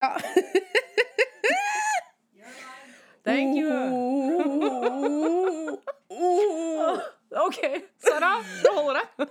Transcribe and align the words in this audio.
Ja. 0.00 0.16
Thank 3.24 3.56
you. 3.58 3.68
OK, 7.46 7.58
Sara. 7.98 8.44
Nå 8.64 8.70
holder 8.74 9.00
det. 9.00 9.06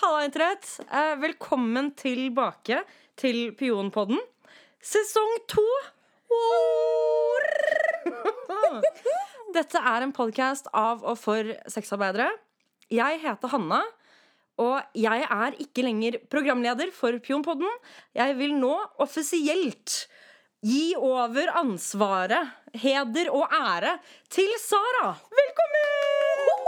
Halla, 0.00 0.24
Internett. 0.24 0.80
Eh, 0.90 1.16
Velkommen 1.20 1.90
tilbake 1.98 2.82
til 3.20 3.52
Pionpodden. 3.58 4.20
Sesong 4.84 5.34
to. 5.48 5.64
Dette 9.54 9.78
er 9.78 10.02
en 10.06 10.12
podkast 10.16 10.66
av 10.74 11.04
og 11.06 11.18
for 11.20 11.42
sexarbeidere. 11.70 12.30
Jeg 12.90 13.20
heter 13.22 13.48
Hanna. 13.52 13.82
Og 14.60 14.82
jeg 14.94 15.24
er 15.26 15.56
ikke 15.58 15.82
lenger 15.82 16.18
programleder 16.30 16.92
for 16.94 17.18
Pionpodden. 17.18 17.70
Jeg 18.14 18.36
vil 18.38 18.54
nå 18.54 18.74
offisielt 19.02 20.06
gi 20.64 20.94
over 20.96 21.50
ansvaret, 21.58 22.52
heder 22.74 23.30
og 23.34 23.50
ære 23.50 23.98
til 24.30 24.54
Sara. 24.62 25.14
Velkommen! 25.40 26.62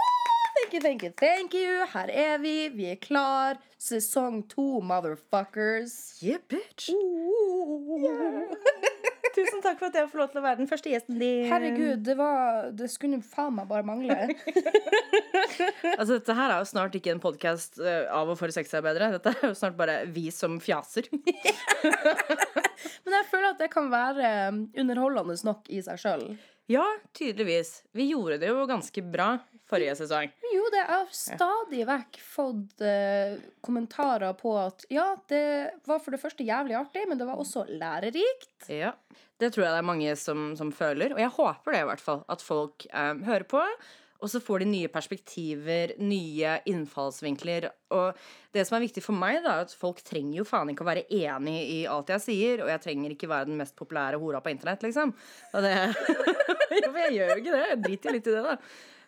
Thank 0.56 0.74
you, 0.74 0.80
thank 0.80 1.02
you, 1.02 1.10
thank 1.16 1.54
you. 1.54 1.86
Her 1.92 2.08
er 2.10 2.38
vi. 2.38 2.68
Vi 2.74 2.90
er 2.90 2.96
klar. 3.00 3.56
Sesong 3.78 4.48
to, 4.50 4.80
motherfuckers. 4.80 6.18
Yeah, 6.24 6.40
bitch. 6.48 6.90
Tusen 9.36 9.60
takk 9.60 9.76
for 9.80 9.90
at 9.90 9.96
jeg 9.98 10.08
får 10.08 10.20
lov 10.22 10.30
til 10.32 10.40
å 10.40 10.44
være 10.46 10.58
den 10.62 10.68
første 10.70 10.90
gjesten 10.92 11.18
din. 11.20 11.48
Herregud, 11.50 12.00
det 12.06 12.14
var 12.16 12.70
Det 12.76 12.88
skulle 12.88 13.18
faen 13.24 13.56
meg 13.58 13.68
bare 13.70 13.86
mangle. 13.86 14.16
Altså, 15.96 16.16
dette 16.18 16.34
her 16.36 16.50
er 16.52 16.60
jo 16.60 16.68
snart 16.68 16.94
ikke 16.98 17.12
en 17.14 17.20
podkast 17.22 17.78
av 17.80 18.28
og 18.32 18.36
for 18.38 18.52
sexarbeidere. 18.52 19.12
Dette 19.14 19.32
er 19.32 19.50
jo 19.50 19.56
snart 19.56 19.76
bare 19.78 19.94
vi 20.12 20.26
som 20.34 20.58
fjaser. 20.60 21.08
Men 23.06 23.16
jeg 23.16 23.28
føler 23.30 23.48
at 23.52 23.62
det 23.62 23.70
kan 23.72 23.88
være 23.92 24.28
underholdende 24.76 25.38
nok 25.46 25.70
i 25.72 25.80
seg 25.84 26.00
sjøl. 26.02 26.26
Ja, 26.72 26.84
tydeligvis. 27.16 27.84
Vi 27.96 28.10
gjorde 28.10 28.40
det 28.42 28.50
jo 28.50 28.66
ganske 28.68 29.04
bra 29.06 29.36
forrige 29.70 29.96
sesong. 29.98 30.30
Jo, 30.52 30.64
det 30.72 30.84
har 30.88 31.10
stadig 31.14 31.82
vekk 31.88 32.20
fått 32.22 32.84
eh, 32.86 33.36
kommentarer 33.66 34.36
på 34.38 34.54
at 34.60 34.86
ja, 34.92 35.08
det 35.30 35.42
var 35.88 36.00
for 36.02 36.14
det 36.14 36.22
første 36.22 36.46
jævlig 36.46 36.78
artig, 36.78 37.04
men 37.10 37.18
det 37.18 37.26
var 37.28 37.42
også 37.42 37.66
lærerikt. 37.68 38.70
Ja, 38.70 38.94
Det 39.36 39.52
tror 39.52 39.66
jeg 39.66 39.74
det 39.74 39.82
er 39.82 39.90
mange 39.90 40.16
som, 40.16 40.48
som 40.56 40.72
føler. 40.72 41.12
Og 41.16 41.20
jeg 41.20 41.34
håper 41.34 41.74
det 41.74 41.84
i 41.84 41.88
hvert 41.90 42.02
fall. 42.02 42.24
At 42.32 42.44
folk 42.44 42.86
eh, 42.92 43.14
hører 43.26 43.48
på. 43.50 43.62
Og 44.24 44.30
så 44.32 44.40
får 44.40 44.62
de 44.62 44.68
nye 44.70 44.88
perspektiver, 44.88 45.92
nye 46.00 46.54
innfallsvinkler. 46.70 47.68
Og 47.92 48.16
det 48.56 48.64
som 48.64 48.78
er 48.78 48.86
viktig 48.86 49.02
for 49.04 49.18
meg, 49.18 49.42
da, 49.44 49.58
er 49.58 49.66
at 49.66 49.74
folk 49.76 50.00
trenger 50.06 50.38
jo 50.40 50.46
faen 50.48 50.72
ikke 50.72 50.86
å 50.86 50.88
være 50.88 51.04
enig 51.12 51.58
i 51.74 51.78
alt 51.90 52.14
jeg 52.14 52.24
sier. 52.24 52.64
Og 52.64 52.72
jeg 52.72 52.84
trenger 52.86 53.12
ikke 53.12 53.28
være 53.28 53.50
den 53.50 53.60
mest 53.60 53.76
populære 53.76 54.20
hora 54.22 54.40
på 54.40 54.54
internett, 54.54 54.86
liksom. 54.86 55.12
Og 55.52 55.66
det 55.66 55.74
jeg 57.02 57.16
gjør 57.18 57.34
jo 57.34 57.40
ikke 57.42 57.56
det. 57.58 57.64
Jeg 57.68 57.82
driter 57.84 58.08
jo 58.08 58.16
litt 58.16 58.30
i 58.30 58.36
det, 58.38 58.44
da. 58.46 58.56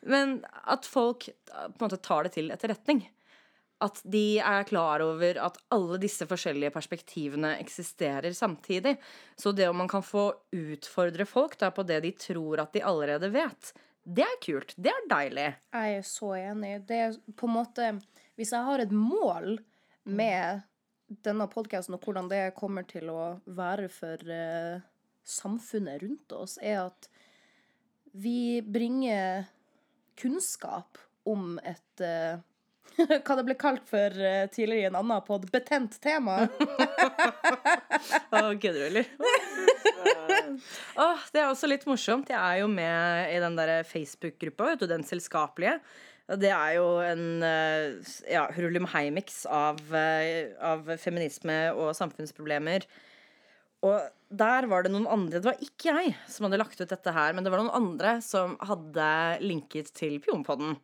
Men 0.01 0.41
at 0.65 0.87
folk 0.87 1.29
eh, 1.29 1.69
på 1.69 1.79
en 1.79 1.87
måte 1.89 2.03
tar 2.03 2.27
det 2.27 2.35
til 2.37 2.53
etterretning. 2.55 3.05
At 3.83 4.01
de 4.03 4.41
er 4.43 4.67
klar 4.67 5.03
over 5.05 5.39
at 5.39 5.59
alle 5.75 6.01
disse 6.03 6.27
forskjellige 6.27 6.73
perspektivene 6.75 7.55
eksisterer 7.63 8.35
samtidig. 8.35 8.97
Så 9.39 9.53
det 9.55 9.69
om 9.71 9.79
man 9.79 9.91
kan 9.91 10.03
få 10.03 10.33
utfordre 10.51 11.27
folk 11.29 11.55
da 11.61 11.71
på 11.71 11.87
det 11.87 12.01
de 12.03 12.15
tror 12.19 12.65
at 12.65 12.75
de 12.75 12.83
allerede 12.83 13.31
vet, 13.31 13.71
det 14.09 14.25
er 14.25 14.39
kult. 14.43 14.73
Det 14.77 14.91
er 14.91 15.07
deilig. 15.11 15.49
Jeg 15.75 15.99
er 15.99 16.07
så 16.07 16.33
enig. 16.39 16.73
Det 16.89 16.99
er 17.05 17.17
på 17.37 17.49
en 17.49 17.57
måte 17.59 17.93
Hvis 18.39 18.55
jeg 18.55 18.65
har 18.65 18.81
et 18.81 18.95
mål 18.95 19.59
med 20.09 20.63
denne 21.25 21.49
podkasten 21.51 21.97
og 21.97 22.05
hvordan 22.05 22.29
det 22.31 22.55
kommer 22.57 22.87
til 22.89 23.11
å 23.11 23.39
være 23.57 23.89
for 23.93 24.23
uh, 24.31 24.81
samfunnet 25.27 26.03
rundt 26.05 26.35
oss, 26.37 26.57
er 26.63 26.85
at 26.87 27.09
vi 28.13 28.61
bringer 28.65 29.49
kunnskap 30.19 30.99
om 31.29 31.57
et 31.67 32.03
uh, 32.05 32.41
hva 33.25 33.37
det 33.39 33.45
ble 33.47 33.57
kalt 33.59 33.87
for 33.89 34.15
uh, 34.19 34.49
tidligere 34.53 34.87
i 34.87 34.89
en 34.91 34.99
annen 34.99 35.25
pod, 35.27 35.47
betent 35.53 35.99
tema. 36.03 36.41
Å, 38.35 38.43
kødder 38.59 38.81
du, 38.81 38.85
eller? 38.89 39.11
Åh, 40.99 41.27
det 41.33 41.43
er 41.43 41.49
også 41.49 41.71
litt 41.71 41.87
morsomt. 41.89 42.31
Jeg 42.33 42.39
er 42.39 42.63
jo 42.63 42.69
med 42.73 43.35
i 43.35 43.41
den 43.43 43.59
der 43.59 43.83
Facebook-gruppa, 43.87 44.73
vet 44.73 44.85
du, 44.85 44.89
Den 44.91 45.07
selskapelige. 45.07 45.79
Det 46.39 46.51
er 46.53 46.73
jo 46.77 46.89
en 47.01 47.41
eh, 47.41 48.11
ja, 48.29 48.43
hurlumhei-miks 48.53 49.47
av, 49.49 49.79
av 50.61 50.91
feminisme 51.01 51.57
og 51.73 51.95
samfunnsproblemer. 51.97 52.85
Og 53.87 54.01
der 54.29 54.67
var 54.69 54.83
det 54.85 54.91
noen 54.91 55.07
andre 55.07 55.39
Det 55.39 55.47
var 55.47 55.63
ikke 55.63 55.93
jeg 55.95 56.17
som 56.29 56.49
hadde 56.49 56.59
lagt 56.61 56.81
ut 56.81 56.91
dette 56.91 57.15
her, 57.15 57.33
men 57.33 57.47
det 57.47 57.53
var 57.55 57.63
noen 57.63 57.77
andre 57.79 58.19
som 58.25 58.57
hadde 58.67 59.09
linket 59.45 59.93
til 59.97 60.19
Pionpodden. 60.25 60.77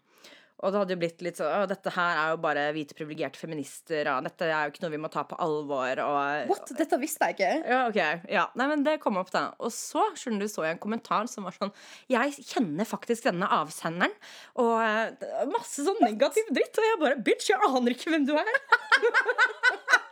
Og 0.65 0.71
det 0.72 0.78
hadde 0.81 0.94
jo 0.94 1.00
blitt 1.03 1.22
litt 1.27 1.37
sånn 1.37 1.66
Dette 1.69 1.93
her 1.93 2.19
er 2.22 2.28
jo 2.33 2.38
bare 2.41 2.62
hvite 2.72 2.97
privilegerte 2.97 3.41
feminister. 3.43 4.09
Og 4.15 4.25
dette 4.25 4.47
er 4.47 4.62
jo 4.62 4.72
ikke 4.72 4.84
noe 4.84 4.93
vi 4.94 5.00
må 5.03 5.10
ta 5.12 5.25
på 5.28 5.37
alvor. 5.43 6.00
Og, 6.06 6.47
What? 6.49 6.72
Dette 6.78 6.99
visste 7.03 7.28
jeg 7.28 7.37
ikke. 7.37 7.50
ja, 7.69 7.81
ok. 7.91 7.99
Ja, 8.33 8.47
nei, 8.56 8.69
men 8.71 8.87
det 8.87 8.94
kom 9.03 9.19
opp, 9.21 9.33
da. 9.34 9.49
Og 9.59 9.75
så 9.75 10.06
skjønner 10.16 10.47
du, 10.47 10.49
så 10.49 10.65
jeg 10.65 10.78
en 10.78 10.81
kommentar 10.87 11.28
som 11.28 11.44
var 11.44 11.59
sånn 11.59 11.75
Jeg 12.09 12.38
kjenner 12.38 12.88
faktisk 12.88 13.27
denne 13.28 13.50
avsenderen. 13.59 14.15
Og 14.62 14.78
er 14.81 15.12
masse 15.53 15.84
sånn 15.84 16.00
negativ 16.06 16.49
dritt. 16.54 16.81
Og 16.81 16.88
jeg 16.88 17.03
bare 17.03 17.21
Bitch, 17.27 17.50
jeg 17.50 17.60
aner 17.69 17.99
ikke 17.99 18.15
hvem 18.15 18.31
du 18.31 18.37
er. 18.38 18.54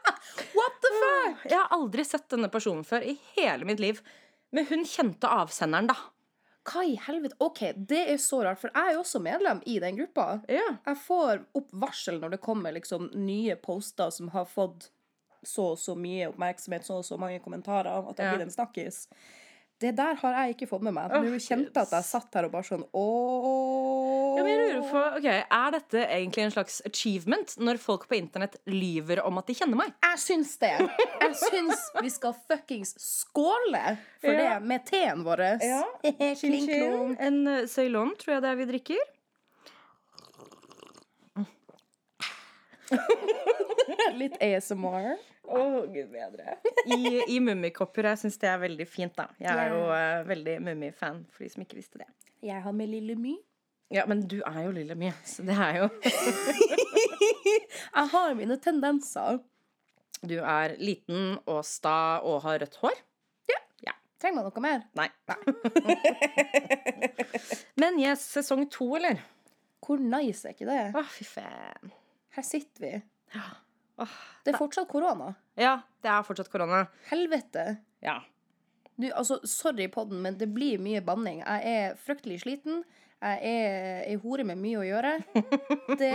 What 0.55 0.79
the 0.85 0.91
fuck? 0.99 1.45
Jeg 1.51 1.59
har 1.59 1.73
aldri 1.77 2.05
sett 2.07 2.29
denne 2.33 2.49
personen 2.53 2.85
før 2.87 3.05
i 3.07 3.17
hele 3.37 3.65
mitt 3.69 3.81
liv. 3.83 4.01
Men 4.53 4.67
hun 4.69 4.85
kjente 4.85 5.29
avsenderen, 5.33 5.89
da. 5.89 5.97
Hva 6.69 6.85
i 6.87 6.95
helvete? 7.09 7.35
OK, 7.43 7.61
det 7.89 8.03
er 8.13 8.19
så 8.23 8.43
rart, 8.45 8.61
for 8.61 8.71
jeg 8.71 8.93
er 8.93 8.95
jo 8.95 9.01
også 9.03 9.19
medlem 9.25 9.63
i 9.67 9.79
den 9.83 9.97
gruppa. 9.99 10.27
Ja. 10.53 10.77
Jeg 10.87 10.99
får 11.07 11.41
opp 11.59 11.71
varsel 11.83 12.21
når 12.23 12.37
det 12.37 12.41
kommer 12.45 12.75
liksom 12.77 13.09
nye 13.19 13.57
poster 13.59 14.13
som 14.15 14.29
har 14.35 14.45
fått 14.47 14.91
så 15.43 15.73
og 15.73 15.79
så 15.83 15.97
mye 15.99 16.29
oppmerksomhet, 16.31 16.85
så 16.87 17.01
og 17.01 17.07
så 17.09 17.17
mange 17.19 17.41
kommentarer, 17.43 17.91
at 18.09 18.17
det 18.17 18.29
Ja. 18.29 18.37
blir 18.37 18.45
en 18.47 18.55
snakkis. 18.55 19.09
Det 19.83 19.91
der 19.99 20.15
har 20.21 20.37
jeg 20.39 20.55
ikke 20.55 20.69
fått 20.71 20.85
med 20.87 20.95
meg. 20.95 21.11
Nå 21.11 21.33
Åh, 21.33 21.39
kjente 21.43 21.73
jeg 21.75 21.83
at 21.89 21.95
jeg 21.97 22.07
satt 22.07 22.37
her 22.39 22.47
og 22.47 22.53
bare 22.55 22.67
sånn 22.69 22.85
ååå. 22.87 24.37
Ja, 24.39 24.45
men 24.47 24.51
jeg 24.53 24.61
lurer 24.63 24.85
på, 24.89 25.01
ok, 25.19 25.27
Er 25.59 25.75
dette 25.75 26.05
egentlig 26.07 26.45
en 26.47 26.55
slags 26.55 26.79
achievement 26.89 27.55
når 27.61 27.81
folk 27.83 28.07
på 28.09 28.17
internett 28.17 28.57
lyver 28.71 29.21
om 29.27 29.41
at 29.43 29.51
de 29.51 29.57
kjenner 29.59 29.77
meg? 29.83 29.93
Jeg 30.07 30.23
syns 30.23 30.55
det. 30.63 30.73
Jeg 31.21 31.35
syns 31.43 31.83
vi 32.01 32.13
skal 32.15 32.37
fuckings 32.49 32.95
skåle 33.03 33.83
for 34.23 34.33
Ja. 34.33 34.39
det 34.59 34.69
med 34.73 34.87
teen 34.89 35.25
vår. 35.27 35.45
Ja. 35.61 35.83
Kling, 36.41 36.67
klong. 36.71 37.17
En 37.21 37.43
uh, 37.49 37.67
Ceylon 37.69 38.15
tror 38.21 38.37
jeg 38.39 38.43
det 38.47 38.51
er 38.55 38.63
vi 38.63 38.71
drikker. 38.73 39.03
Litt 44.21 44.37
ASMR. 44.43 45.15
Å, 45.43 45.63
gud 45.91 46.11
bedre. 46.13 46.59
I, 46.87 47.23
i 47.35 47.39
mummikopper. 47.43 48.13
Jeg 48.13 48.23
syns 48.25 48.39
det 48.43 48.51
er 48.51 48.61
veldig 48.63 48.87
fint, 48.89 49.15
da. 49.19 49.29
Jeg 49.43 49.53
er 49.53 49.73
jo 49.75 49.87
uh, 49.91 50.21
veldig 50.29 50.59
mummifan, 50.69 51.25
for 51.33 51.45
de 51.45 51.51
som 51.53 51.65
ikke 51.65 51.81
visste 51.81 52.03
det. 52.03 52.09
Jeg 52.43 52.63
har 52.65 52.77
med 52.77 52.91
Lille 52.93 53.17
My. 53.19 53.37
Ja, 53.93 54.07
men 54.09 54.23
du 54.29 54.39
er 54.41 54.63
jo 54.65 54.71
lille 54.73 54.95
My, 54.97 55.11
så 55.29 55.45
det 55.45 55.53
er 55.53 55.83
jo 55.83 55.89
Jeg 57.99 58.07
har 58.15 58.35
mine 58.39 58.57
tendenser. 58.57 59.43
Du 60.25 60.39
er 60.39 60.77
liten 60.81 61.35
og 61.51 61.61
sta 61.67 62.23
og 62.25 62.41
har 62.47 62.63
rødt 62.63 62.79
hår. 62.81 62.95
Ja. 63.51 63.61
Trenger 64.23 64.39
man 64.39 64.49
noe 64.49 64.63
mer? 64.65 64.85
Nei. 64.97 65.09
Men 67.83 67.99
yes, 68.01 68.23
sesong 68.33 68.69
to, 68.71 68.87
eller? 68.97 69.21
Hvor 69.83 69.99
nice 69.99 70.47
er 70.47 70.55
ikke 70.55 70.69
det? 70.71 70.83
Å, 70.95 71.03
fy 71.11 71.27
faen. 71.27 71.93
Her 72.33 72.47
sitter 72.47 72.87
vi. 72.87 72.95
Åh, 74.03 74.19
Det 74.45 74.53
er 74.55 74.59
fortsatt 74.59 74.89
korona. 74.91 75.33
Ja, 75.59 75.77
det 76.03 76.11
er 76.11 76.25
fortsatt 76.27 76.51
korona. 76.53 76.85
Helvete. 77.11 77.67
Ja. 78.03 78.19
Du, 78.97 79.07
altså, 79.13 79.39
sorry 79.49 79.87
podden, 79.93 80.21
men 80.25 80.37
det 80.39 80.51
blir 80.53 80.79
mye 80.83 81.01
banning. 81.05 81.41
Jeg 81.43 81.77
er 81.77 81.95
fryktelig 82.03 82.43
sliten. 82.45 82.83
Jeg 83.23 83.39
er 83.47 84.03
ei 84.11 84.17
hore 84.19 84.45
med 84.45 84.59
mye 84.59 84.81
å 84.83 84.87
gjøre. 84.87 85.13
Det 86.01 86.11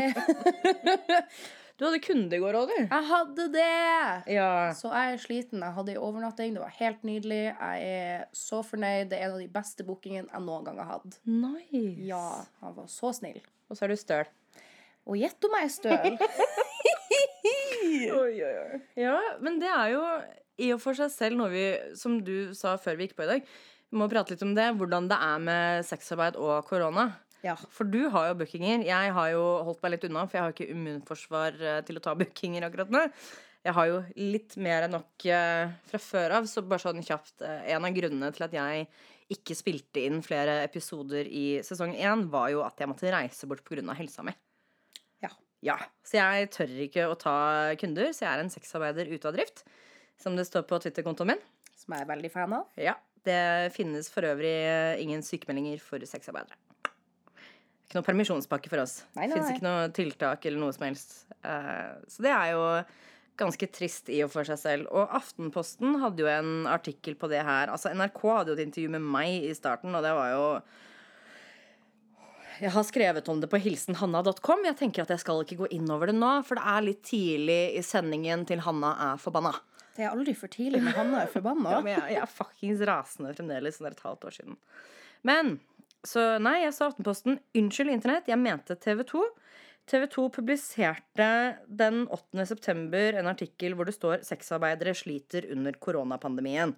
Du 1.77 1.85
hadde 1.85 1.99
kunde 2.01 2.33
i 2.33 2.41
går 2.41 2.55
du. 2.57 2.71
Jeg 2.89 3.03
hadde 3.11 3.43
det! 3.53 4.33
Ja. 4.33 4.73
Så 4.73 4.89
jeg 4.89 5.13
er 5.13 5.19
sliten. 5.21 5.61
Jeg 5.61 5.75
hadde 5.75 5.93
ei 5.93 5.99
overnatting. 6.01 6.55
Det 6.55 6.63
var 6.63 6.73
helt 6.79 7.03
nydelig. 7.05 7.43
Jeg 7.53 7.91
er 7.91 8.23
så 8.33 8.63
fornøyd. 8.65 9.11
Det 9.11 9.19
er 9.19 9.27
en 9.27 9.35
av 9.35 9.43
de 9.43 9.49
beste 9.59 9.85
bookingene 9.85 10.25
jeg 10.31 10.41
noen 10.47 10.65
gang 10.65 10.81
har 10.81 10.89
hatt. 10.95 11.19
Nice. 11.29 11.83
Ja, 12.09 12.23
han 12.63 12.73
var 12.79 12.89
så 12.89 13.13
snill. 13.13 13.37
Og 13.69 13.77
så 13.77 13.85
er 13.85 13.93
du 13.93 13.99
støl. 14.01 14.31
Og 15.07 15.15
gjett 15.19 15.47
om 15.47 15.55
jeg 15.57 15.67
er 15.67 15.73
støl. 15.73 16.17
Oi, 18.17 18.33
oi, 18.43 18.53
oi. 18.59 18.79
Ja, 18.99 19.15
men 19.43 19.57
det 19.61 19.69
er 19.71 19.93
jo 19.93 20.01
i 20.59 20.71
og 20.73 20.81
for 20.83 20.97
seg 20.97 21.11
selv 21.13 21.39
noe 21.39 21.51
vi, 21.51 21.63
som 21.97 22.17
du 22.25 22.51
sa 22.57 22.75
før 22.81 22.97
vi 22.97 23.07
gikk 23.07 23.15
på 23.17 23.25
i 23.25 23.29
dag, 23.29 23.49
vi 23.87 23.99
må 24.01 24.09
prate 24.11 24.33
litt 24.33 24.43
om 24.43 24.53
det, 24.57 24.65
hvordan 24.75 25.07
det 25.07 25.17
er 25.23 25.43
med 25.43 25.87
sexarbeid 25.87 26.37
og 26.41 26.67
korona. 26.67 27.07
Ja. 27.45 27.55
For 27.71 27.87
du 27.87 28.07
har 28.11 28.31
jo 28.31 28.37
bookinger. 28.41 28.83
Jeg 28.83 29.11
har 29.15 29.27
jo 29.31 29.43
holdt 29.67 29.83
meg 29.85 29.93
litt 29.93 30.07
unna, 30.09 30.25
for 30.27 30.39
jeg 30.39 30.43
har 30.45 30.55
ikke 30.55 30.71
immunforsvar 30.73 31.59
eh, 31.61 31.83
til 31.87 31.99
å 31.99 32.03
ta 32.03 32.15
bookinger 32.17 32.65
akkurat 32.67 32.91
nå. 32.91 33.05
Jeg 33.67 33.75
har 33.77 33.87
jo 33.89 34.01
litt 34.19 34.57
mer 34.63 34.87
enn 34.87 34.95
nok 34.97 35.27
eh, 35.31 35.69
fra 35.87 36.01
før 36.01 36.39
av, 36.39 36.49
så 36.49 36.63
bare 36.65 36.83
sånn 36.83 37.03
kjapt 37.05 37.45
eh, 37.45 37.69
En 37.75 37.87
av 37.87 37.95
grunnene 37.95 38.33
til 38.35 38.47
at 38.47 38.57
jeg 38.57 38.87
ikke 39.37 39.57
spilte 39.59 40.03
inn 40.07 40.21
flere 40.23 40.61
episoder 40.65 41.27
i 41.27 41.61
sesong 41.67 41.95
én, 41.95 42.27
var 42.31 42.51
jo 42.53 42.63
at 42.65 42.79
jeg 42.79 42.91
måtte 42.91 43.11
reise 43.13 43.47
bort 43.49 43.63
pga. 43.67 43.95
helsa 43.95 44.23
mi. 44.25 44.35
Ja. 45.67 45.75
Så 46.07 46.17
jeg 46.21 46.47
tør 46.55 46.71
ikke 46.87 47.09
å 47.11 47.17
ta 47.19 47.35
kunder, 47.81 48.13
så 48.15 48.23
jeg 48.25 48.31
er 48.31 48.43
en 48.45 48.53
sexarbeider 48.53 49.09
ute 49.11 49.27
av 49.27 49.35
drift. 49.35 49.65
Som 50.17 50.37
det 50.39 50.47
står 50.47 50.63
på 50.69 50.79
Twitter-kontoen 50.81 51.33
min. 51.33 51.41
Som 51.77 51.93
jeg 51.93 52.05
er 52.05 52.09
veldig 52.09 52.31
fan 52.33 52.55
av. 52.57 52.69
Ja, 52.79 52.95
Det 53.27 53.73
finnes 53.75 54.07
for 54.13 54.23
øvrig 54.23 54.53
eh, 54.63 55.01
ingen 55.03 55.21
sykemeldinger 55.25 55.81
for 55.83 55.99
sexarbeidere. 56.07 56.55
Ikke 57.87 57.99
noe 57.99 58.07
permisjonspakke 58.07 58.71
for 58.71 58.83
oss. 58.83 59.01
Nei, 59.15 59.27
nei, 59.27 59.35
Fins 59.37 59.47
nei. 59.49 59.57
ikke 59.57 59.65
noe 59.67 59.83
tiltak 59.95 60.47
eller 60.47 60.59
noe 60.63 60.73
som 60.75 60.87
helst. 60.87 61.13
Eh, 61.43 61.91
så 62.11 62.23
det 62.25 62.31
er 62.33 62.49
jo 62.55 62.63
ganske 63.37 63.69
trist 63.71 64.09
i 64.11 64.23
og 64.25 64.31
for 64.33 64.47
seg 64.47 64.59
selv. 64.59 64.89
Og 64.91 65.11
Aftenposten 65.15 65.99
hadde 66.01 66.23
jo 66.23 66.31
en 66.31 66.65
artikkel 66.71 67.15
på 67.19 67.29
det 67.31 67.43
her. 67.47 67.69
Altså 67.71 67.91
NRK 67.95 68.23
hadde 68.33 68.51
jo 68.53 68.57
et 68.57 68.65
intervju 68.65 68.91
med 68.97 69.05
meg 69.05 69.45
i 69.47 69.53
starten, 69.55 69.95
og 69.95 70.03
det 70.03 70.15
var 70.17 70.33
jo 70.33 70.45
Jeg 72.57 72.73
har 72.73 72.85
skrevet 72.87 73.27
om 73.29 73.41
det 73.41 73.49
på 73.51 73.59
hilsenhanna.com. 73.61 74.63
Jeg 74.65 74.77
tenker 74.79 75.03
at 75.03 75.11
jeg 75.13 75.21
skal 75.21 75.43
ikke 75.43 75.59
gå 75.59 75.69
inn 75.77 75.89
over 75.93 76.09
det 76.09 76.17
nå, 76.17 76.31
for 76.47 76.57
det 76.57 76.65
er 76.73 76.85
litt 76.87 77.03
tidlig 77.05 77.61
i 77.77 77.83
sendingen 77.85 78.45
til 78.49 78.63
Hanna 78.65 78.95
er 79.11 79.21
forbanna. 79.21 79.53
Det 79.97 80.05
er 80.05 80.13
aldri 80.13 80.33
for 80.37 80.49
tidlig 80.53 80.81
når 80.85 80.97
Hanna 80.97 81.23
er 81.25 81.33
forbanna. 81.33 81.71
Ja, 81.75 81.81
men 81.85 81.93
jeg, 81.93 82.15
jeg 82.15 82.23
er 82.23 82.31
fuckings 82.31 82.81
rasende 82.89 83.33
fremdeles, 83.37 83.77
sånn 83.77 83.91
et 83.91 84.01
halvt 84.05 84.29
år 84.29 84.37
siden. 84.39 84.57
Men 85.27 85.57
så 86.07 86.25
nei, 86.41 86.61
jeg 86.63 86.73
sa 86.73 86.89
Aftenposten. 86.89 87.37
Unnskyld, 87.57 87.93
Internett. 87.93 88.29
Jeg 88.31 88.41
mente 88.41 88.77
TV 88.81 89.03
2. 89.05 89.23
TV 89.87 90.07
2 90.11 90.25
publiserte 90.35 91.29
den 91.67 92.03
8. 92.11 92.43
september 92.49 93.21
en 93.21 93.29
artikkel 93.31 93.77
hvor 93.77 93.87
det 93.87 93.95
står 93.95 94.25
'Sexarbeidere 94.25 94.97
sliter 94.97 95.47
under 95.53 95.77
koronapandemien'. 95.77 96.75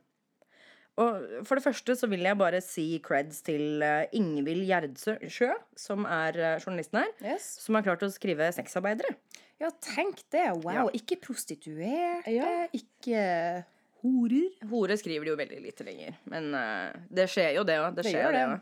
Og 1.00 1.46
For 1.48 1.56
det 1.60 1.64
første 1.64 1.96
så 1.96 2.10
vil 2.12 2.26
jeg 2.28 2.38
bare 2.40 2.60
si 2.66 2.86
creds 3.06 3.42
til 3.48 3.84
eh, 3.86 4.10
Ingvild 4.20 4.66
Gjerdsjø, 4.68 5.54
som 5.80 6.04
er 6.10 6.36
eh, 6.40 6.58
journalisten 6.60 7.00
her, 7.02 7.14
Yes. 7.24 7.48
som 7.64 7.78
har 7.80 7.86
klart 7.88 8.04
å 8.04 8.12
skrive 8.12 8.50
'sexarbeidere'. 8.52 9.16
Ja, 9.60 9.70
tenk 9.84 10.22
det. 10.32 10.46
Wow. 10.64 10.74
Ja. 10.74 10.86
Ikke 10.96 11.18
prostituerte, 11.20 12.32
Ja. 12.32 12.68
ikke 12.74 13.66
horer. 14.04 14.52
Hore 14.70 14.96
skriver 15.00 15.26
de 15.28 15.32
jo 15.34 15.40
veldig 15.40 15.62
lite 15.64 15.84
lenger. 15.88 16.16
Men 16.32 16.54
uh, 16.56 16.92
det 17.12 17.28
skjer 17.32 17.56
jo, 17.58 17.64
det 17.68 17.80
òg. 17.80 17.96
Det 17.96 18.04
Det 18.04 18.14
skjer 18.14 18.32
det 18.32 18.46
det. 18.54 18.60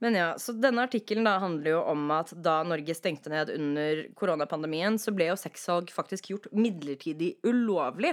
Men 0.00 0.14
ja, 0.14 0.34
så 0.38 0.52
denne 0.54 0.84
artikkelen 0.86 1.24
da 1.26 1.38
handler 1.42 1.72
jo 1.72 1.78
om 1.90 2.10
at 2.14 2.30
da 2.40 2.60
Norge 2.62 2.94
stengte 2.94 3.32
ned 3.32 3.50
under 3.50 4.04
koronapandemien, 4.14 4.94
så 5.00 5.10
ble 5.14 5.26
jo 5.32 5.34
sexsalg 5.40 5.90
faktisk 5.90 6.28
gjort 6.30 6.46
midlertidig 6.54 7.32
ulovlig. 7.42 8.12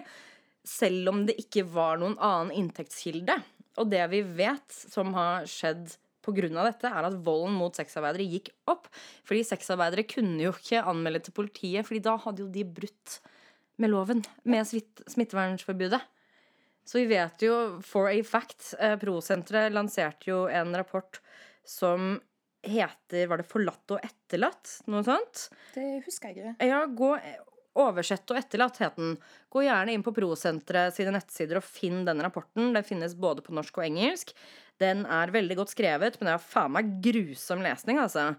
Selv 0.66 1.12
om 1.12 1.26
det 1.28 1.38
ikke 1.42 1.66
var 1.70 2.00
noen 2.02 2.18
annen 2.18 2.54
inntektskilde. 2.56 3.38
Og 3.82 3.92
det 3.92 4.02
vi 4.12 4.24
vet 4.26 4.76
som 4.76 5.14
har 5.18 5.46
skjedd 5.50 5.94
pga. 6.26 6.64
dette, 6.66 6.90
er 6.90 7.06
at 7.06 7.18
volden 7.22 7.54
mot 7.54 7.76
sexarbeidere 7.76 8.26
gikk 8.26 8.50
opp. 8.72 8.90
Fordi 9.28 9.44
sexarbeidere 9.46 10.08
kunne 10.10 10.42
jo 10.42 10.54
ikke 10.56 10.82
anmelde 10.82 11.26
til 11.26 11.34
politiet, 11.38 11.86
Fordi 11.86 12.02
da 12.02 12.18
hadde 12.18 12.42
jo 12.42 12.50
de 12.50 12.64
brutt 12.64 13.20
med 13.78 13.92
loven, 13.92 14.24
med 14.44 14.66
smitt 14.66 15.04
smittevernforbudet. 15.08 16.02
Så 16.86 17.02
vi 17.02 17.10
vet 17.10 17.42
jo 17.42 17.82
for 17.82 18.08
a 18.12 18.22
fact 18.24 18.76
eh, 18.80 18.94
Prosenteret 19.02 19.74
lanserte 19.74 20.30
jo 20.30 20.46
en 20.46 20.76
rapport 20.78 21.20
som 21.66 22.22
heter 22.66 23.28
Var 23.28 23.42
det 23.42 23.48
'Forlatt 23.50 23.94
og 23.94 24.06
etterlatt'? 24.06 24.82
Noe 24.88 25.04
sånt? 25.06 25.50
Det 25.74 26.06
husker 26.06 26.30
jeg 26.30 26.38
ikke. 26.38 26.66
Ja, 26.66 26.86
gå 26.86 27.12
Oversett 27.76 28.32
og 28.32 28.40
etterlatt 28.40 28.80
het 28.80 28.96
den. 29.00 29.16
Gå 29.52 29.66
gjerne 29.66 29.96
inn 29.96 30.04
på 30.06 30.14
Prosenteret 30.16 30.96
sine 30.96 31.12
nettsider 31.16 31.60
og 31.60 31.68
finn 31.68 32.06
den 32.08 32.24
rapporten. 32.24 32.72
Den 32.76 32.88
finnes 32.88 33.18
både 33.20 33.44
på 33.44 33.56
norsk 33.56 33.82
og 33.82 33.88
engelsk. 33.88 34.32
Den 34.82 35.04
er 35.08 35.34
veldig 35.36 35.58
godt 35.60 35.74
skrevet, 35.76 36.20
men 36.20 36.30
det 36.30 36.36
er 36.36 36.46
faen 36.46 36.74
meg 36.76 36.96
grusom 37.04 37.64
lesning, 37.64 38.00
altså. 38.00 38.34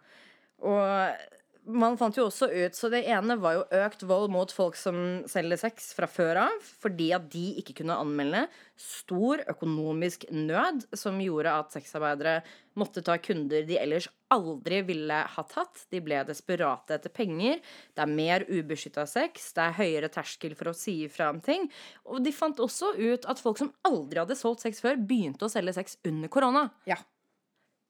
Og 0.64 1.35
man 1.66 1.96
fant 1.98 2.16
jo 2.18 2.26
også 2.28 2.48
ut 2.52 2.76
Så 2.78 2.88
det 2.92 3.02
ene 3.10 3.36
var 3.40 3.56
jo 3.56 3.64
økt 3.82 4.04
vold 4.06 4.30
mot 4.32 4.52
folk 4.54 4.76
som 4.78 5.24
selger 5.30 5.58
sex 5.60 5.90
fra 5.96 6.08
før 6.10 6.40
av, 6.46 6.68
fordi 6.82 7.10
at 7.16 7.26
de 7.32 7.44
ikke 7.60 7.80
kunne 7.80 7.96
anmelde. 7.98 8.44
Stor 8.78 9.42
økonomisk 9.50 10.28
nød 10.30 10.84
som 10.96 11.18
gjorde 11.22 11.54
at 11.58 11.74
sexarbeidere 11.74 12.38
måtte 12.76 13.02
ta 13.04 13.16
kunder 13.22 13.64
de 13.66 13.78
ellers 13.80 14.08
aldri 14.32 14.82
ville 14.86 15.20
ha 15.32 15.44
tatt. 15.48 15.86
De 15.92 16.02
ble 16.04 16.20
desperate 16.28 16.98
etter 16.98 17.12
penger. 17.14 17.62
Det 17.96 18.04
er 18.04 18.16
mer 18.18 18.46
ubeskytta 18.50 19.06
sex. 19.10 19.50
Det 19.56 19.64
er 19.64 19.78
høyere 19.80 20.12
terskel 20.12 20.56
for 20.58 20.72
å 20.72 20.76
si 20.76 20.98
ifra 21.06 21.30
om 21.32 21.40
ting. 21.44 21.68
Og 22.10 22.22
de 22.24 22.34
fant 22.36 22.62
også 22.62 22.94
ut 22.98 23.28
at 23.30 23.42
folk 23.42 23.62
som 23.62 23.72
aldri 23.88 24.22
hadde 24.22 24.38
solgt 24.38 24.66
sex 24.66 24.82
før, 24.84 25.00
begynte 25.00 25.48
å 25.48 25.52
selge 25.52 25.78
sex 25.78 25.98
under 26.06 26.32
korona. 26.32 26.68
Ja. 26.88 27.00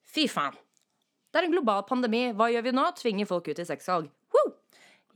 Fy 0.07 0.31
faen. 0.31 0.57
Det 1.37 1.43
er 1.43 1.51
en 1.51 1.53
global 1.53 1.83
pandemi. 1.85 2.23
Hva 2.33 2.47
gjør 2.49 2.63
vi 2.65 2.73
nå? 2.73 2.83
Tvinger 2.97 3.27
folk 3.29 3.51
ut 3.53 3.59
i 3.61 3.65
sexsalg. 3.69 4.07
Woo! 4.33 4.53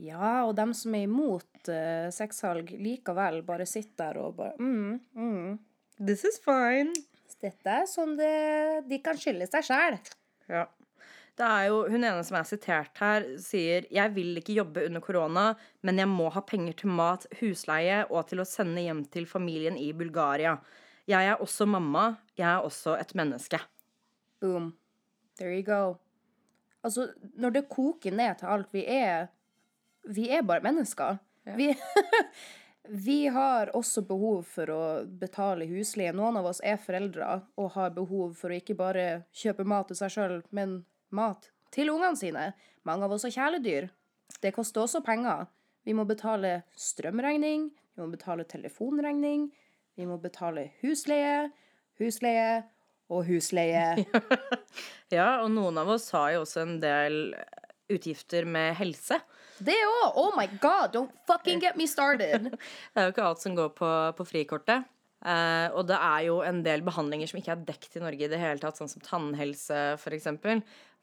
Ja, 0.05 0.43
og 0.45 0.51
dem 0.59 0.75
som 0.77 0.93
er 0.93 1.07
imot 1.07 1.69
uh, 1.73 2.11
sexsalg, 2.13 2.75
likevel 2.77 3.39
bare 3.47 3.65
sitter 3.65 4.19
der 4.19 4.19
og 4.21 4.35
bare 4.37 4.53
mm, 4.61 4.99
mm. 5.17 5.55
This 5.97 6.27
is 6.29 6.37
fine. 6.45 6.93
Dette 7.41 7.73
er 7.73 7.87
sånn 7.89 8.19
det, 8.19 8.35
de 8.91 8.99
kan 9.01 9.17
skylde 9.17 9.49
seg 9.49 9.65
sjæl. 9.65 9.97
Ja. 10.53 10.67
Det 11.41 11.47
er 11.47 11.71
jo, 11.71 11.79
Hun 11.89 12.05
ene 12.05 12.27
som 12.29 12.37
er 12.37 12.45
sitert 12.51 13.01
her, 13.01 13.25
sier 13.41 13.89
Jeg 13.89 14.13
vil 14.13 14.43
ikke 14.43 14.59
jobbe 14.59 14.85
under 14.91 15.01
korona, 15.01 15.47
men 15.81 16.03
jeg 16.05 16.13
må 16.13 16.29
ha 16.37 16.45
penger 16.45 16.77
til 16.83 16.93
mat, 17.01 17.25
husleie 17.41 18.03
og 18.11 18.29
til 18.29 18.45
å 18.45 18.49
sende 18.49 18.85
hjem 18.85 19.07
til 19.09 19.25
familien 19.31 19.81
i 19.81 19.89
Bulgaria. 19.97 20.59
Jeg 21.09 21.33
er 21.33 21.41
også 21.41 21.65
mamma. 21.65 22.11
Jeg 22.37 22.51
er 22.51 22.69
også 22.69 22.99
et 23.01 23.17
menneske. 23.17 23.65
Boom. 24.45 24.75
There 25.41 25.57
you 25.57 25.65
go. 25.65 25.97
Altså, 26.87 27.11
når 27.37 27.55
det 27.55 27.69
koker 27.69 28.15
ned 28.17 28.41
til 28.41 28.49
alt 28.49 28.73
vi 28.75 28.87
er 28.89 29.29
Vi 30.09 30.31
er 30.33 30.43
bare 30.43 30.65
mennesker. 30.65 31.19
Vi, 31.57 31.75
vi 33.07 33.27
har 33.29 33.69
også 33.77 34.01
behov 34.09 34.47
for 34.49 34.73
å 34.73 34.83
betale 35.05 35.67
husleie. 35.69 36.15
Noen 36.17 36.39
av 36.41 36.49
oss 36.49 36.63
er 36.65 36.81
foreldre 36.81 37.43
og 37.61 37.75
har 37.77 37.93
behov 37.93 38.33
for 38.39 38.49
å 38.49 38.57
ikke 38.57 38.79
bare 38.79 39.27
kjøpe 39.37 39.67
mat 39.69 39.91
til 39.91 39.99
seg 40.01 40.15
sjøl, 40.15 40.37
men 40.57 40.79
mat 41.13 41.51
til 41.75 41.93
ungene 41.93 42.17
sine. 42.17 42.47
Mange 42.89 43.05
av 43.05 43.13
oss 43.13 43.29
har 43.29 43.37
kjæledyr. 43.37 43.91
Det 44.41 44.55
koster 44.57 44.87
også 44.87 45.05
penger. 45.05 45.51
Vi 45.85 45.93
må 45.97 46.07
betale 46.09 46.63
strømregning, 46.81 47.69
vi 47.97 48.03
må 48.03 48.09
betale 48.13 48.49
telefonregning, 48.49 49.51
vi 49.97 50.09
må 50.09 50.17
betale 50.21 50.71
husleie, 50.81 51.51
husleie 52.01 52.63
og 53.11 53.27
husleie. 53.29 53.93
Ja, 55.11 55.41
og 55.43 55.49
noen 55.51 55.75
av 55.81 55.89
oss 55.91 56.05
har 56.15 56.37
jo 56.37 56.45
også 56.45 56.61
en 56.63 56.77
del 56.79 57.33
utgifter 57.91 58.45
med 58.47 58.77
helse. 58.79 59.17
Det 59.59 59.75
òg! 59.75 60.19
Oh 60.23 60.37
my 60.37 60.47
god, 60.63 60.93
don't 60.95 61.17
fucking 61.27 61.59
get 61.59 61.75
me 61.75 61.89
started! 61.91 62.47
Det 62.95 63.01
er 63.03 63.09
jo 63.09 63.15
ikke 63.17 63.25
alt 63.27 63.43
som 63.43 63.57
går 63.59 63.73
på, 63.75 63.89
på 64.15 64.27
frikortet. 64.29 64.87
Uh, 65.21 65.69
og 65.77 65.83
det 65.91 65.99
er 65.99 66.23
jo 66.31 66.39
en 66.47 66.63
del 66.65 66.81
behandlinger 66.87 67.29
som 67.29 67.41
ikke 67.43 67.53
er 67.53 67.65
dekt 67.69 67.99
i 67.99 68.01
Norge 68.01 68.25
i 68.25 68.31
det 68.31 68.39
hele 68.41 68.63
tatt, 68.63 68.79
sånn 68.79 68.89
som 68.89 69.03
tannhelse 69.05 69.81
f.eks. 69.99 70.31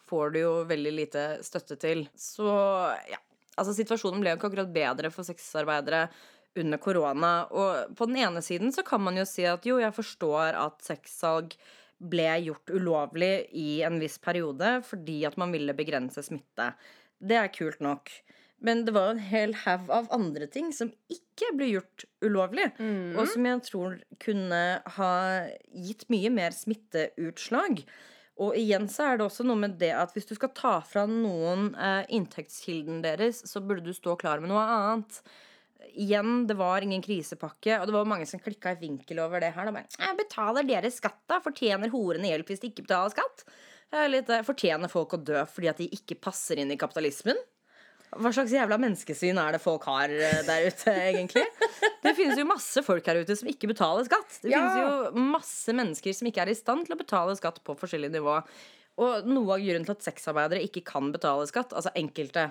Får 0.07 0.33
du 0.33 0.39
jo 0.39 0.53
veldig 0.71 0.93
lite 0.95 1.25
støtte 1.45 1.77
til. 1.83 2.07
Så 2.17 2.47
ja, 3.11 3.19
altså 3.59 3.75
situasjonen 3.77 4.23
ble 4.23 4.33
jo 4.33 4.39
ikke 4.39 4.49
akkurat 4.49 4.73
bedre 4.73 5.11
for 5.13 5.27
sexarbeidere 5.27 6.07
under 6.57 6.81
korona. 6.81 7.33
Og 7.51 7.93
på 7.99 8.07
den 8.09 8.23
ene 8.23 8.41
siden 8.41 8.73
så 8.73 8.81
kan 8.87 9.03
man 9.03 9.19
jo 9.19 9.27
si 9.27 9.45
at 9.45 9.67
jo, 9.67 9.77
jeg 9.83 9.93
forstår 9.93 10.57
at 10.57 10.81
sexsalg 10.85 11.53
ble 11.97 12.29
gjort 12.45 12.69
ulovlig 12.69 13.47
i 13.57 13.81
en 13.87 13.99
viss 14.01 14.17
periode 14.21 14.77
fordi 14.85 15.23
at 15.29 15.37
man 15.41 15.53
ville 15.55 15.75
begrense 15.77 16.21
smitte. 16.25 16.71
Det 17.17 17.37
er 17.39 17.53
kult 17.53 17.81
nok. 17.81 18.11
Men 18.57 18.85
det 18.87 18.93
var 18.95 19.11
en 19.11 19.21
hel 19.21 19.53
haug 19.65 19.89
av 19.93 20.09
andre 20.13 20.47
ting 20.49 20.71
som 20.73 20.89
ikke 21.13 21.51
ble 21.57 21.69
gjort 21.75 22.05
ulovlig. 22.25 22.71
Og 23.17 23.29
som 23.29 23.45
jeg 23.45 23.63
tror 23.67 23.97
kunne 24.23 24.61
ha 24.97 25.13
gitt 25.73 26.07
mye 26.13 26.31
mer 26.33 26.55
smitteutslag. 26.57 27.83
Og 28.41 28.57
igjen 28.57 28.85
så 28.89 29.11
er 29.11 29.17
det 29.17 29.27
også 29.27 29.45
noe 29.45 29.61
med 29.61 29.77
det 29.81 29.91
at 29.97 30.13
hvis 30.13 30.29
du 30.29 30.35
skal 30.37 30.53
ta 30.57 30.75
fra 30.85 31.07
noen 31.09 31.71
eh, 31.73 32.03
inntektskilden 32.13 33.01
deres, 33.05 33.41
så 33.49 33.61
burde 33.65 33.85
du 33.85 33.93
stå 33.97 34.13
klar 34.21 34.41
med 34.41 34.51
noe 34.53 34.61
annet. 34.61 35.21
Igjen, 35.97 36.45
det 36.49 36.55
var 36.57 36.81
ingen 36.85 37.01
krisepakke, 37.05 37.79
og 37.79 37.87
det 37.89 37.93
var 37.95 38.05
mange 38.09 38.25
som 38.29 38.39
klikka 38.41 38.73
i 38.75 38.79
vinkel 38.81 39.19
over 39.23 39.41
det 39.41 39.53
her. 39.55 39.65
Da 39.69 39.73
bare, 39.75 39.89
«Eh, 39.99 40.13
betaler 40.17 40.65
dere 40.67 40.91
skatt, 40.93 41.19
da? 41.29 41.39
Fortjener 41.43 41.89
horene 41.93 42.31
hjelp 42.31 42.49
hvis 42.51 42.61
de 42.63 42.71
ikke 42.71 42.85
betaler 42.87 43.13
skatt? 43.13 43.43
Litt, 44.11 44.29
eh, 44.29 44.41
Fortjener 44.43 44.89
folk 44.91 45.13
å 45.15 45.21
dø 45.23 45.43
fordi 45.47 45.69
at 45.71 45.77
de 45.81 45.87
ikke 45.95 46.17
passer 46.21 46.59
inn 46.59 46.71
i 46.73 46.77
kapitalismen? 46.77 47.37
Hva 48.17 48.31
slags 48.31 48.53
jævla 48.55 48.77
menneskesyn 48.79 49.37
er 49.41 49.51
det 49.57 49.61
folk 49.63 49.83
har 49.89 50.09
eh, 50.09 50.41
der 50.47 50.67
ute, 50.69 50.93
egentlig? 51.11 51.43
Det 52.03 52.13
finnes 52.15 52.37
jo 52.39 52.45
masse 52.47 52.83
folk 52.85 53.05
her 53.09 53.19
ute 53.21 53.35
som 53.35 53.49
ikke 53.51 53.69
betaler 53.73 54.05
skatt. 54.07 54.39
Det 54.43 54.51
Ja. 54.53 54.61
finnes 54.63 54.77
jo 55.13 55.25
masse 55.33 55.75
mennesker 55.75 56.13
som 56.15 56.27
ikke 56.29 56.45
er 56.45 56.53
i 56.53 56.57
stand 56.57 56.85
til 56.87 56.95
å 56.95 56.99
betale 57.01 57.35
skatt 57.39 57.59
på 57.67 57.75
forskjellig 57.79 58.11
nivå. 58.15 58.37
Og 58.97 59.27
noe 59.29 59.53
av 59.57 59.61
grunnen 59.61 59.85
til 59.85 59.93
at 59.93 60.07
sexarbeidere 60.07 60.63
ikke 60.65 60.83
kan 60.87 61.11
betale 61.13 61.45
skatt, 61.51 61.75
altså 61.75 61.91
enkelte 61.99 62.47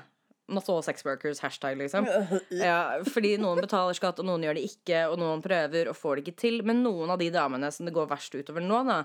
Not 0.48 0.68
all 0.70 0.82
sex 0.86 1.02
workers, 1.04 1.40
hashtag, 1.42 1.78
liksom. 1.80 2.06
Ja, 2.54 3.00
fordi 3.10 3.32
noen 3.42 3.58
betaler 3.64 3.96
skatt, 3.98 4.20
og 4.22 4.28
noen 4.28 4.44
gjør 4.46 4.58
det 4.60 4.66
ikke, 4.68 5.00
og 5.10 5.18
noen 5.18 5.42
prøver 5.42 5.90
og 5.90 5.96
får 5.98 6.20
det 6.20 6.26
ikke 6.26 6.40
til. 6.44 6.60
Men 6.66 6.84
noen 6.84 7.10
av 7.10 7.18
de 7.18 7.30
damene 7.34 7.72
som 7.74 7.88
det 7.88 7.94
går 7.96 8.06
verst 8.12 8.36
utover 8.38 8.62
nå, 8.62 8.82
da, 8.86 9.00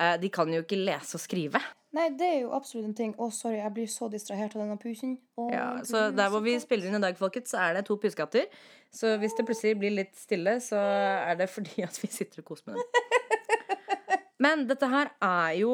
eh, 0.00 0.14
de 0.22 0.30
kan 0.32 0.48
jo 0.52 0.62
ikke 0.64 0.78
lese 0.80 1.18
og 1.18 1.24
skrive. 1.26 1.60
Nei, 1.96 2.08
det 2.16 2.26
er 2.28 2.40
jo 2.42 2.54
absolutt 2.56 2.88
en 2.90 2.96
ting. 2.96 3.12
Å, 3.20 3.28
sorry, 3.32 3.58
jeg 3.60 3.72
blir 3.76 3.86
så 3.88 4.08
distrahert 4.12 4.56
av 4.56 4.64
denne 4.64 4.76
pusen. 4.80 5.14
Oh, 5.40 5.48
Ja, 5.52 5.68
så 5.86 6.08
der 6.16 6.32
hvor 6.32 6.42
vi 6.44 6.56
spiller 6.60 6.88
inn 6.90 6.98
i 6.98 7.04
dag, 7.04 7.16
folkets, 7.20 7.52
så 7.54 7.60
er 7.66 7.78
det 7.78 7.86
to 7.88 7.96
pusekatter. 8.00 8.48
Så 8.92 9.14
hvis 9.20 9.36
det 9.36 9.44
plutselig 9.48 9.76
blir 9.80 9.94
litt 9.96 10.16
stille, 10.16 10.58
så 10.64 10.80
er 10.80 11.36
det 11.40 11.48
fordi 11.52 11.84
at 11.84 11.96
vi 12.02 12.08
sitter 12.12 12.40
og 12.40 12.50
koser 12.52 12.72
med 12.72 12.80
dem. 12.80 13.12
Men 14.42 14.66
dette 14.68 14.88
her 14.92 15.10
er 15.24 15.56
jo 15.62 15.72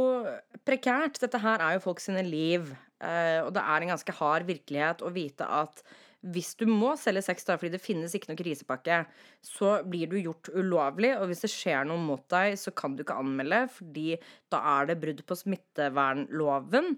prekært. 0.66 1.19
Dette 1.23 1.40
her 1.42 1.62
er 1.64 1.76
jo 1.76 1.85
folk 1.88 2.02
sine 2.02 2.23
liv. 2.26 2.71
Uh, 3.02 3.49
og 3.49 3.52
det 3.57 3.62
er 3.66 3.83
en 3.83 3.92
ganske 3.97 4.14
hard 4.14 4.47
virkelighet 4.47 5.02
å 5.02 5.11
vite 5.11 5.47
at 5.50 5.83
hvis 6.23 6.52
du 6.54 6.69
må 6.71 6.92
selge 6.99 7.25
sex 7.26 7.42
da, 7.49 7.57
fordi 7.59 7.73
det 7.75 7.83
finnes 7.83 8.12
ikke 8.14 8.31
noe 8.31 8.38
krisepakke, 8.38 9.00
så 9.42 9.73
blir 9.83 10.07
du 10.11 10.21
gjort 10.21 10.52
ulovlig. 10.54 11.11
Og 11.19 11.26
hvis 11.31 11.42
det 11.42 11.50
skjer 11.50 11.88
noe 11.88 11.99
mot 11.99 12.23
deg, 12.31 12.54
så 12.61 12.71
kan 12.78 12.95
du 12.95 13.02
ikke 13.02 13.16
anmelde, 13.19 13.64
fordi 13.75 14.21
da 14.52 14.61
er 14.76 14.92
det 14.92 15.00
brudd 15.02 15.25
på 15.26 15.38
smittevernloven, 15.40 16.92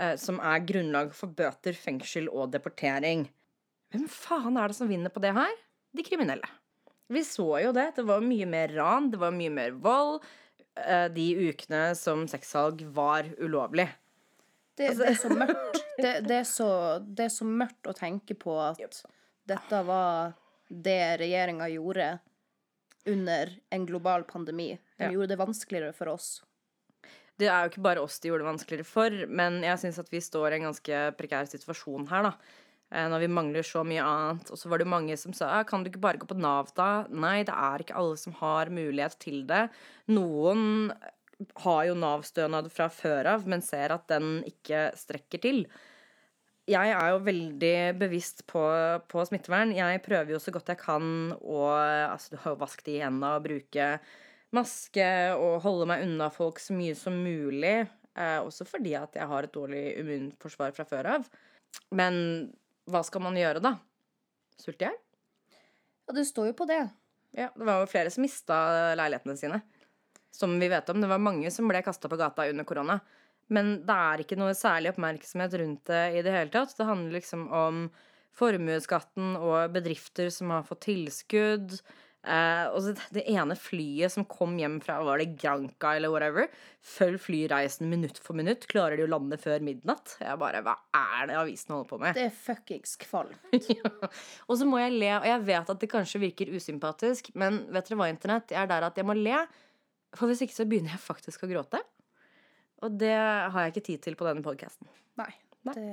eh, 0.00 0.14
som 0.20 0.40
er 0.40 0.64
grunnlag 0.64 1.12
for 1.16 1.28
bøter, 1.36 1.76
fengsel 1.76 2.30
og 2.32 2.54
deportering. 2.54 3.26
Hvem 3.92 4.08
faen 4.08 4.56
er 4.56 4.72
det 4.72 4.78
som 4.80 4.88
vinner 4.88 5.12
på 5.12 5.20
det 5.20 5.34
her? 5.36 5.52
De 5.92 6.06
kriminelle. 6.06 6.48
Vi 7.10 7.20
så 7.26 7.50
jo 7.66 7.74
det. 7.76 7.90
Det 7.98 8.06
var 8.08 8.24
mye 8.24 8.48
mer 8.48 8.72
ran, 8.78 9.10
det 9.12 9.20
var 9.20 9.34
mye 9.34 9.52
mer 9.52 9.76
vold. 9.76 10.22
Eh, 10.76 11.06
De 11.12 11.26
ukene 11.50 11.94
som 11.98 12.26
sexsalg 12.28 12.82
var 12.94 13.28
ulovlig. 13.38 13.88
Det, 14.78 14.94
det 14.96 15.08
er 15.12 15.18
så 15.20 15.28
mørkt. 15.34 15.80
Det, 16.00 16.12
det, 16.24 16.36
er 16.40 16.46
så, 16.48 16.68
det 17.04 17.26
er 17.26 17.32
så 17.34 17.44
mørkt 17.44 17.88
å 17.90 17.92
tenke 17.96 18.34
på 18.38 18.54
at 18.62 19.02
dette 19.50 19.80
var 19.84 20.32
det 20.70 21.00
regjeringa 21.20 21.66
gjorde 21.68 22.06
under 23.10 23.50
en 23.74 23.84
global 23.88 24.24
pandemi. 24.24 24.70
De 24.96 25.04
Ja. 25.04 25.10
gjorde 25.12 25.28
det 25.34 25.38
vanskeligere 25.40 25.92
for 25.96 26.08
oss. 26.14 26.42
Det 27.40 27.48
er 27.48 27.64
jo 27.64 27.70
ikke 27.72 27.82
bare 27.84 28.00
oss 28.04 28.18
de 28.20 28.28
gjorde 28.28 28.44
det 28.44 28.50
vanskeligere 28.50 28.84
for, 28.88 29.14
men 29.28 29.62
jeg 29.64 29.78
syns 29.80 29.98
at 29.98 30.10
vi 30.12 30.20
står 30.20 30.52
i 30.52 30.58
en 30.60 30.66
ganske 30.68 30.98
prekær 31.16 31.48
situasjon 31.48 32.08
her, 32.10 32.28
da. 32.28 32.32
Eh, 32.90 33.06
Når 33.08 33.22
vi 33.22 33.30
mangler 33.30 33.66
så 33.66 33.84
mye 33.86 34.02
annet. 34.02 34.50
Og 34.50 34.58
så 34.58 34.68
var 34.68 34.78
det 34.82 34.88
mange 34.90 35.16
som 35.16 35.32
sa 35.32 35.60
"Ah, 35.60 35.62
kan 35.64 35.82
du 35.82 35.90
ikke 35.90 36.00
bare 36.00 36.18
gå 36.18 36.26
på 36.26 36.38
Nav, 36.38 36.72
da? 36.74 37.06
Nei, 37.08 37.42
det 37.44 37.54
er 37.54 37.78
ikke 37.78 37.96
alle 37.96 38.16
som 38.16 38.32
har 38.34 38.66
mulighet 38.66 39.18
til 39.18 39.46
det. 39.46 39.70
Noen 40.08 40.92
har 41.56 41.84
jo 41.86 41.94
Nav-stønad 41.94 42.70
fra 42.70 42.88
før 42.88 43.26
av, 43.26 43.46
men 43.46 43.62
ser 43.62 43.92
at 43.92 44.06
den 44.08 44.42
ikke 44.44 44.90
strekker 44.96 45.40
til. 45.40 45.66
Jeg 46.68 46.92
er 46.92 47.08
jo 47.10 47.24
veldig 47.24 47.98
bevisst 47.98 48.46
på, 48.46 48.62
på 49.08 49.24
smittevern. 49.26 49.72
Jeg 49.74 50.02
prøver 50.02 50.32
jo 50.32 50.38
så 50.38 50.52
godt 50.52 50.68
jeg 50.68 50.78
kan 50.78 51.32
å 51.40 51.62
altså, 52.12 52.36
vaske 52.60 52.84
de 52.84 53.00
hendene 53.00 53.36
og 53.38 53.46
bruke 53.46 53.98
maske 54.52 55.06
og 55.38 55.62
holde 55.62 55.86
meg 55.86 56.04
unna 56.04 56.28
folk 56.30 56.60
så 56.62 56.76
mye 56.76 56.94
som 56.98 57.16
mulig. 57.24 57.88
Eh, 58.18 58.38
også 58.42 58.66
fordi 58.68 58.94
at 58.98 59.16
jeg 59.16 59.26
har 59.26 59.46
et 59.46 59.54
dårlig 59.54 59.84
immunforsvar 60.02 60.74
fra 60.76 60.84
før 60.84 61.06
av. 61.16 61.28
Men 61.94 62.50
hva 62.92 63.02
skal 63.06 63.24
man 63.24 63.38
gjøre, 63.38 63.62
da? 63.64 63.76
Sulte 64.60 64.84
i 64.84 64.88
hjel? 64.88 64.98
Ja, 66.06 66.16
det 66.16 66.26
står 66.28 66.50
jo 66.50 66.56
på 66.58 66.66
det. 66.68 66.82
Ja, 67.36 67.48
det 67.54 67.66
var 67.66 67.82
jo 67.82 67.90
flere 67.90 68.10
som 68.10 68.24
mista 68.26 68.58
leilighetene 68.98 69.36
sine. 69.38 69.60
Som 70.34 70.56
vi 70.62 70.68
vet 70.70 70.88
om. 70.90 71.00
Det 71.02 71.10
var 71.10 71.22
mange 71.22 71.50
som 71.54 71.68
ble 71.70 71.82
kasta 71.86 72.10
på 72.10 72.18
gata 72.18 72.48
under 72.50 72.66
korona. 72.66 72.98
Men 73.50 73.80
det 73.86 73.96
er 73.96 74.22
ikke 74.22 74.38
noe 74.38 74.54
særlig 74.54 74.92
oppmerksomhet 74.92 75.56
rundt 75.58 75.90
det 75.90 76.04
i 76.18 76.22
det 76.26 76.34
hele 76.34 76.52
tatt. 76.54 76.74
Det 76.78 76.86
handler 76.86 77.18
liksom 77.18 77.48
om 77.54 77.82
formuesskatten 78.38 79.34
og 79.40 79.72
bedrifter 79.74 80.30
som 80.34 80.52
har 80.54 80.66
fått 80.66 80.84
tilskudd. 80.86 81.74
Eh, 82.20 82.66
og 82.68 82.82
så 82.84 82.92
det 83.16 83.22
ene 83.32 83.54
flyet 83.56 84.12
som 84.12 84.26
kom 84.28 84.58
hjem 84.60 84.74
fra 84.84 84.98
var 85.06 85.22
det 85.22 85.30
Granca 85.40 85.94
eller 85.96 86.12
whatever. 86.12 86.50
Følg 86.84 87.20
flyreisen 87.22 87.88
minutt 87.88 88.20
for 88.20 88.36
minutt. 88.36 88.66
Klarer 88.68 89.00
de 89.00 89.06
å 89.06 89.10
lande 89.10 89.38
før 89.40 89.64
midnatt? 89.64 90.18
Jeg 90.20 90.40
bare, 90.40 90.60
Hva 90.66 90.74
er 90.96 91.30
det 91.30 91.38
avisen 91.40 91.72
holder 91.74 91.88
på 91.88 92.00
med? 92.02 92.18
Det 92.18 92.26
er 92.28 92.36
fuckings 92.36 92.96
kvalmt. 93.00 93.40
Ja. 93.70 93.88
Og 94.50 94.58
så 94.60 94.66
må 94.68 94.80
jeg 94.82 94.98
le, 94.98 95.12
og 95.16 95.28
jeg 95.30 95.44
vet 95.46 95.72
at 95.72 95.80
det 95.80 95.88
kanskje 95.92 96.20
virker 96.24 96.50
usympatisk, 96.52 97.30
men 97.38 97.62
vet 97.72 97.88
dere 97.88 98.00
hva, 98.00 98.10
Internett? 98.12 98.52
Jeg 98.52 98.60
er 98.64 98.68
der 98.68 98.88
at 98.90 98.98
jeg 98.98 99.06
må 99.08 99.16
le, 99.16 99.44
for 100.18 100.28
hvis 100.28 100.42
ikke 100.44 100.58
så 100.58 100.66
begynner 100.68 100.96
jeg 100.96 101.04
faktisk 101.04 101.46
å 101.46 101.50
gråte. 101.50 101.80
Og 102.84 102.96
det 103.00 103.14
har 103.14 103.56
jeg 103.64 103.74
ikke 103.74 103.86
tid 103.86 104.04
til 104.04 104.18
på 104.18 104.26
denne 104.28 104.44
podkasten. 104.44 104.88
Nei. 105.20 105.30
Nei. 105.68 105.74
Det, 105.76 105.88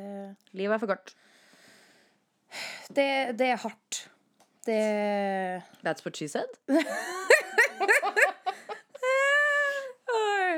Livet 0.56 0.78
er 0.78 0.84
for 0.84 0.92
kort. 0.92 1.16
det, 2.96 3.10
det 3.40 3.52
er 3.54 3.60
hardt. 3.64 4.06
Det 4.68 5.64
That's 5.82 6.04
what 6.06 6.20
she 6.20 6.28
said. 6.28 6.52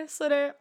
Sorry. 0.10 0.52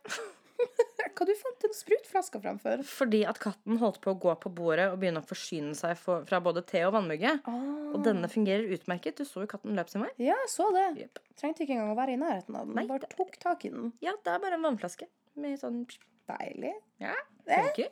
Hva 1.18 1.26
du 1.26 1.32
fant 1.38 1.62
den 1.62 1.72
sprutflaska 1.74 2.40
framfor? 2.42 2.82
Fordi 2.86 3.22
at 3.26 3.38
katten 3.42 3.78
holdt 3.80 4.00
på 4.04 4.12
å 4.12 4.18
gå 4.20 4.34
på 4.42 4.50
bordet 4.54 4.88
og 4.92 4.98
begynne 5.00 5.22
å 5.22 5.26
forsyne 5.26 5.74
seg 5.78 5.96
for, 5.98 6.26
fra 6.28 6.40
både 6.42 6.62
te 6.66 6.82
og 6.86 6.92
vannmugge. 6.94 7.32
Og 7.48 8.02
denne 8.06 8.28
fungerer 8.30 8.68
utmerket. 8.76 9.18
Du 9.18 9.24
så 9.26 9.42
jo 9.42 9.50
katten 9.50 9.78
løp 9.78 9.90
sin 9.90 10.04
vei. 10.04 10.10
Ja, 10.20 10.36
jeg 10.44 10.52
så 10.52 10.68
det. 10.74 10.84
Yep. 11.06 11.22
Trengte 11.40 11.64
ikke 11.64 11.74
engang 11.78 11.94
å 11.94 11.98
være 11.98 12.14
i 12.14 12.20
nærheten 12.20 12.58
av 12.58 12.68
den. 12.68 12.76
Nei, 12.78 12.86
Bare 12.90 13.10
tok 13.14 13.38
tak 13.42 13.64
i 13.66 13.72
den. 13.74 13.90
Ja, 14.04 14.14
det 14.22 14.34
er 14.34 14.44
bare 14.44 14.58
en 14.60 14.66
vannflaske 14.68 15.08
med 15.38 15.58
sånn 15.62 15.82
Deilig. 16.28 16.74
Ja, 17.00 17.16
Eh? 17.48 17.88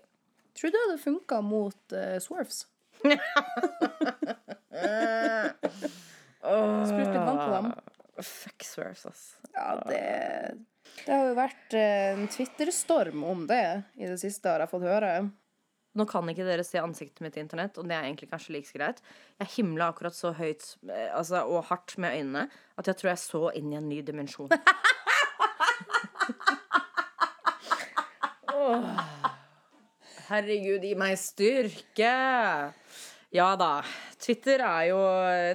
Tror 0.56 0.68
du 0.68 0.74
det 0.74 0.80
hadde 0.82 1.00
funka 1.00 1.40
mot 1.40 1.92
uh, 1.96 2.18
swerves? 2.20 2.66
Sprut 6.86 7.10
litt 7.10 7.26
vann 7.26 7.38
på 7.38 7.50
dem. 7.52 7.72
Fuck 8.22 8.64
swears, 8.64 9.06
ass. 9.06 9.36
Ja, 9.52 9.82
det 9.88 10.54
Det 11.04 11.12
har 11.12 11.26
jo 11.28 11.34
vært 11.36 11.74
eh, 11.76 12.14
en 12.14 12.28
Twitter-storm 12.32 13.24
om 13.28 13.46
det 13.50 13.82
i 14.00 14.06
det 14.08 14.16
siste, 14.22 14.48
har 14.48 14.60
jeg 14.64 14.70
fått 14.72 14.82
høre. 14.86 15.10
Nå 15.96 16.04
kan 16.08 16.28
ikke 16.28 16.44
dere 16.44 16.64
se 16.64 16.78
ansiktet 16.80 17.20
mitt 17.24 17.36
i 17.38 17.40
internett, 17.40 17.78
og 17.80 17.88
det 17.88 17.94
er 17.96 18.04
egentlig 18.04 18.30
kanskje 18.30 18.52
like 18.56 18.72
greit. 18.76 18.98
Jeg 19.40 19.48
himla 19.56 19.84
akkurat 19.92 20.14
så 20.16 20.32
høyt 20.36 20.64
eh, 20.88 21.10
altså, 21.12 21.36
og 21.44 21.64
hardt 21.70 21.98
med 22.00 22.12
øynene 22.16 22.48
at 22.76 22.86
jeg 22.88 22.96
tror 23.00 23.10
jeg 23.12 23.18
så 23.24 23.50
inn 23.56 23.72
i 23.72 23.76
en 23.80 23.88
ny 23.90 23.98
dimensjon. 24.04 24.50
Åh. 28.56 29.15
Herregud, 30.26 30.82
gi 30.82 30.94
meg 30.98 31.18
styrke! 31.20 32.14
Ja 33.34 33.50
da. 33.58 33.72
Twitter 34.18 34.62
er 34.64 34.88
jo 34.88 35.02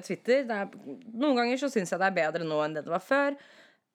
Twitter. 0.05 0.45
Er, 0.47 0.69
noen 1.11 1.39
ganger 1.39 1.59
så 1.59 1.69
syns 1.71 1.91
jeg 1.91 1.99
det 1.99 2.07
er 2.07 2.15
bedre 2.15 2.47
nå 2.47 2.59
enn 2.63 2.77
det 2.77 2.85
det 2.85 2.93
var 2.93 3.03
før. 3.03 3.35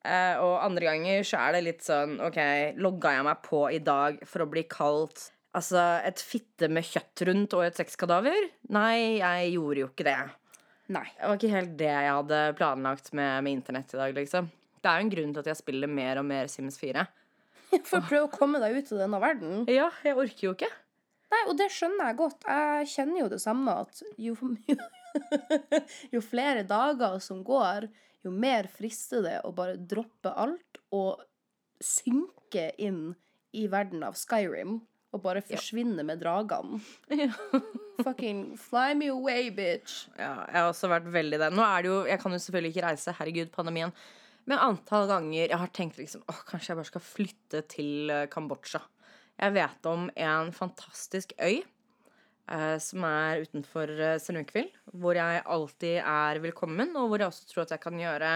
Eh, 0.05 0.35
og 0.43 0.59
andre 0.61 0.89
ganger 0.91 1.25
så 1.25 1.39
er 1.47 1.57
det 1.57 1.63
litt 1.65 1.85
sånn 1.85 2.17
OK, 2.23 2.37
logga 2.77 3.15
jeg 3.15 3.25
meg 3.27 3.41
på 3.47 3.63
i 3.73 3.81
dag 3.81 4.21
for 4.29 4.45
å 4.45 4.49
bli 4.51 4.63
kalt 4.69 5.31
Altså 5.57 5.79
et 6.05 6.19
fitte 6.21 6.67
med 6.69 6.85
kjøtt 6.85 7.23
rundt 7.25 7.55
og 7.57 7.63
et 7.65 7.79
sexkadaver? 7.79 8.49
Nei, 8.75 9.17
jeg 9.17 9.55
gjorde 9.55 9.81
jo 9.81 9.87
ikke 9.89 10.05
det. 10.05 10.19
Nei. 10.93 11.07
Det 11.15 11.29
var 11.31 11.39
ikke 11.39 11.53
helt 11.55 11.71
det 11.79 11.89
jeg 11.89 12.11
hadde 12.13 12.41
planlagt 12.59 13.09
med, 13.17 13.41
med 13.41 13.55
internett 13.55 13.95
i 13.95 13.97
dag, 13.97 14.13
liksom. 14.19 14.51
Det 14.77 14.91
er 14.91 14.99
jo 14.99 15.07
en 15.07 15.13
grunn 15.15 15.31
til 15.33 15.41
at 15.41 15.49
jeg 15.49 15.59
spiller 15.63 15.89
mer 15.89 16.21
og 16.21 16.27
mer 16.29 16.51
Sims 16.51 16.77
4. 16.77 17.07
For 17.87 17.99
å 17.99 18.05
prøve 18.07 18.25
å 18.27 18.33
komme 18.33 18.61
deg 18.63 18.77
ut 18.79 18.91
av 18.95 19.01
denne 19.03 19.21
verden. 19.21 19.63
Ja, 19.71 19.89
jeg 20.05 20.17
orker 20.19 20.49
jo 20.49 20.55
ikke. 20.55 20.71
Nei, 21.27 21.43
og 21.51 21.57
det 21.59 21.67
skjønner 21.75 22.09
jeg 22.09 22.19
godt. 22.21 22.45
Jeg 22.47 22.91
kjenner 22.93 23.19
jo 23.25 23.29
det 23.33 23.39
samme 23.43 23.73
at 23.83 24.03
jo, 24.21 24.35
jo 26.15 26.21
flere 26.23 26.63
dager 26.67 27.17
som 27.23 27.41
går, 27.47 27.89
jo 28.23 28.31
mer 28.31 28.69
frister 28.71 29.25
det 29.25 29.39
å 29.47 29.51
bare 29.55 29.75
droppe 29.77 30.31
alt 30.31 30.79
og 30.95 31.25
synke 31.83 32.69
inn 32.81 33.11
i 33.57 33.67
verden 33.71 34.05
av 34.07 34.15
Skyrim 34.19 34.79
og 35.15 35.23
bare 35.23 35.43
forsvinne 35.45 36.03
med 36.07 36.21
dragene. 36.23 36.79
Ja. 37.17 37.31
Fucking 38.03 38.59
fly 38.61 38.93
me 38.93 39.07
away, 39.09 39.47
bitch. 39.49 40.03
Ja, 40.19 40.43
jeg 40.45 40.59
har 40.59 40.67
også 40.69 40.89
vært 40.91 41.07
veldig 41.09 41.39
det 41.41 41.47
Nå 41.49 41.63
er 41.65 41.81
det 41.81 41.89
jo, 41.89 41.95
Jeg 42.05 42.21
kan 42.21 42.35
jo 42.35 42.37
selvfølgelig 42.43 42.75
ikke 42.75 42.83
reise, 42.85 43.13
herregud, 43.17 43.49
pandemien. 43.55 43.93
Men 44.47 44.61
antall 44.63 45.09
ganger 45.09 45.41
jeg 45.41 45.59
har 45.59 45.73
tenkt 45.75 45.97
liksom 45.99 46.23
åh, 46.31 46.43
kanskje 46.47 46.71
jeg 46.71 46.79
bare 46.79 46.89
skal 46.91 47.03
flytte 47.03 47.63
til 47.71 48.13
eh, 48.13 48.27
Kambodsja. 48.31 48.81
Jeg 49.37 49.53
vet 49.53 49.89
om 49.89 50.07
en 50.15 50.53
fantastisk 50.55 51.35
øy 51.37 51.59
eh, 51.59 52.77
som 52.81 53.03
er 53.05 53.43
utenfor 53.43 53.91
uh, 53.99 54.15
Senunkvil. 54.23 54.71
Hvor 54.97 55.19
jeg 55.19 55.43
alltid 55.43 55.99
er 56.01 56.41
velkommen, 56.41 56.95
og 56.97 57.11
hvor 57.11 57.21
jeg 57.21 57.29
også 57.29 57.51
tror 57.51 57.65
at 57.67 57.75
jeg 57.75 57.83
kan 57.83 57.99
gjøre 58.01 58.31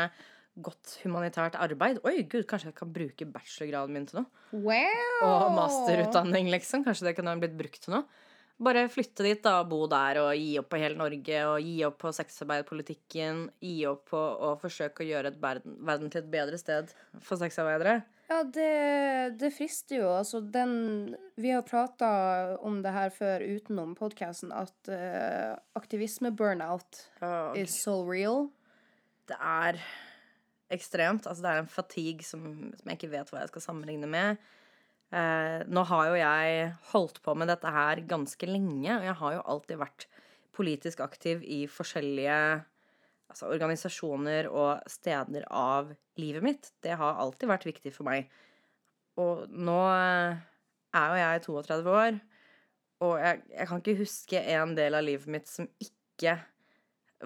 godt 0.62 0.98
humanitært 1.06 1.56
arbeid. 1.56 2.02
Oi, 2.08 2.26
gud, 2.28 2.44
kanskje 2.50 2.74
jeg 2.74 2.78
kan 2.82 2.92
bruke 2.92 3.28
bachelorgraden 3.34 3.96
min 3.96 4.10
til 4.10 4.20
noe. 4.20 4.28
Wow! 4.52 5.24
Og 5.30 5.54
masterutdanning, 5.56 6.52
liksom. 6.52 6.84
Kanskje 6.86 7.08
det 7.08 7.16
kunne 7.18 7.32
ha 7.32 7.40
blitt 7.40 7.56
brukt 7.58 7.80
til 7.86 7.96
noe. 7.96 8.04
Bare 8.62 8.86
flytte 8.94 9.26
dit 9.26 9.42
da, 9.42 9.56
bo 9.66 9.88
der 9.90 10.20
og 10.22 10.32
gi 10.38 10.54
opp 10.62 10.68
på 10.70 10.80
hele 10.82 11.00
Norge 11.00 11.38
og 11.50 11.66
gi 11.66 11.80
opp 11.88 11.98
på 12.04 12.12
sexarbeiderpolitikken. 12.14 13.48
Gi 13.66 13.78
opp 13.90 14.12
på 14.12 14.22
å 14.22 14.54
forsøke 14.62 15.02
å 15.02 15.08
gjøre 15.08 15.34
verden, 15.42 15.80
verden 15.88 16.14
til 16.14 16.22
et 16.22 16.30
bedre 16.34 16.60
sted 16.62 16.94
for 17.26 17.42
sexarbeidere. 17.42 18.04
Ja, 18.32 18.44
det, 18.48 18.70
det 19.42 19.50
frister 19.58 19.98
jo. 19.98 20.12
Altså, 20.14 20.40
den 20.40 21.18
Vi 21.42 21.52
har 21.52 21.66
prata 21.68 22.12
om 22.64 22.80
det 22.86 22.94
her 22.96 23.10
før 23.12 23.44
utenom 23.44 23.98
podkasten, 23.98 24.54
at 24.56 24.94
uh, 24.94 25.58
aktivisme-burnout 25.76 27.02
okay. 27.18 27.64
is 27.66 27.76
so 27.82 27.98
real. 28.08 28.48
det 29.28 29.38
er 29.42 29.82
ekstremt. 30.72 31.28
Altså, 31.28 31.44
det 31.44 31.52
er 31.52 31.64
en 31.64 31.72
fatigue 31.72 32.24
som, 32.24 32.46
som 32.78 32.92
jeg 32.92 33.00
ikke 33.00 33.14
vet 33.18 33.34
hva 33.34 33.44
jeg 33.44 33.52
skal 33.52 33.66
sammenligne 33.68 34.08
med. 34.12 34.52
Eh, 35.12 35.62
nå 35.68 35.84
har 35.90 36.08
jo 36.08 36.20
jeg 36.20 36.68
holdt 36.94 37.20
på 37.26 37.34
med 37.36 37.50
dette 37.52 37.72
her 37.76 38.00
ganske 38.08 38.48
lenge, 38.48 38.94
og 38.96 39.08
jeg 39.10 39.18
har 39.20 39.34
jo 39.36 39.48
alltid 39.54 39.82
vært 39.82 40.06
politisk 40.56 41.02
aktiv 41.04 41.44
i 41.44 41.66
forskjellige 41.72 42.38
altså, 43.32 43.50
organisasjoner 43.52 44.48
og 44.52 44.86
steder 44.92 45.48
av 45.52 45.92
livet 46.22 46.46
mitt. 46.46 46.72
Det 46.84 46.96
har 47.00 47.20
alltid 47.20 47.52
vært 47.52 47.68
viktig 47.68 47.94
for 47.96 48.08
meg. 48.08 48.32
Og 49.20 49.44
nå 49.52 49.80
eh, 49.92 50.40
er 50.96 51.12
jo 51.12 51.20
jeg 51.20 51.46
32 51.50 51.98
år, 52.06 52.22
og 53.02 53.14
jeg, 53.18 53.44
jeg 53.52 53.68
kan 53.68 53.84
ikke 53.84 54.00
huske 54.00 54.42
en 54.56 54.76
del 54.78 54.96
av 54.96 55.04
livet 55.04 55.32
mitt 55.34 55.52
som 55.52 55.68
ikke 55.82 56.38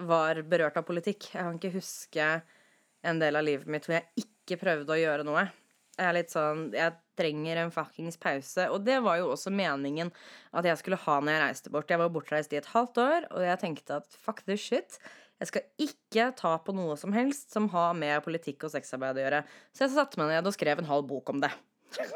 var 0.06 0.42
berørt 0.48 0.76
av 0.80 0.86
politikk. 0.88 1.30
Jeg 1.30 1.38
kan 1.38 1.58
ikke 1.58 1.76
huske 1.76 2.28
en 3.06 3.20
del 3.22 3.38
av 3.38 3.46
livet 3.46 3.70
mitt 3.70 3.86
hvor 3.86 4.00
jeg 4.00 4.26
ikke 4.26 4.58
prøvde 4.60 4.94
å 4.94 4.98
gjøre 4.98 5.26
noe. 5.28 5.46
Jeg 5.96 6.06
er 6.10 6.16
litt 6.16 6.32
sånn 6.32 6.66
Jeg 6.76 6.92
trenger 7.18 7.60
en 7.62 7.72
fuckings 7.74 8.18
pause. 8.20 8.68
Og 8.72 8.82
det 8.86 8.98
var 9.04 9.20
jo 9.20 9.30
også 9.34 9.52
meningen 9.54 10.12
at 10.56 10.68
jeg 10.68 10.80
skulle 10.80 11.00
ha 11.04 11.18
når 11.20 11.32
jeg 11.36 11.44
reiste 11.44 11.72
bort. 11.74 11.90
Jeg 11.90 12.02
var 12.02 12.12
bortreist 12.14 12.54
i 12.54 12.60
et 12.60 12.72
halvt 12.72 12.96
år, 13.02 13.20
og 13.32 13.40
jeg 13.46 13.62
tenkte 13.62 14.00
at 14.00 14.06
fuck 14.22 14.38
this 14.46 14.64
shit. 14.64 14.90
Jeg 15.40 15.50
skal 15.50 15.66
ikke 15.82 16.30
ta 16.38 16.52
på 16.64 16.70
noe 16.76 16.94
som 17.00 17.12
helst 17.16 17.52
som 17.52 17.68
har 17.74 17.96
med 17.98 18.24
politikk 18.24 18.68
og 18.68 18.72
sexarbeid 18.72 19.18
å 19.18 19.24
gjøre. 19.26 19.42
Så 19.76 19.84
jeg 19.84 19.96
satte 19.96 20.20
meg 20.20 20.32
ned 20.32 20.48
og 20.48 20.56
skrev 20.56 20.76
en 20.80 20.92
halv 20.92 21.04
bok 21.10 21.26
om 21.34 21.38
det. 21.44 21.52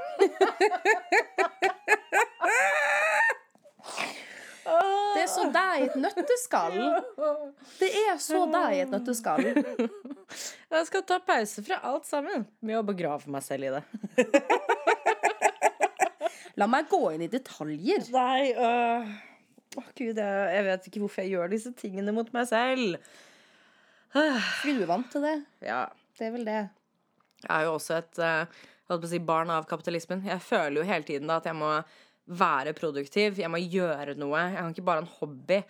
Det 5.10 5.24
er 5.24 5.28
så 5.28 5.42
deg 5.52 5.82
i 5.82 5.86
et 5.88 5.96
nøtteskall. 6.00 6.76
Det 7.80 7.88
er 8.06 8.20
så 8.22 8.44
deg 8.48 8.76
i 8.76 8.82
et 8.84 8.92
nøtteskall. 8.94 9.48
Jeg 10.70 10.86
skal 10.86 11.02
ta 11.04 11.16
pause 11.26 11.64
fra 11.66 11.80
alt 11.90 12.06
sammen 12.06 12.44
med 12.62 12.78
å 12.78 12.84
begrave 12.86 13.26
meg 13.32 13.42
selv 13.44 13.66
i 13.66 13.72
det. 13.74 13.82
La 16.60 16.68
meg 16.68 16.88
gå 16.90 17.00
inn 17.14 17.24
i 17.24 17.30
detaljer. 17.32 18.06
Nei, 18.12 18.50
øh. 18.52 19.10
Å, 19.78 19.84
gud, 19.94 20.18
jeg, 20.18 20.46
jeg 20.56 20.64
vet 20.66 20.86
ikke 20.90 21.00
hvorfor 21.04 21.22
jeg 21.22 21.32
gjør 21.36 21.52
disse 21.52 21.70
tingene 21.78 22.12
mot 22.14 22.28
meg 22.34 22.48
selv. 22.50 22.98
Fordi 24.10 24.74
du 24.74 24.82
er 24.82 24.90
vant 24.90 25.10
til 25.12 25.22
det. 25.22 25.36
Ja, 25.62 25.84
Det 26.18 26.26
er 26.26 26.32
vel 26.34 26.48
det. 26.48 26.60
jeg 27.44 27.50
er 27.54 27.62
jo 27.68 27.76
også 27.76 27.94
et 28.00 28.18
øh, 28.26 29.06
si, 29.06 29.20
barn 29.22 29.52
av 29.54 29.68
kapitalismen. 29.70 30.24
Jeg 30.26 30.42
føler 30.42 30.80
jo 30.80 30.88
hele 30.88 31.06
tiden 31.06 31.30
da 31.30 31.38
at 31.38 31.46
jeg 31.46 31.56
må 31.56 31.70
være 32.26 32.74
produktiv. 32.74 33.38
Jeg 33.38 33.50
må 33.50 33.62
gjøre 33.62 34.16
noe. 34.18 34.42
Jeg 34.50 34.58
kan 34.58 34.74
ikke 34.74 34.88
bare 34.90 35.04
ha 35.04 35.06
en 35.06 35.14
hobby. 35.20 35.60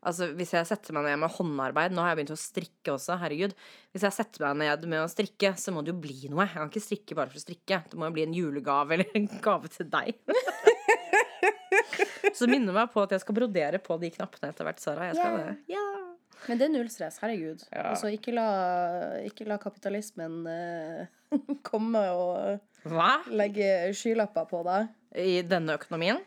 Altså, 0.00 0.30
Hvis 0.32 0.54
jeg 0.56 0.64
setter 0.64 0.94
meg 0.96 1.04
ned 1.04 1.18
med 1.20 1.28
håndarbeid 1.34 1.92
Nå 1.92 2.00
har 2.00 2.14
jeg 2.14 2.22
begynt 2.22 2.30
å 2.32 2.38
strikke 2.40 2.94
også. 2.94 3.18
herregud 3.20 3.52
Hvis 3.92 4.06
jeg 4.06 4.14
setter 4.16 4.46
meg 4.46 4.56
ned 4.62 4.86
med 4.88 5.02
å 5.04 5.10
strikke, 5.12 5.50
så 5.60 5.74
må 5.76 5.82
det 5.84 5.92
jo 5.92 5.98
bli 6.00 6.30
noe. 6.32 6.46
Jeg 6.46 6.54
kan 6.56 6.70
ikke 6.72 6.84
strikke 6.86 7.16
bare 7.18 7.28
for 7.32 7.40
å 7.40 7.44
strikke. 7.44 7.82
Det 7.90 7.98
må 8.00 8.08
jo 8.08 8.14
bli 8.16 8.24
en 8.24 8.36
julegave 8.38 8.96
eller 8.96 9.10
en 9.20 9.28
gave 9.44 9.68
til 9.74 9.90
deg. 9.92 10.16
så 12.38 12.48
minner 12.48 12.72
meg 12.76 12.88
på 12.94 13.02
at 13.04 13.12
jeg 13.16 13.24
skal 13.26 13.36
brodere 13.36 13.80
på 13.82 13.98
de 14.00 14.08
knappene 14.14 14.52
etter 14.54 14.64
hvert, 14.68 14.80
Sara. 14.80 15.10
Jeg 15.10 15.18
skal 15.20 15.36
Yeah. 15.36 15.50
det. 15.50 15.74
Yeah. 15.74 16.06
Men 16.48 16.56
det 16.56 16.64
er 16.64 16.72
null 16.72 16.88
stress. 16.88 17.18
Herregud. 17.20 17.60
Ja. 17.68 17.82
Altså, 17.90 18.08
ikke 18.16 18.32
la, 18.32 18.46
ikke 19.28 19.44
la 19.50 19.58
kapitalismen 19.60 20.38
uh, 20.48 21.04
komme 21.68 22.00
og 22.16 22.88
Hva? 22.88 23.18
legge 23.28 23.68
skylapper 23.98 24.48
på 24.48 24.62
deg. 24.64 24.88
I 25.20 25.42
denne 25.44 25.76
økonomien? 25.76 26.22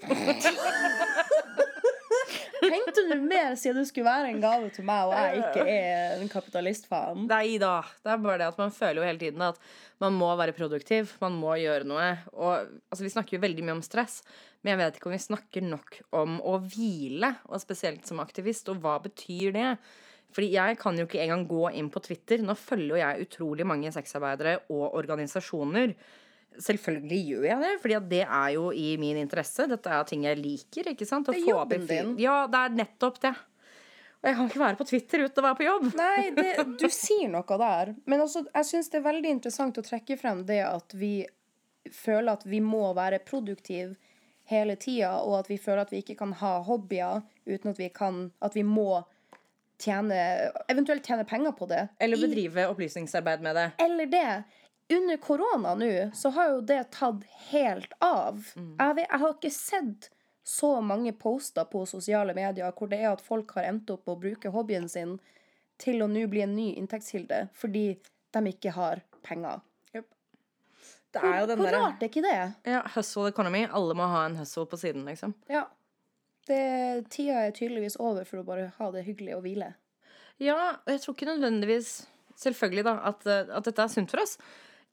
Tenkte 2.70 3.04
du 3.10 3.14
mer 3.22 3.54
siden 3.60 3.82
du 3.82 3.88
skulle 3.88 4.08
være 4.08 4.30
en 4.32 4.40
gave 4.42 4.70
til 4.74 4.86
meg, 4.88 5.10
og 5.10 5.14
jeg 5.16 5.42
ikke 5.42 5.66
er 5.70 6.16
en 6.22 6.30
kapitalistfan? 6.32 7.26
Nei 7.30 7.58
da. 7.62 7.76
Det 8.02 8.14
er 8.14 8.22
bare 8.24 8.40
det 8.40 8.48
at 8.52 8.60
man 8.60 8.74
føler 8.74 9.00
jo 9.02 9.06
hele 9.08 9.20
tiden 9.20 9.44
at 9.44 9.60
man 10.02 10.16
må 10.16 10.30
være 10.38 10.56
produktiv. 10.56 11.12
Man 11.22 11.36
må 11.40 11.54
gjøre 11.60 11.88
noe. 11.88 12.08
Og 12.32 12.52
altså, 12.88 13.04
vi 13.04 13.12
snakker 13.12 13.38
jo 13.38 13.44
veldig 13.44 13.66
mye 13.66 13.78
om 13.78 13.84
stress, 13.84 14.20
men 14.62 14.74
jeg 14.74 14.82
vet 14.82 14.98
ikke 14.98 15.10
om 15.10 15.16
vi 15.16 15.22
snakker 15.26 15.68
nok 15.68 16.00
om 16.16 16.40
å 16.40 16.58
hvile, 16.64 17.34
og 17.50 17.62
spesielt 17.62 18.08
som 18.08 18.22
aktivist. 18.24 18.70
Og 18.72 18.82
hva 18.84 18.96
betyr 19.04 19.54
det? 19.56 19.70
Fordi 20.34 20.50
jeg 20.56 20.78
kan 20.80 20.98
jo 20.98 21.06
ikke 21.06 21.22
engang 21.22 21.46
gå 21.46 21.68
inn 21.78 21.92
på 21.94 22.02
Twitter. 22.02 22.42
Nå 22.42 22.56
følger 22.58 22.96
jo 22.96 23.00
jeg 23.02 23.28
utrolig 23.28 23.66
mange 23.70 23.92
sexarbeidere 23.94 24.58
og 24.72 24.96
organisasjoner. 24.98 25.94
Selvfølgelig 26.62 27.18
gjør 27.28 27.44
jeg 27.48 27.58
det, 27.64 27.72
fordi 27.82 27.98
det 28.10 28.22
er 28.26 28.50
jo 28.54 28.68
i 28.72 28.96
min 29.00 29.16
interesse. 29.18 29.66
Dette 29.70 29.90
er 29.90 30.04
ting 30.06 30.24
jeg 30.24 30.38
liker. 30.38 30.92
ikke 30.92 31.06
sant? 31.08 31.28
Å 31.28 31.32
Det 31.34 31.40
er 31.42 31.48
jobben 31.50 31.80
en 31.82 31.86
din. 31.90 32.14
Ja, 32.22 32.46
det 32.46 32.60
er 32.60 32.76
nettopp 32.82 33.20
det. 33.24 33.34
Og 34.24 34.28
jeg 34.30 34.36
kan 34.38 34.46
ikke 34.48 34.60
være 34.62 34.78
på 34.80 34.86
Twitter 34.88 35.24
uten 35.26 35.42
å 35.42 35.46
være 35.48 35.58
på 35.58 35.66
jobb. 35.66 35.88
Nei, 35.98 36.30
det, 36.38 36.52
du 36.80 36.86
sier 36.88 37.28
noe 37.28 37.58
der. 37.60 37.94
Men 38.08 38.22
også, 38.24 38.44
jeg 38.54 38.68
syns 38.70 38.88
det 38.92 39.00
er 39.02 39.08
veldig 39.10 39.32
interessant 39.36 39.80
å 39.80 39.84
trekke 39.84 40.16
frem 40.20 40.44
det 40.48 40.62
at 40.64 40.94
vi 40.96 41.26
føler 41.92 42.32
at 42.38 42.46
vi 42.48 42.62
må 42.64 42.86
være 42.96 43.18
produktive 43.26 43.96
hele 44.48 44.76
tida, 44.80 45.18
og 45.24 45.38
at 45.42 45.50
vi 45.50 45.58
føler 45.60 45.84
at 45.84 45.92
vi 45.92 46.00
ikke 46.00 46.16
kan 46.20 46.32
ha 46.40 46.54
hobbyer 46.64 47.22
uten 47.48 47.70
at 47.72 47.78
vi 47.80 47.88
kan 47.92 48.30
At 48.44 48.56
vi 48.56 48.62
må 48.64 49.02
tjene 49.80 50.16
Eventuelt 50.68 51.04
tjene 51.04 51.24
penger 51.28 51.52
på 51.56 51.68
det. 51.68 51.82
Eller 52.00 52.16
I- 52.16 52.26
bedrive 52.28 52.66
opplysningsarbeid 52.72 53.42
med 53.44 53.56
det. 53.56 53.66
Eller 53.84 54.06
det. 54.06 54.44
Under 54.92 55.16
korona 55.16 55.74
nå, 55.74 56.10
så 56.14 56.28
har 56.34 56.50
jo 56.52 56.60
det 56.60 56.82
tatt 56.92 57.22
helt 57.50 57.92
av. 58.04 58.42
Jeg, 58.56 58.96
vet, 58.98 59.06
jeg 59.08 59.20
har 59.22 59.36
ikke 59.36 59.52
sett 59.54 60.10
så 60.44 60.74
mange 60.84 61.14
poster 61.16 61.64
på 61.64 61.86
sosiale 61.88 62.34
medier 62.36 62.74
hvor 62.76 62.90
det 62.90 62.98
er 63.00 63.14
at 63.14 63.24
folk 63.24 63.54
har 63.56 63.70
endt 63.70 63.94
opp 63.94 64.10
å 64.12 64.18
bruke 64.20 64.52
hobbyen 64.52 64.90
sin 64.92 65.16
til 65.80 66.04
å 66.04 66.08
nå 66.10 66.26
bli 66.28 66.42
en 66.44 66.52
ny 66.56 66.66
inntektskilde 66.76 67.46
fordi 67.56 67.86
de 68.36 68.42
ikke 68.52 68.74
har 68.76 69.00
penger. 69.24 69.64
Det 71.14 71.22
er 71.22 71.40
jo 71.40 71.46
den 71.46 71.60
Hvor 71.62 71.70
rart 71.70 72.02
er 72.02 72.10
ikke 72.10 72.24
det? 72.24 72.38
ja, 72.66 72.80
hustle 72.96 73.28
economy. 73.30 73.64
Alle 73.70 73.94
må 73.94 74.06
ha 74.10 74.24
en 74.26 74.36
hustle 74.40 74.66
på 74.66 74.78
siden, 74.80 75.04
liksom. 75.06 75.34
Ja. 75.46 75.68
Det, 76.48 77.06
tida 77.14 77.44
er 77.46 77.54
tydeligvis 77.54 77.96
over 78.02 78.26
for 78.28 78.42
å 78.42 78.46
bare 78.46 78.72
ha 78.76 78.88
det 78.92 79.04
hyggelig 79.06 79.36
og 79.36 79.44
hvile. 79.46 79.70
Ja, 80.42 80.74
og 80.74 80.90
jeg 80.90 81.00
tror 81.04 81.16
ikke 81.16 81.30
nødvendigvis 81.30 81.92
Selvfølgelig, 82.34 82.82
da, 82.82 82.96
at, 83.06 83.20
at 83.30 83.62
dette 83.68 83.84
er 83.84 83.90
sunt 83.92 84.10
for 84.10 84.18
oss. 84.18 84.32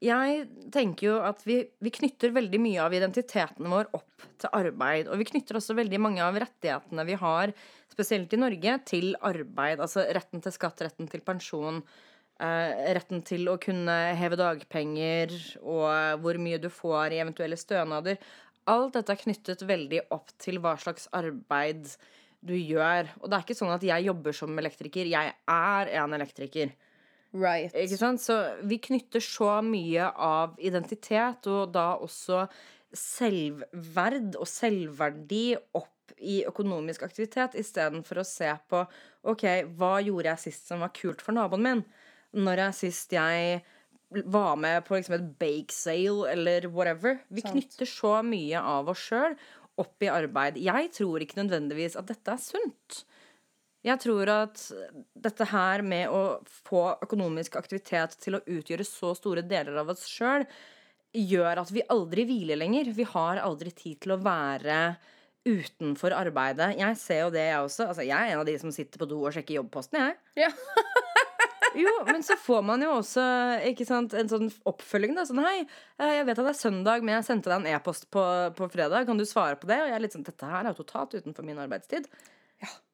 Jeg 0.02 0.46
tenker 0.74 1.06
jo 1.06 1.16
at 1.22 1.44
vi, 1.46 1.60
vi 1.78 1.92
knytter 1.94 2.34
veldig 2.34 2.58
mye 2.64 2.80
av 2.82 2.94
identiteten 2.98 3.68
vår 3.70 3.92
opp 3.94 4.24
til 4.42 4.50
arbeid. 4.58 5.12
Og 5.12 5.20
vi 5.22 5.28
knytter 5.30 5.60
også 5.60 5.76
veldig 5.78 6.00
mange 6.02 6.24
av 6.26 6.40
rettighetene 6.42 7.06
vi 7.06 7.18
har, 7.22 7.54
spesielt 7.92 8.34
i 8.34 8.40
Norge, 8.42 8.80
til 8.90 9.12
arbeid. 9.22 9.78
Altså 9.78 10.08
retten 10.18 10.42
til 10.42 10.56
skatt, 10.56 10.82
retten 10.82 11.10
til 11.12 11.22
pensjon, 11.22 11.84
eh, 12.42 12.82
retten 12.98 13.22
til 13.22 13.46
å 13.52 13.60
kunne 13.62 14.00
heve 14.18 14.42
dagpenger, 14.42 15.38
og 15.62 16.24
hvor 16.24 16.42
mye 16.42 16.58
du 16.58 16.72
får 16.74 17.14
i 17.14 17.22
eventuelle 17.22 17.60
stønader. 17.62 18.18
Alt 18.74 18.98
dette 18.98 19.14
er 19.14 19.22
knyttet 19.22 19.62
veldig 19.70 20.08
opp 20.18 20.34
til 20.42 20.58
hva 20.64 20.80
slags 20.82 21.12
arbeid 21.14 21.94
du 22.42 22.56
gjør. 22.58 23.06
Og 23.22 23.30
det 23.30 23.38
er 23.38 23.46
ikke 23.46 23.58
sånn 23.62 23.74
at 23.74 23.86
jeg 23.86 24.10
jobber 24.10 24.34
som 24.34 24.58
elektriker. 24.58 25.06
Jeg 25.06 25.36
er 25.46 25.94
en 26.02 26.18
elektriker. 26.18 26.74
Right. 27.32 27.72
Ikke 27.78 28.00
sant? 28.00 28.22
Så 28.24 28.36
vi 28.68 28.80
knytter 28.84 29.24
så 29.24 29.62
mye 29.64 30.10
av 30.12 30.58
identitet, 30.60 31.48
og 31.48 31.72
da 31.76 31.94
også 32.04 32.46
selvverd 32.92 34.36
og 34.36 34.48
selvverdi 34.50 35.56
opp 35.80 36.16
i 36.22 36.42
økonomisk 36.46 37.06
aktivitet, 37.08 37.56
istedenfor 37.58 38.20
å 38.22 38.28
se 38.28 38.52
på 38.70 38.84
OK, 39.32 39.46
hva 39.80 39.94
gjorde 40.04 40.34
jeg 40.34 40.44
sist 40.50 40.68
som 40.68 40.84
var 40.84 40.92
kult 40.96 41.24
for 41.24 41.38
naboen 41.38 41.64
min? 41.66 41.86
Når 42.36 42.66
jeg 42.66 42.80
sist 42.82 43.16
jeg 43.16 43.62
var 44.12 44.58
med 44.60 44.84
på 44.86 44.98
liksom 44.98 45.16
et 45.16 45.28
bake 45.40 45.74
sale 45.74 46.28
eller 46.34 46.68
whatever. 46.68 47.22
Vi 47.30 47.44
Sant. 47.44 47.56
knytter 47.56 47.88
så 47.88 48.18
mye 48.28 48.60
av 48.60 48.92
oss 48.92 49.06
sjøl 49.08 49.38
opp 49.80 50.04
i 50.04 50.12
arbeid. 50.12 50.60
Jeg 50.60 50.92
tror 50.98 51.24
ikke 51.24 51.40
nødvendigvis 51.40 51.96
at 52.00 52.10
dette 52.12 52.36
er 52.36 52.42
sunt. 52.44 53.04
Jeg 53.82 53.98
tror 54.04 54.30
at 54.30 54.62
dette 55.18 55.48
her 55.50 55.82
med 55.82 56.12
å 56.14 56.42
få 56.46 56.84
økonomisk 57.02 57.56
aktivitet 57.58 58.14
til 58.22 58.38
å 58.38 58.44
utgjøre 58.46 58.86
så 58.86 59.16
store 59.18 59.42
deler 59.42 59.80
av 59.82 59.90
oss 59.94 60.06
sjøl, 60.10 60.46
gjør 61.18 61.64
at 61.64 61.72
vi 61.74 61.84
aldri 61.92 62.28
hviler 62.30 62.62
lenger. 62.62 62.94
Vi 62.96 63.08
har 63.10 63.42
aldri 63.42 63.74
tid 63.76 64.04
til 64.04 64.16
å 64.16 64.22
være 64.22 64.96
utenfor 65.48 66.14
arbeidet. 66.14 66.76
Jeg 66.78 66.98
ser 67.02 67.24
jo 67.26 67.34
det, 67.34 67.48
jeg 67.50 67.66
også. 67.66 67.88
Altså, 67.90 68.06
jeg 68.06 68.18
er 68.18 68.36
en 68.36 68.44
av 68.44 68.48
de 68.48 68.58
som 68.62 68.74
sitter 68.74 69.02
på 69.02 69.10
do 69.10 69.24
og 69.26 69.34
sjekker 69.34 69.58
jobbposten, 69.58 69.98
jeg. 70.06 70.46
Ja. 70.46 70.54
Jo, 71.72 71.92
men 72.04 72.24
så 72.24 72.36
får 72.36 72.64
man 72.68 72.82
jo 72.84 72.90
også 72.98 73.24
ikke 73.70 73.86
sant, 73.88 74.12
en 74.18 74.28
sånn 74.28 74.50
oppfølging. 74.68 75.14
da 75.16 75.24
Sånn 75.28 75.40
hei, 75.40 75.62
eh, 76.02 76.18
jeg 76.18 76.26
vet 76.28 76.42
at 76.42 76.48
det 76.50 76.52
er 76.52 76.60
søndag, 76.60 77.06
men 77.06 77.16
jeg 77.16 77.28
sendte 77.30 77.52
deg 77.52 77.62
en 77.62 77.78
e-post 77.78 78.10
på, 78.12 78.24
på 78.58 78.68
fredag. 78.74 79.06
Kan 79.08 79.22
du 79.22 79.24
svare 79.24 79.56
på 79.60 79.70
det? 79.70 79.80
Og 79.80 79.88
jeg 79.88 79.96
er 79.96 80.04
litt 80.04 80.18
sånn 80.18 80.28
Dette 80.28 80.50
her 80.52 80.66
er 80.66 80.74
jo 80.74 80.82
totalt 80.82 81.16
utenfor 81.16 81.48
min 81.48 81.62
arbeidstid. 81.64 82.10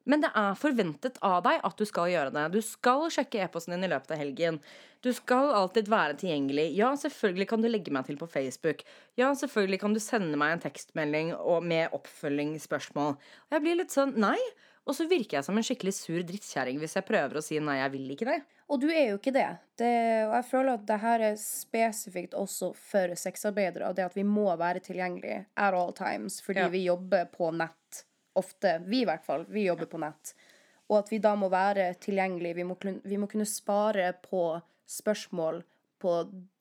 Men 0.08 0.24
det 0.24 0.30
er 0.40 0.56
forventet 0.60 1.18
av 1.26 1.42
deg 1.46 1.60
at 1.68 1.80
du 1.80 1.84
skal 1.88 2.12
gjøre 2.14 2.32
det. 2.36 2.46
Du 2.56 2.62
skal 2.64 3.10
sjekke 3.14 3.42
e-posten 3.44 3.76
din 3.76 3.84
i 3.88 3.92
løpet 3.92 4.14
av 4.16 4.22
helgen. 4.22 4.62
Du 5.06 5.12
skal 5.14 5.52
alltid 5.54 5.92
være 5.92 6.16
tilgjengelig. 6.22 6.70
Ja, 6.78 6.94
selvfølgelig 6.98 7.50
kan 7.52 7.62
du 7.62 7.68
legge 7.70 7.92
meg 7.94 8.08
til 8.08 8.18
på 8.20 8.30
Facebook. 8.32 8.86
Ja, 9.20 9.34
selvfølgelig 9.38 9.82
kan 9.84 9.94
du 9.94 10.00
sende 10.04 10.40
meg 10.40 10.56
en 10.56 10.64
tekstmelding 10.64 11.36
med 11.68 11.94
oppfølgingsspørsmål. 11.98 13.18
Og 13.20 13.58
jeg 13.58 13.66
blir 13.66 13.80
litt 13.82 13.94
sånn 13.94 14.16
nei. 14.20 14.40
Og 14.88 14.96
så 14.96 15.04
virker 15.12 15.38
jeg 15.38 15.44
som 15.44 15.58
en 15.60 15.66
skikkelig 15.68 15.92
sur 15.98 16.22
drittkjerring 16.24 16.78
hvis 16.80 16.96
jeg 16.96 17.04
prøver 17.08 17.40
å 17.40 17.44
si 17.44 17.60
nei, 17.60 17.82
jeg 17.82 17.92
vil 17.98 18.14
ikke 18.16 18.30
det. 18.30 18.38
Og 18.72 18.80
du 18.80 18.88
er 18.88 19.10
jo 19.12 19.18
ikke 19.20 19.34
det. 19.36 19.48
det 19.80 19.92
og 20.28 20.34
jeg 20.38 20.46
føler 20.48 20.74
at 20.76 20.86
det 20.88 21.00
her 21.04 21.24
er 21.30 21.38
spesifikt 21.40 22.36
også 22.36 22.72
for 22.76 23.14
sexarbeidere. 23.20 23.92
Det 23.96 24.06
at 24.08 24.16
vi 24.16 24.24
må 24.28 24.48
være 24.60 24.84
tilgjengelige 24.84 25.46
at 25.56 25.76
all 25.76 25.92
times 25.96 26.40
fordi 26.44 26.64
Ja. 26.64 26.72
vi 26.72 26.86
jobber 26.88 27.28
på 27.32 27.52
nett. 27.56 28.07
Ofte. 28.38 28.78
Vi 28.86 29.02
i 29.04 29.08
hvert 29.08 29.26
fall. 29.26 29.46
Vi 29.50 29.66
jobber 29.68 29.90
på 29.90 30.02
nett. 30.02 30.34
Og 30.88 31.02
at 31.02 31.10
vi 31.12 31.20
da 31.24 31.34
må 31.36 31.50
være 31.52 31.90
tilgjengelige. 32.04 32.60
Vi 32.60 32.68
må, 32.68 32.78
vi 33.04 33.20
må 33.20 33.30
kunne 33.32 33.48
spare 33.50 34.12
på 34.24 34.44
spørsmål, 34.88 35.64
på 36.00 36.12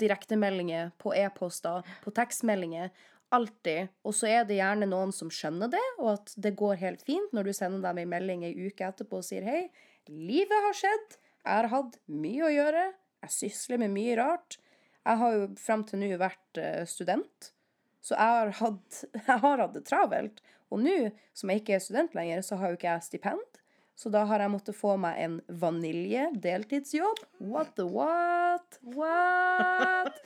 direktemeldinger, 0.01 0.95
på 0.99 1.12
e-poster, 1.15 1.87
på 2.03 2.12
tekstmeldinger. 2.17 2.91
Alltid. 3.37 3.93
Og 4.07 4.15
så 4.17 4.31
er 4.31 4.47
det 4.47 4.59
gjerne 4.61 4.89
noen 4.89 5.12
som 5.15 5.31
skjønner 5.33 5.71
det, 5.73 5.83
og 5.99 6.15
at 6.15 6.35
det 6.41 6.55
går 6.59 6.79
helt 6.83 7.03
fint 7.07 7.35
når 7.35 7.51
du 7.51 7.57
sender 7.59 7.83
dem 7.85 8.03
en 8.03 8.12
melding 8.12 8.47
ei 8.47 8.55
uke 8.55 8.87
etterpå 8.87 9.21
og 9.21 9.27
sier 9.27 9.47
hei, 9.47 9.67
livet 10.07 10.62
har 10.69 10.77
skjedd, 10.79 11.19
jeg 11.47 11.53
har 11.53 11.69
hatt 11.71 11.99
mye 12.11 12.47
å 12.47 12.53
gjøre, 12.55 12.87
jeg 13.27 13.35
sysler 13.35 13.83
med 13.83 13.93
mye 13.95 14.15
rart. 14.19 14.59
Jeg 15.07 15.21
har 15.21 15.35
jo 15.37 15.45
frem 15.62 15.85
til 15.87 16.01
nå 16.03 16.09
vært 16.19 16.59
eh, 16.59 16.83
student, 16.91 17.51
så 18.03 18.17
jeg 18.17 18.33
har, 18.39 18.53
hatt, 18.61 19.03
jeg 19.29 19.43
har 19.45 19.62
hatt 19.62 19.77
det 19.77 19.85
travelt. 19.87 20.43
Og 20.72 20.83
nå, 20.83 20.96
som 21.37 21.52
jeg 21.52 21.62
ikke 21.62 21.76
er 21.76 21.83
student 21.85 22.16
lenger, 22.18 22.42
så 22.42 22.59
har 22.61 22.72
jo 22.72 22.79
ikke 22.79 22.90
jeg 22.90 23.07
stipend. 23.07 23.61
Så 23.96 24.11
da 24.12 24.24
har 24.29 24.42
jeg 24.44 24.52
måttet 24.52 24.76
få 24.76 24.96
meg 25.00 25.20
en 25.24 25.37
vanilje 25.62 26.26
deltidsjobb. 26.42 27.22
What 27.40 27.70
the 27.79 27.87
what? 27.88 28.81
What? 28.96 30.18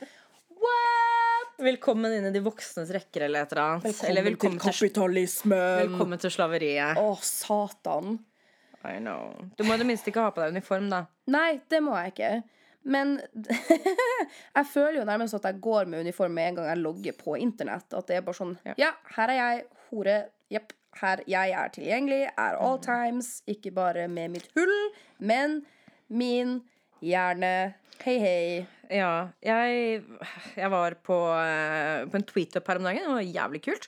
What? 0.61 1.53
Velkommen 1.61 2.11
inn 2.17 2.25
i 2.27 2.33
de 2.33 2.41
voksnes 2.43 2.89
rekker 2.91 3.27
eller 3.27 3.45
et 3.45 3.53
eller 3.53 3.63
annet. 3.77 4.01
eller 4.09 4.25
velkommen 4.25 4.59
til, 4.59 4.73
kapitalismen. 4.73 5.85
velkommen 5.85 6.19
til 6.19 6.33
slaveriet. 6.33 6.97
Å, 6.99 7.13
satan. 7.23 8.17
I 8.81 8.97
know. 8.97 9.35
Du 9.55 9.63
må 9.63 9.77
i 9.77 9.79
det 9.79 9.85
minste 9.87 10.09
ikke 10.09 10.25
ha 10.25 10.33
på 10.33 10.41
deg 10.41 10.55
uniform, 10.57 10.89
da. 10.91 11.03
Nei, 11.31 11.61
det 11.69 11.83
må 11.85 11.93
jeg 12.01 12.15
ikke. 12.15 12.31
Men 12.91 13.19
jeg 14.57 14.65
føler 14.73 15.03
jo 15.03 15.05
nærmest 15.07 15.37
at 15.37 15.45
jeg 15.51 15.61
går 15.61 15.85
med 15.91 16.01
uniform 16.07 16.33
med 16.33 16.49
en 16.49 16.57
gang 16.59 16.71
jeg 16.73 16.81
logger 16.81 17.17
på 17.19 17.37
internett. 17.37 17.87
At 17.93 18.09
det 18.09 18.17
er 18.17 18.25
bare 18.25 18.39
sånn 18.41 18.57
Ja. 18.65 18.73
Ja, 18.81 18.91
her 19.15 19.31
er 19.31 19.39
jeg, 19.39 19.67
hore. 19.91 20.19
Jepp. 20.51 20.73
Her 20.99 21.21
jeg 21.25 21.53
er 21.55 21.69
tilgjengelig 21.71 22.25
at 22.35 22.57
all 22.59 22.75
Mm. 22.77 22.83
times. 22.83 23.29
Ikke 23.47 23.71
bare 23.73 24.09
med 24.11 24.31
mitt 24.33 24.49
hull, 24.57 24.73
men 25.19 25.61
min 26.09 26.57
hjerne. 27.01 27.73
Hei, 28.03 28.17
hei. 28.19 28.67
Ja, 28.91 29.29
jeg, 29.41 30.03
jeg 30.57 30.69
var 30.73 30.97
på, 31.05 31.15
eh, 31.31 32.03
på 32.11 32.15
en 32.19 32.25
tweetup 32.27 32.67
her 32.67 32.81
om 32.81 32.83
dagen. 32.89 33.05
Det 33.07 33.15
var 33.15 33.29
jævlig 33.47 33.61
kult. 33.63 33.87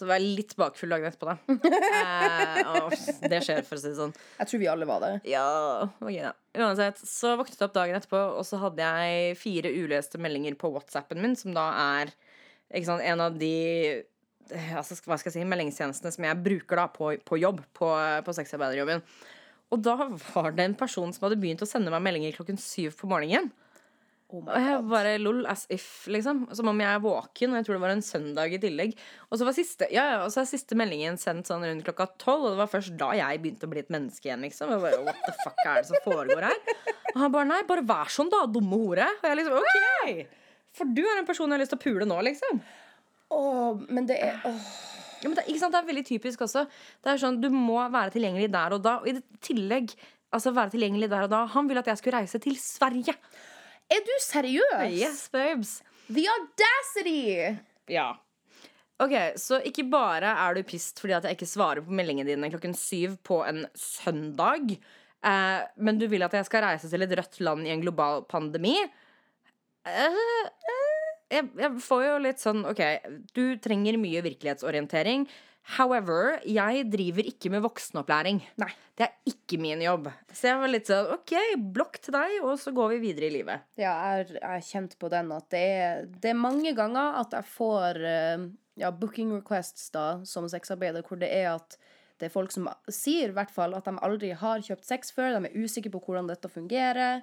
Så 0.00 0.06
var 0.08 0.16
jeg 0.18 0.32
litt 0.40 0.56
bakfull 0.58 0.90
dagen 0.90 1.06
etterpå, 1.06 1.28
da. 1.28 1.36
Eh, 2.00 2.82
og 2.82 2.94
det 3.30 3.42
skjer, 3.44 3.62
for 3.68 3.76
å 3.76 3.80
si 3.82 3.90
det 3.92 3.98
sånn. 4.00 4.14
Jeg 4.40 4.48
tror 4.50 4.60
vi 4.64 4.68
alle 4.72 4.86
var 4.88 5.00
det. 5.04 5.12
Ja, 5.30 5.86
gøy, 6.00 6.18
da. 6.24 6.32
Uansett, 6.58 6.98
så 7.06 7.36
våknet 7.38 7.60
jeg 7.60 7.68
opp 7.68 7.76
dagen 7.76 7.98
etterpå, 8.00 8.22
og 8.40 8.42
så 8.48 8.58
hadde 8.64 8.80
jeg 8.90 9.36
fire 9.38 9.70
uleste 9.76 10.18
meldinger 10.18 10.56
på 10.58 10.72
WhatsAppen 10.74 11.20
min, 11.22 11.36
som 11.38 11.52
da 11.54 11.68
er 12.00 12.14
sant, 12.82 13.02
en 13.04 13.20
av 13.20 13.36
de 13.38 14.02
altså, 14.78 14.98
hva 15.06 15.18
skal 15.20 15.30
jeg 15.30 15.38
si, 15.38 15.48
meldingstjenestene 15.48 16.14
som 16.14 16.26
jeg 16.26 16.42
bruker 16.44 16.82
da 16.82 16.86
på, 16.92 17.14
på 17.26 17.40
jobb, 17.40 17.62
på, 17.76 17.90
på 18.26 18.36
sexarbeiderjobben. 18.36 19.02
Og 19.70 19.82
da 19.86 19.96
var 20.34 20.54
det 20.56 20.66
en 20.66 20.78
person 20.78 21.12
som 21.14 21.26
hadde 21.26 21.38
begynt 21.40 21.62
å 21.62 21.68
sende 21.68 21.92
meg 21.94 22.02
meldinger 22.02 22.34
klokken 22.36 22.58
syv 22.60 22.96
på 22.98 23.10
morgenen. 23.10 23.52
Oh 24.30 24.44
Og 24.46 24.62
jeg 24.62 24.82
bare 24.86 25.12
lol 25.18 25.40
as 25.50 25.64
if, 25.74 26.06
liksom. 26.10 26.44
Som 26.54 26.70
om 26.70 26.80
jeg 26.82 26.86
er 26.86 27.02
våken, 27.02 27.50
og 27.50 27.58
jeg 27.58 27.66
tror 27.66 27.76
det 27.76 27.82
var 27.82 27.94
en 27.96 28.04
søndag 28.04 28.54
i 28.54 28.60
tillegg. 28.62 28.92
Og 29.26 29.40
så 29.40 29.46
var 29.46 29.56
siste, 29.56 29.88
ja, 29.90 30.04
ja, 30.12 30.20
og 30.22 30.30
så 30.30 30.42
er 30.42 30.50
siste 30.50 30.78
meldingen 30.78 31.18
sendt 31.18 31.50
sånn 31.50 31.66
rundt 31.66 31.86
klokka 31.86 32.06
tolv, 32.22 32.46
og 32.46 32.54
det 32.54 32.60
var 32.60 32.70
først 32.70 32.94
da 33.00 33.10
jeg 33.18 33.40
begynte 33.42 33.66
å 33.66 33.72
bli 33.72 33.82
et 33.82 33.90
menneske 33.90 34.28
igjen, 34.30 34.44
liksom. 34.46 34.70
Og 34.70 34.78
jeg 34.78 34.84
bare, 34.86 35.00
What 35.08 35.24
the 35.26 35.34
fuck 35.42 35.64
er 35.64 35.80
det 35.80 35.88
som 35.90 36.04
foregår 36.06 36.46
her? 36.46 36.60
Og 37.14 37.24
han 37.24 37.34
bare 37.34 37.50
nei, 37.50 37.62
bare 37.66 37.86
vær 37.86 38.12
sånn, 38.14 38.30
da, 38.30 38.44
dumme 38.46 38.78
hore. 38.78 39.08
Og 39.18 39.26
jeg 39.26 39.40
liksom 39.40 39.58
OK! 39.58 40.38
For 40.78 40.94
du 40.94 41.02
er 41.02 41.18
en 41.18 41.26
person 41.26 41.50
jeg 41.50 41.58
har 41.58 41.64
lyst 41.64 41.74
til 41.74 41.80
å 41.80 41.86
pule 41.88 42.06
nå, 42.06 42.20
liksom. 42.30 42.62
Åh, 43.30 43.82
men 43.88 44.08
det 44.08 44.18
er 44.20 44.40
åh. 44.48 44.70
Ja, 45.20 45.28
men 45.28 45.36
det, 45.36 45.44
ikke 45.50 45.60
sant? 45.60 45.74
det 45.74 45.82
er 45.82 45.90
veldig 45.90 46.06
typisk 46.08 46.46
også. 46.46 46.64
Det 47.04 47.12
er 47.12 47.20
sånn, 47.20 47.40
Du 47.42 47.50
må 47.52 47.76
være 47.92 48.14
tilgjengelig 48.14 48.48
der 48.52 48.76
og 48.76 48.82
da. 48.84 48.96
Og 49.02 49.10
i 49.10 49.18
tillegg 49.44 49.92
altså 50.32 50.54
være 50.56 50.72
tilgjengelig 50.74 51.10
der 51.12 51.26
og 51.26 51.32
da 51.32 51.44
Han 51.52 51.68
ville 51.68 51.82
at 51.82 51.90
jeg 51.90 52.00
skulle 52.00 52.22
reise 52.22 52.40
til 52.42 52.56
Sverige. 52.60 53.14
Er 53.90 54.02
du 54.06 54.12
seriøs? 54.22 54.94
Yes, 54.94 55.26
babes. 55.32 55.80
The 56.08 56.24
audacity! 56.30 57.56
Ja. 57.90 58.12
Ok, 59.00 59.14
Så 59.40 59.60
ikke 59.64 59.86
bare 59.90 60.32
er 60.36 60.54
du 60.54 60.62
pissed 60.66 61.00
fordi 61.00 61.14
at 61.16 61.26
jeg 61.26 61.38
ikke 61.38 61.48
svarer 61.48 61.84
på 61.84 61.94
meldingene 61.94 62.28
dine 62.28 62.50
klokken 62.52 62.74
syv 62.76 63.16
på 63.26 63.40
en 63.48 63.64
søndag, 63.74 64.74
eh, 65.24 65.60
men 65.80 65.98
du 65.98 66.06
vil 66.10 66.22
at 66.26 66.36
jeg 66.36 66.48
skal 66.48 66.66
reise 66.66 66.90
til 66.90 67.06
et 67.06 67.14
rødt 67.18 67.40
land 67.40 67.66
i 67.66 67.72
en 67.72 67.80
global 67.82 68.24
pandemi. 68.28 68.76
Eh, 69.88 70.20
jeg, 71.30 71.50
jeg 71.60 71.84
får 71.84 72.02
jo 72.06 72.16
litt 72.24 72.42
sånn 72.42 72.64
OK, 72.68 72.82
du 73.36 73.44
trenger 73.62 73.98
mye 74.00 74.22
virkelighetsorientering. 74.26 75.28
However, 75.76 76.40
jeg 76.48 76.86
driver 76.90 77.26
ikke 77.30 77.50
med 77.52 77.62
voksenopplæring. 77.62 78.40
Nei. 78.58 78.70
Det 78.98 79.06
er 79.06 79.30
ikke 79.30 79.58
min 79.60 79.80
jobb. 79.84 80.08
Så 80.34 80.50
jeg 80.50 80.60
var 80.60 80.72
litt 80.72 80.88
sånn 80.90 81.12
OK, 81.14 81.34
blokk 81.76 82.00
til 82.02 82.16
deg, 82.16 82.34
og 82.42 82.56
så 82.60 82.72
går 82.76 82.94
vi 82.94 83.02
videre 83.04 83.28
i 83.28 83.34
livet. 83.38 83.68
Ja, 83.80 83.94
jeg 84.18 84.40
er 84.40 84.64
kjent 84.66 84.96
på 85.00 85.10
den 85.12 85.30
at 85.36 85.46
det 85.54 85.62
er, 85.76 86.02
det 86.20 86.32
er 86.32 86.40
mange 86.40 86.74
ganger 86.76 87.20
at 87.22 87.36
jeg 87.38 87.48
får 87.52 88.02
eh, 88.10 88.48
ja, 88.82 88.90
booking 88.90 89.32
requests 89.36 89.88
da, 89.94 90.08
som 90.28 90.48
sexarbeider, 90.50 91.06
hvor 91.06 91.20
det 91.20 91.30
er 91.38 91.52
at 91.54 91.78
det 92.20 92.28
er 92.28 92.34
folk 92.34 92.52
som 92.52 92.66
sier 92.92 93.30
i 93.30 93.36
hvert 93.36 93.52
fall 93.52 93.72
at 93.78 93.86
de 93.88 93.96
aldri 94.04 94.34
har 94.36 94.64
kjøpt 94.64 94.84
sex 94.84 95.14
før, 95.16 95.38
de 95.38 95.48
er 95.48 95.62
usikre 95.64 95.92
på 95.94 96.02
hvordan 96.04 96.28
dette 96.28 96.50
fungerer. 96.52 97.22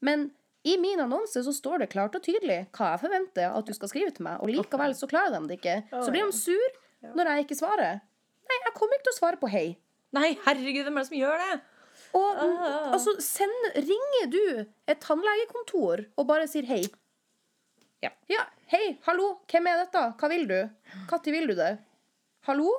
Men 0.00 0.30
i 0.62 0.76
min 0.76 1.00
annonse 1.00 1.40
så 1.44 1.52
står 1.56 1.82
det 1.82 1.92
klart 1.94 2.16
og 2.18 2.22
tydelig 2.24 2.58
hva 2.76 2.92
jeg 2.92 3.02
forventer 3.04 3.54
at 3.56 3.68
du 3.68 3.72
skal 3.76 3.90
skrive 3.92 4.12
til 4.12 4.26
meg, 4.26 4.42
og 4.44 4.52
likevel 4.52 4.92
så 4.96 5.08
klarer 5.08 5.32
de 5.36 5.48
det 5.48 5.56
ikke. 5.60 5.76
Så 5.94 6.12
blir 6.12 6.26
de 6.28 6.36
sur 6.36 7.14
når 7.16 7.32
jeg 7.32 7.46
ikke 7.46 7.60
svarer. 7.62 8.02
Nei, 8.50 8.58
jeg 8.66 8.74
kommer 8.76 8.98
ikke 8.98 9.08
til 9.08 9.14
å 9.14 9.20
svare 9.20 9.40
på 9.40 9.50
hei. 9.52 9.66
Nei, 10.16 10.34
herregud, 10.44 10.84
hvem 10.84 10.98
er 10.98 11.04
det 11.04 11.08
som 11.08 11.20
gjør 11.20 11.44
det? 11.44 11.60
Og 12.18 12.40
ah. 12.42 12.90
altså, 12.96 13.14
send, 13.22 13.68
ringer 13.76 14.30
du 14.32 14.44
et 14.90 15.00
tannlegekontor 15.00 16.04
og 16.18 16.28
bare 16.28 16.48
sier 16.50 16.66
hei? 16.68 16.82
Ja. 18.04 18.10
Ja, 18.32 18.44
hei, 18.72 18.96
hallo, 19.06 19.34
hvem 19.50 19.68
er 19.70 19.84
dette? 19.84 20.04
Hva 20.20 20.30
vil 20.32 20.46
du? 20.50 20.58
Når 21.08 21.32
vil 21.32 21.52
du 21.52 21.56
det? 21.56 21.74
Hallo? 22.48 22.72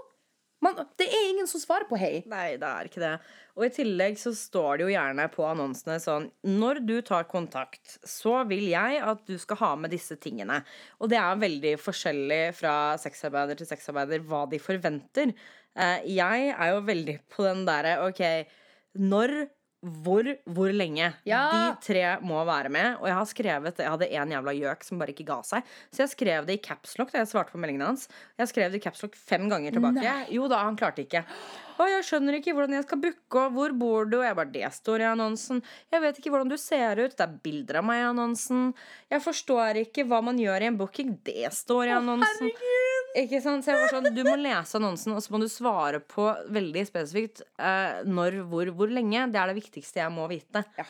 Man, 0.61 0.77
det 0.99 1.07
er 1.09 1.29
ingen 1.31 1.47
som 1.49 1.61
svarer 1.61 1.87
på 1.89 1.97
hei. 1.97 2.21
Nei, 2.29 2.55
det 2.61 2.67
er 2.67 2.87
ikke 2.89 3.01
det. 3.01 3.15
Og 3.57 3.65
i 3.65 3.71
tillegg 3.73 4.19
så 4.21 4.33
står 4.37 4.77
det 4.77 4.85
jo 4.85 4.91
gjerne 4.93 5.25
på 5.33 5.45
annonsene 5.47 5.97
sånn 5.99 6.27
Når 6.47 6.81
du 6.85 6.93
tar 7.05 7.25
kontakt, 7.29 7.97
så 8.07 8.43
vil 8.49 8.67
jeg 8.69 8.99
at 9.01 9.23
du 9.27 9.33
skal 9.41 9.59
ha 9.63 9.71
med 9.81 9.93
disse 9.95 10.19
tingene. 10.21 10.61
Og 11.01 11.09
det 11.11 11.17
er 11.19 11.41
veldig 11.41 11.73
forskjellig 11.81 12.43
fra 12.59 12.75
sexarbeider 13.01 13.57
til 13.59 13.71
sexarbeider 13.71 14.21
hva 14.29 14.45
de 14.51 14.61
forventer. 14.61 15.33
Eh, 15.73 16.11
jeg 16.13 16.51
er 16.53 16.75
jo 16.75 16.85
veldig 16.87 17.17
på 17.31 17.47
den 17.47 17.65
derre 17.67 17.97
OK, 18.05 18.21
når 19.01 19.35
hvor, 19.81 20.27
hvor 20.45 20.69
lenge? 20.69 21.07
Ja. 21.25 21.41
De 21.49 21.61
tre 21.81 22.03
må 22.21 22.37
være 22.45 22.69
med. 22.69 22.99
Og 22.99 23.07
jeg 23.09 23.17
har 23.17 23.29
skrevet 23.29 23.79
Jeg 23.81 23.89
hadde 23.89 24.09
en 24.13 24.33
jævla 24.35 24.53
gjøk 24.53 24.85
som 24.85 25.01
bare 25.01 25.15
ikke 25.15 25.25
ga 25.25 25.39
seg. 25.47 25.71
Så 25.89 26.03
jeg 26.03 26.11
skrev 26.13 26.45
det 26.45 26.59
i 26.59 26.61
capslock 26.61 27.09
da 27.09 27.23
jeg 27.23 27.31
svarte 27.31 27.55
på 27.55 27.61
meldingen 27.61 27.87
hans. 27.87 28.05
Jeg 28.37 28.51
skrev 28.51 28.69
det 28.69 28.77
i 28.81 28.85
capslock 28.85 29.17
fem 29.17 29.49
ganger 29.49 29.73
tilbake. 29.73 30.05
Nei. 30.05 30.27
Jo 30.35 30.45
da, 30.51 30.61
han 30.67 30.77
klarte 30.77 31.01
ikke. 31.01 31.23
Å, 31.81 31.87
jeg 31.89 32.05
skjønner 32.05 32.37
ikke 32.37 32.53
hvordan 32.53 32.77
jeg 32.77 32.85
skal 32.85 33.01
booke, 33.01 33.41
og 33.41 33.57
hvor 33.57 33.73
bor 33.73 34.05
du? 34.05 34.19
Og 34.19 34.25
jeg 34.27 34.37
bare, 34.37 34.53
det 34.53 34.69
står 34.75 35.01
i 35.01 35.09
annonsen. 35.15 35.63
Jeg 35.89 36.05
vet 36.05 36.21
ikke 36.21 36.33
hvordan 36.35 36.51
du 36.53 36.57
ser 36.61 37.01
ut. 37.01 37.17
Det 37.17 37.25
er 37.25 37.37
bilder 37.41 37.81
av 37.81 37.87
meg 37.89 38.03
i 38.03 38.07
annonsen. 38.11 38.67
Jeg 39.09 39.25
forstår 39.25 39.81
ikke 39.87 40.05
hva 40.11 40.21
man 40.29 40.37
gjør 40.37 40.61
i 40.61 40.69
en 40.69 40.77
booking. 40.77 41.15
Det 41.25 41.49
står 41.57 41.89
i 41.89 41.95
annonsen. 41.97 42.53
Ikke 43.17 43.41
sant? 43.43 43.65
Så 43.65 43.73
jeg 43.73 43.81
var 43.81 43.91
sånn, 43.91 44.15
Du 44.15 44.23
må 44.23 44.37
lese 44.39 44.77
annonsen, 44.79 45.15
og 45.15 45.23
så 45.23 45.33
må 45.33 45.41
du 45.41 45.47
svare 45.51 45.99
på 45.99 46.29
veldig 46.53 46.83
spesifikt 46.87 47.43
eh, 47.59 48.01
når, 48.07 48.41
hvor, 48.51 48.71
hvor 48.77 48.91
lenge. 48.91 49.25
Det 49.33 49.41
er 49.41 49.51
det 49.51 49.59
viktigste 49.59 50.03
jeg 50.03 50.13
må 50.15 50.29
vite. 50.31 50.63
Ja. 50.79 50.87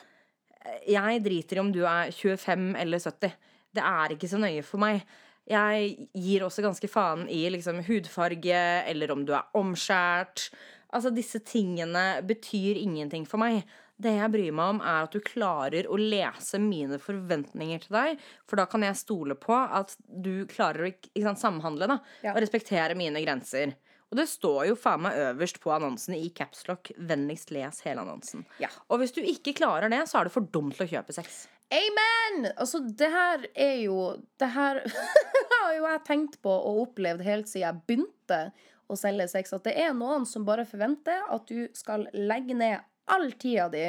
Jeg 0.85 1.23
driter 1.25 1.57
i 1.57 1.63
om 1.63 1.71
du 1.73 1.81
er 1.89 2.11
25 2.13 2.75
eller 2.77 3.01
70. 3.01 3.33
Det 3.73 3.85
er 3.87 4.13
ikke 4.13 4.29
så 4.29 4.41
nøye 4.41 4.61
for 4.65 4.83
meg. 4.83 5.01
Jeg 5.49 6.09
gir 6.13 6.45
også 6.45 6.61
ganske 6.63 6.89
faen 6.91 7.25
i 7.31 7.41
liksom, 7.49 7.81
hudfarge, 7.87 8.61
eller 8.91 9.13
om 9.15 9.25
du 9.25 9.33
er 9.33 9.57
omskjært. 9.57 10.51
Altså, 10.93 11.09
disse 11.15 11.41
tingene 11.47 12.21
betyr 12.27 12.77
ingenting 12.77 13.25
for 13.27 13.41
meg. 13.41 13.63
Det 14.01 14.15
jeg 14.17 14.31
bryr 14.33 14.55
meg 14.57 14.73
om, 14.75 14.81
er 14.81 15.05
at 15.05 15.13
du 15.15 15.19
klarer 15.25 15.87
å 15.91 15.97
lese 15.99 16.59
mine 16.61 16.97
forventninger 17.01 17.83
til 17.85 17.95
deg. 17.97 18.19
For 18.49 18.59
da 18.61 18.65
kan 18.71 18.83
jeg 18.85 18.99
stole 18.99 19.37
på 19.39 19.53
at 19.55 19.95
du 20.07 20.45
klarer 20.51 20.85
å 20.87 20.91
ikke 20.91 21.23
sant, 21.27 21.41
samhandle 21.43 21.87
da, 21.91 21.99
Ja. 22.25 22.33
og 22.33 22.41
respektere 22.43 22.97
mine 22.97 23.21
grenser. 23.23 23.75
Og 24.11 24.17
det 24.19 24.25
står 24.27 24.65
jo 24.67 24.75
faen 24.75 25.05
meg 25.05 25.15
øverst 25.15 25.61
på 25.63 25.71
annonsen 25.71 26.15
i 26.17 26.29
capslock 26.35 26.91
'Vennligst 26.97 27.51
les 27.55 27.79
hele 27.85 28.01
annonsen'. 28.03 28.43
Ja. 28.59 28.67
Og 28.89 28.99
hvis 28.99 29.13
du 29.15 29.21
ikke 29.21 29.53
klarer 29.55 29.89
det, 29.89 30.01
så 30.09 30.19
er 30.19 30.23
du 30.25 30.29
for 30.33 30.41
dum 30.41 30.71
til 30.71 30.85
å 30.85 30.89
kjøpe 30.89 31.13
sex. 31.15 31.47
Amen! 31.71 32.51
Altså, 32.57 32.81
det 32.83 33.07
her 33.09 33.45
er 33.55 33.77
jo 33.85 34.17
Det 34.37 34.49
her 34.51 34.81
har 35.61 35.73
jo 35.77 35.85
jeg 35.87 36.03
tenkt 36.03 36.41
på 36.43 36.49
og 36.51 36.81
opplevd 36.89 37.23
helt 37.23 37.47
siden 37.47 37.61
jeg 37.69 37.81
begynte 37.87 38.51
å 38.91 38.97
selge 38.99 39.29
sex, 39.31 39.53
at 39.53 39.63
det 39.63 39.77
er 39.79 39.93
noen 39.95 40.25
som 40.27 40.43
bare 40.43 40.65
forventer 40.67 41.21
at 41.31 41.47
du 41.47 41.69
skal 41.73 42.07
legge 42.13 42.53
ned 42.53 42.81
all 43.11 43.29
tida 43.41 43.67
di 43.73 43.85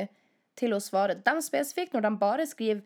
til 0.58 0.74
å 0.76 0.80
svare 0.82 1.16
dem 1.24 1.40
spesifikt, 1.44 1.94
når 1.96 2.02
de 2.08 2.10
bare 2.20 2.46
skriver 2.50 2.82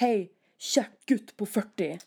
'Hei, 0.00 0.30
kjekk 0.58 0.96
gutt 1.12 1.36
på 1.38 1.46
40'. 1.46 2.00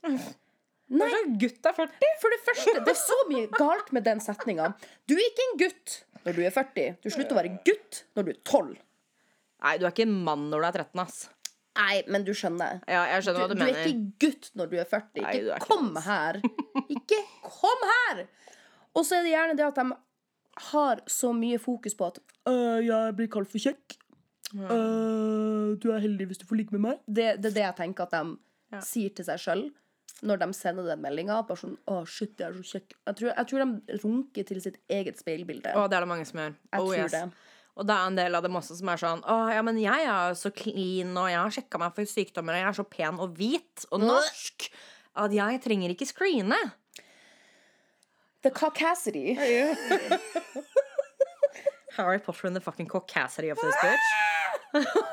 Nei. 0.90 1.08
Gutt 1.40 1.66
er 1.68 1.74
40? 1.76 2.12
For 2.22 2.32
det 2.32 2.40
første, 2.46 2.74
det 2.86 2.92
er 2.94 3.00
så 3.00 3.16
mye 3.30 3.48
galt 3.58 3.90
med 3.96 4.06
den 4.08 4.20
setninga. 4.24 4.70
Du 5.08 5.16
er 5.18 5.26
ikke 5.30 5.46
en 5.52 5.58
gutt 5.60 5.96
når 6.26 6.36
du 6.38 6.42
er 6.48 6.54
40. 6.56 6.98
Du 7.04 7.10
slutter 7.12 7.36
å 7.36 7.40
være 7.42 7.58
gutt 7.68 8.04
når 8.16 8.24
du 8.28 8.32
er 8.32 8.40
12. 8.48 8.78
Nei, 9.64 9.74
du 9.82 9.86
er 9.88 9.92
ikke 9.92 10.06
en 10.08 10.16
mann 10.24 10.46
når 10.52 10.64
du 10.64 10.68
er 10.70 10.78
13, 10.84 11.02
ass. 11.04 11.18
Nei, 11.78 12.00
men 12.08 12.24
du 12.26 12.32
skjønner. 12.34 12.80
Ja, 12.90 13.04
jeg 13.12 13.24
skjønner 13.26 13.44
hva 13.44 13.48
Du, 13.52 13.54
du, 13.54 13.60
du 13.60 13.66
er 13.68 13.74
mener. 13.74 13.90
ikke 13.92 14.26
gutt 14.26 14.48
når 14.58 14.70
du 14.72 14.76
er 14.80 14.88
40. 14.90 15.22
Nei, 15.22 15.34
Ikke 15.36 15.44
du 15.44 15.52
er 15.52 15.60
ikke 15.60 15.68
kom 15.68 15.98
ass. 15.98 16.06
her. 16.08 16.40
Ikke 16.98 17.20
kom 17.44 17.86
her! 17.92 18.24
Og 18.98 19.06
så 19.06 19.20
er 19.20 19.28
det 19.28 19.34
gjerne 19.36 19.58
det 19.60 19.66
at 19.68 19.76
de 19.78 19.86
har 20.72 21.02
så 21.08 21.34
mye 21.36 21.60
fokus 21.60 21.94
på 21.96 22.08
at 22.08 22.20
«Øh, 22.48 22.86
jeg 22.86 23.16
blir 23.16 23.28
kalt 23.28 23.50
for 23.52 23.60
kjekk. 23.60 23.98
Øh, 24.56 25.76
du 25.82 25.92
er 25.92 26.00
heldig 26.04 26.28
hvis 26.30 26.38
du 26.42 26.46
får 26.50 26.56
ligge 26.62 26.72
med 26.78 26.84
meg. 26.86 27.00
Det, 27.08 27.34
det 27.42 27.52
er 27.52 27.56
det 27.58 27.66
jeg 27.66 27.76
tenker 27.82 28.08
at 28.08 28.12
de 28.16 28.38
Ja. 28.72 28.80
sier 28.84 29.14
til 29.16 29.24
seg 29.24 29.40
sjøl 29.40 29.62
når 30.28 30.40
de 30.42 30.48
sender 30.54 30.84
den 30.90 31.00
meldinga. 31.02 31.42
Bare 31.48 31.58
sånn 31.58 31.78
'Å, 31.88 32.06
shit, 32.08 32.38
jeg 32.38 32.50
er 32.50 32.54
så 32.54 32.80
kjekk'. 32.80 32.96
Jeg 33.08 33.16
tror, 33.16 33.34
jeg 33.38 33.48
tror 33.48 33.60
de 33.64 33.98
runker 34.04 34.44
til 34.48 34.62
sitt 34.62 34.78
eget 34.90 35.18
speilbilde. 35.20 35.72
Å, 35.76 35.88
det 35.90 35.96
er 35.96 36.02
det 36.02 36.08
mange 36.10 36.26
som 36.26 36.40
gjør. 36.40 36.56
Jeg 36.74 36.82
Oh, 36.82 36.88
tror 36.88 36.98
yes. 37.04 37.12
det. 37.12 37.32
Og 37.78 37.86
det 37.86 37.94
er 37.96 38.08
en 38.08 38.16
del 38.16 38.36
av 38.36 38.42
dem 38.44 38.54
også 38.56 38.76
som 38.76 38.90
er 38.90 38.98
sånn 38.98 39.22
Å, 39.24 39.54
ja, 39.54 39.62
men 39.62 39.78
jeg 39.78 40.06
er 40.08 40.34
så 40.34 40.50
clean, 40.52 41.16
og 41.16 41.30
jeg 41.30 41.38
har 41.38 41.50
sjekka 41.52 41.78
meg 41.80 41.94
for 41.94 42.04
sykdommer, 42.04 42.54
og 42.56 42.60
jeg 42.60 42.68
er 42.68 42.84
så 42.84 42.90
pen 42.90 43.20
og 43.20 43.36
hvit 43.38 43.86
og 43.92 44.00
norsk 44.02 44.70
at 45.16 45.32
jeg 45.32 45.62
trenger 45.62 45.90
ikke 45.94 46.08
screene. 46.08 46.56
The 48.44 48.52
caucasity. 48.52 49.36
Harry 51.98 52.20
Potter 52.20 52.48
and 52.48 52.56
the 52.56 52.62
fucking 52.62 52.88
caucasity 52.88 53.50
of 53.50 53.58
this 53.58 53.76
bitch. 53.82 53.98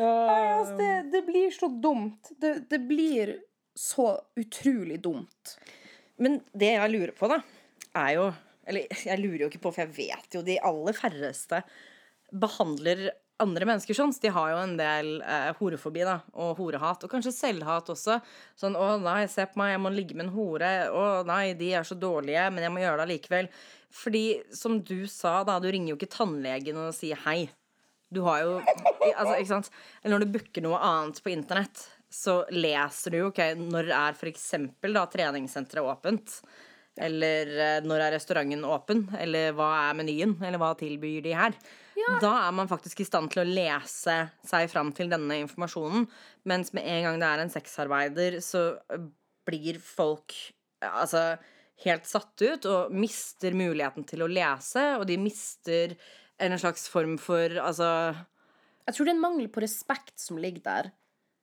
Nei, 0.00 0.58
altså, 0.58 0.76
det, 0.76 1.10
det 1.12 1.22
blir 1.26 1.50
så 1.50 1.68
dumt. 1.68 2.30
Det, 2.40 2.54
det 2.70 2.78
blir 2.78 3.38
så 3.74 4.20
utrolig 4.36 5.00
dumt. 5.02 5.56
Men 6.16 6.40
det 6.52 6.74
jeg 6.74 6.92
lurer 6.92 7.12
på, 7.16 7.28
da, 7.30 7.40
er 7.96 8.14
jo 8.18 8.30
Eller 8.70 8.86
jeg 9.02 9.18
lurer 9.18 9.40
jo 9.42 9.48
ikke 9.50 9.62
på, 9.64 9.70
for 9.74 9.82
jeg 9.82 9.94
vet 9.96 10.34
jo 10.36 10.42
de 10.46 10.58
aller 10.62 10.94
færreste 10.94 11.62
behandler 12.30 13.08
andre 13.42 13.66
mennesker 13.68 13.96
sånn. 13.96 14.12
De 14.22 14.32
har 14.34 14.52
jo 14.52 14.58
en 14.62 14.76
del 14.78 15.10
eh, 15.22 15.50
horefobi 15.58 16.04
da, 16.06 16.18
og 16.36 16.58
horehat, 16.60 17.04
og 17.04 17.12
kanskje 17.12 17.34
selvhat 17.34 17.90
også. 17.92 18.20
Sånn 18.58 18.78
'Å 18.78 18.96
nei, 19.02 19.24
se 19.32 19.46
på 19.48 19.60
meg, 19.60 19.74
jeg 19.74 19.84
må 19.84 19.92
ligge 19.94 20.16
med 20.16 20.28
en 20.28 20.34
hore'. 20.34 20.90
'Å 20.90 21.26
nei, 21.28 21.52
de 21.58 21.72
er 21.74 21.86
så 21.86 21.98
dårlige, 21.98 22.48
men 22.52 22.66
jeg 22.66 22.74
må 22.74 22.82
gjøre 22.84 23.00
det 23.00 23.06
allikevel'. 23.08 23.52
Fordi, 23.90 24.24
som 24.54 24.78
du 24.86 25.06
sa, 25.10 25.42
da, 25.44 25.58
du 25.58 25.66
ringer 25.70 25.94
jo 25.94 25.98
ikke 25.98 26.14
tannlegen 26.14 26.78
og 26.78 26.94
sier 26.94 27.18
hei. 27.26 27.50
Du 28.10 28.22
har 28.26 28.42
jo 28.42 28.54
altså, 28.60 29.34
ikke 29.36 29.52
sant? 29.54 29.70
Eller 30.02 30.16
når 30.16 30.24
du 30.24 30.32
booker 30.34 30.64
noe 30.64 30.78
annet 30.82 31.22
på 31.22 31.32
internett, 31.32 31.84
så 32.10 32.40
leser 32.50 33.14
du 33.14 33.20
jo 33.20 33.28
ok, 33.30 33.40
når 33.58 33.92
er 33.94 34.16
f.eks. 34.18 34.48
treningssenteret 34.82 35.86
åpent? 35.86 36.40
Eller 37.00 37.52
eh, 37.54 37.76
når 37.86 38.06
er 38.06 38.16
restauranten 38.16 38.66
åpen? 38.66 39.04
Eller 39.18 39.54
hva 39.56 39.70
er 39.86 39.98
menyen? 39.98 40.34
Eller 40.42 40.58
hva 40.60 40.72
tilbyr 40.78 41.22
de 41.24 41.36
her? 41.38 41.54
Da 42.22 42.32
er 42.46 42.52
man 42.54 42.68
faktisk 42.70 43.02
i 43.02 43.06
stand 43.06 43.32
til 43.32 43.42
å 43.42 43.48
lese 43.48 44.16
seg 44.46 44.68
fram 44.72 44.92
til 44.96 45.10
denne 45.10 45.40
informasjonen. 45.42 46.06
Mens 46.48 46.74
med 46.76 46.86
en 46.86 47.06
gang 47.08 47.20
det 47.22 47.30
er 47.30 47.42
en 47.44 47.52
sexarbeider, 47.52 48.38
så 48.44 48.64
blir 49.48 49.80
folk 49.82 50.36
altså 50.80 51.34
helt 51.84 52.06
satt 52.08 52.44
ut 52.44 52.66
og 52.68 52.94
mister 52.94 53.56
muligheten 53.56 54.04
til 54.08 54.24
å 54.24 54.30
lese, 54.30 54.82
og 55.00 55.06
de 55.08 55.16
mister 55.20 55.96
en 56.40 56.56
slags 56.60 56.86
form 56.88 57.18
for 57.20 57.52
altså 57.60 57.88
Jeg 58.86 58.96
tror 58.96 59.06
det 59.06 59.12
er 59.12 59.18
en 59.18 59.26
mangel 59.26 59.50
på 59.52 59.62
respekt 59.64 60.16
som 60.20 60.40
ligger 60.40 60.64
der. 60.64 60.90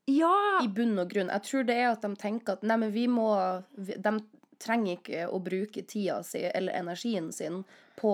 Ja! 0.08 0.34
i 0.64 0.70
bunn 0.72 0.98
og 1.02 1.12
grunn. 1.12 1.32
Jeg 1.34 1.46
tror 1.46 1.68
det 1.68 1.78
er 1.78 1.92
at 1.92 2.06
de 2.06 2.14
tenker 2.18 2.58
at 2.58 2.66
nei, 2.66 2.80
men 2.80 2.94
vi 2.94 3.06
må 3.12 3.30
De 3.76 4.14
trenger 4.58 4.98
ikke 4.98 5.28
å 5.30 5.38
bruke 5.44 5.84
tida 5.86 6.22
si 6.26 6.42
eller 6.48 6.80
energien 6.80 7.30
sin 7.36 7.60
på 8.00 8.14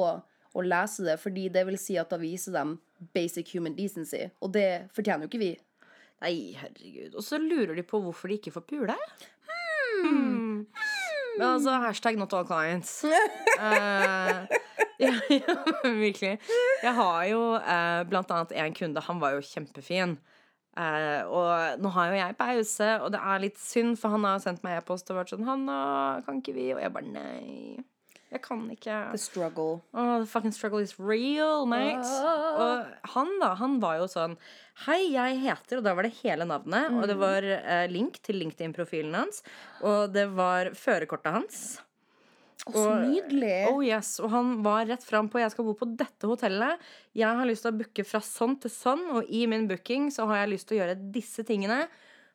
å 0.54 0.64
lese 0.66 1.06
det, 1.06 1.18
fordi 1.22 1.48
det 1.54 1.66
vil 1.68 1.78
si 1.82 1.98
at 1.98 2.12
da 2.14 2.20
viser 2.22 2.56
dem 2.56 2.78
basic 3.16 3.54
human 3.56 3.76
decency. 3.78 4.28
Og 4.42 4.54
det 4.54 4.88
fortjener 4.96 5.26
jo 5.26 5.32
ikke 5.32 5.42
vi. 5.42 5.54
Nei, 6.24 6.36
herregud. 6.56 7.16
Og 7.18 7.26
så 7.26 7.40
lurer 7.42 7.76
de 7.76 7.84
på 7.84 8.00
hvorfor 8.00 8.32
de 8.32 8.38
ikke 8.40 8.54
får 8.56 8.68
pule. 8.70 8.98
Hmm. 10.04 10.66
Men 11.38 11.48
altså, 11.48 11.78
hashtag 11.84 12.18
not 12.18 12.34
all 12.34 12.46
clients. 12.46 13.04
uh, 13.04 14.46
ja, 15.04 15.14
ja, 15.40 15.58
virkelig. 15.84 16.38
Jeg 16.84 16.94
har 16.96 17.26
jo 17.32 17.42
uh, 17.58 18.04
blant 18.10 18.32
annet 18.32 18.54
en 18.56 18.78
kunde, 18.78 19.02
han 19.02 19.22
var 19.22 19.36
jo 19.38 19.48
kjempefin. 19.48 20.18
Uh, 20.74 21.22
og 21.30 21.82
nå 21.82 21.90
har 21.94 22.10
jo 22.10 22.18
jeg 22.18 22.38
pause, 22.38 22.88
og 23.06 23.12
det 23.14 23.20
er 23.22 23.42
litt 23.44 23.60
synd, 23.62 23.98
for 24.02 24.16
han 24.16 24.26
har 24.26 24.40
sendt 24.42 24.64
meg 24.66 24.80
e-post 24.80 25.10
og 25.12 25.20
vært 25.20 25.34
sånn 25.34 25.46
'Hanna, 25.46 26.22
kan 26.26 26.40
ikke 26.42 26.56
vi?' 26.56 26.72
Og 26.74 26.82
jeg 26.82 26.94
bare 26.94 27.12
nei. 27.14 27.84
Jeg 28.34 28.42
kan 28.42 28.64
ikke. 28.74 28.96
The 29.14 29.20
struggle. 29.22 29.84
Oh, 29.94 30.18
the 30.24 30.26
fucking 30.26 30.54
struggle 30.56 30.82
is 30.82 30.96
real, 30.98 31.68
mate. 31.70 32.02
Oh. 32.02 32.62
Og 32.66 33.10
han 33.14 33.32
da, 33.44 33.52
han 33.60 33.78
var 33.84 34.00
jo 34.02 34.08
sånn 34.10 34.34
Hei, 34.88 35.12
jeg 35.14 35.38
heter 35.44 35.78
Og 35.78 35.84
da 35.86 35.94
var 35.94 36.08
det 36.08 36.16
hele 36.24 36.48
navnet. 36.50 36.90
Og 36.98 37.06
det 37.12 37.18
var 37.22 37.46
eh, 37.46 37.86
link 37.94 38.18
til 38.26 38.40
LinkedIn-profilen 38.42 39.14
hans. 39.20 39.44
Og 39.86 40.10
det 40.16 40.26
var 40.34 40.72
førerkortet 40.78 41.36
hans. 41.36 41.60
Å, 42.64 42.72
så 42.72 42.88
Og- 42.88 43.04
nydelig. 43.12 43.68
Oh 43.70 43.84
yes, 43.86 44.16
Og 44.24 44.32
han 44.34 44.56
var 44.66 44.88
rett 44.90 45.04
fram 45.06 45.30
på 45.30 45.42
jeg 45.42 45.52
skal 45.54 45.68
bo 45.68 45.76
på 45.78 45.90
dette 46.00 46.30
hotellet. 46.30 46.82
Jeg 47.14 47.38
har 47.38 47.46
lyst 47.50 47.68
til 47.68 47.74
å 47.74 47.78
booke 47.84 48.06
fra 48.08 48.22
sånn 48.24 48.58
til 48.64 48.72
sånn, 48.74 49.04
og 49.20 49.30
i 49.30 49.46
min 49.52 49.68
booking 49.70 50.10
så 50.16 50.26
har 50.32 50.42
jeg 50.42 50.56
lyst 50.56 50.70
til 50.72 50.80
å 50.80 50.82
gjøre 50.82 50.98
disse 51.14 51.44
tingene. 51.46 51.84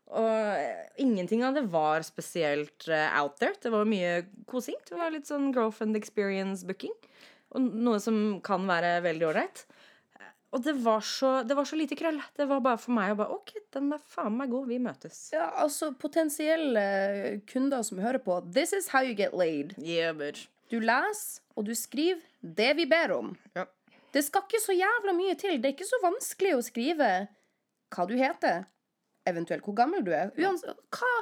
Og 0.08 1.00
ingenting 1.02 1.42
av 1.44 1.56
det 1.58 1.66
var 1.68 2.04
spesielt 2.06 2.88
eh, 2.88 3.18
out 3.20 3.36
there. 3.40 3.56
Det 3.60 3.72
var 3.72 3.88
mye 3.88 4.22
kosing. 4.48 4.78
Det 4.88 4.96
var 4.96 5.12
litt 5.12 5.28
sånn 5.28 5.50
girlfriend 5.52 5.98
experience 5.98 6.64
booking. 6.64 6.94
Og 7.52 7.64
noe 7.64 8.00
som 8.00 8.38
kan 8.44 8.64
være 8.68 8.98
veldig 9.04 9.28
ålreit. 9.28 9.66
Og 10.56 10.62
det 10.64 10.72
var, 10.80 11.02
så, 11.04 11.42
det 11.44 11.56
var 11.58 11.66
så 11.68 11.76
lite 11.76 11.96
krøll. 11.98 12.20
Det 12.36 12.46
var 12.48 12.62
bare 12.64 12.80
for 12.80 12.96
meg 12.96 13.12
å 13.12 13.18
bare 13.18 13.34
OK, 13.36 13.52
den 13.74 13.90
er 13.92 14.04
faen 14.08 14.36
meg 14.38 14.52
god. 14.52 14.70
Vi 14.70 14.78
møtes. 14.80 15.18
Ja, 15.34 15.50
altså, 15.60 15.90
potensielle 15.92 16.84
kunder 17.50 17.84
som 17.84 18.00
hører 18.00 18.22
på, 18.24 18.40
this 18.54 18.72
is 18.72 18.88
how 18.94 19.04
you 19.04 19.12
get 19.16 19.36
laid. 19.36 19.74
Yeah, 19.76 20.16
bitch. 20.16 20.46
Du 20.72 20.80
leser, 20.80 21.42
og 21.56 21.68
du 21.68 21.74
skriver 21.76 22.24
det 22.40 22.70
vi 22.80 22.88
ber 22.88 23.12
om. 23.16 23.34
Ja. 23.56 23.66
Det 24.12 24.24
skal 24.24 24.46
ikke 24.46 24.60
så 24.64 24.72
jævla 24.76 25.12
mye 25.16 25.36
til. 25.36 25.60
Det 25.60 25.68
er 25.68 25.76
ikke 25.76 25.88
så 25.88 26.00
vanskelig 26.00 26.54
å 26.56 26.64
skrive 26.64 27.12
hva 27.92 28.04
du 28.08 28.16
heter, 28.16 28.64
eventuelt 29.30 29.66
hvor 29.66 29.76
gammel 29.78 30.04
du 30.06 30.12
er. 30.14 30.32
Uansett, 30.40 30.78
hva, 30.94 31.14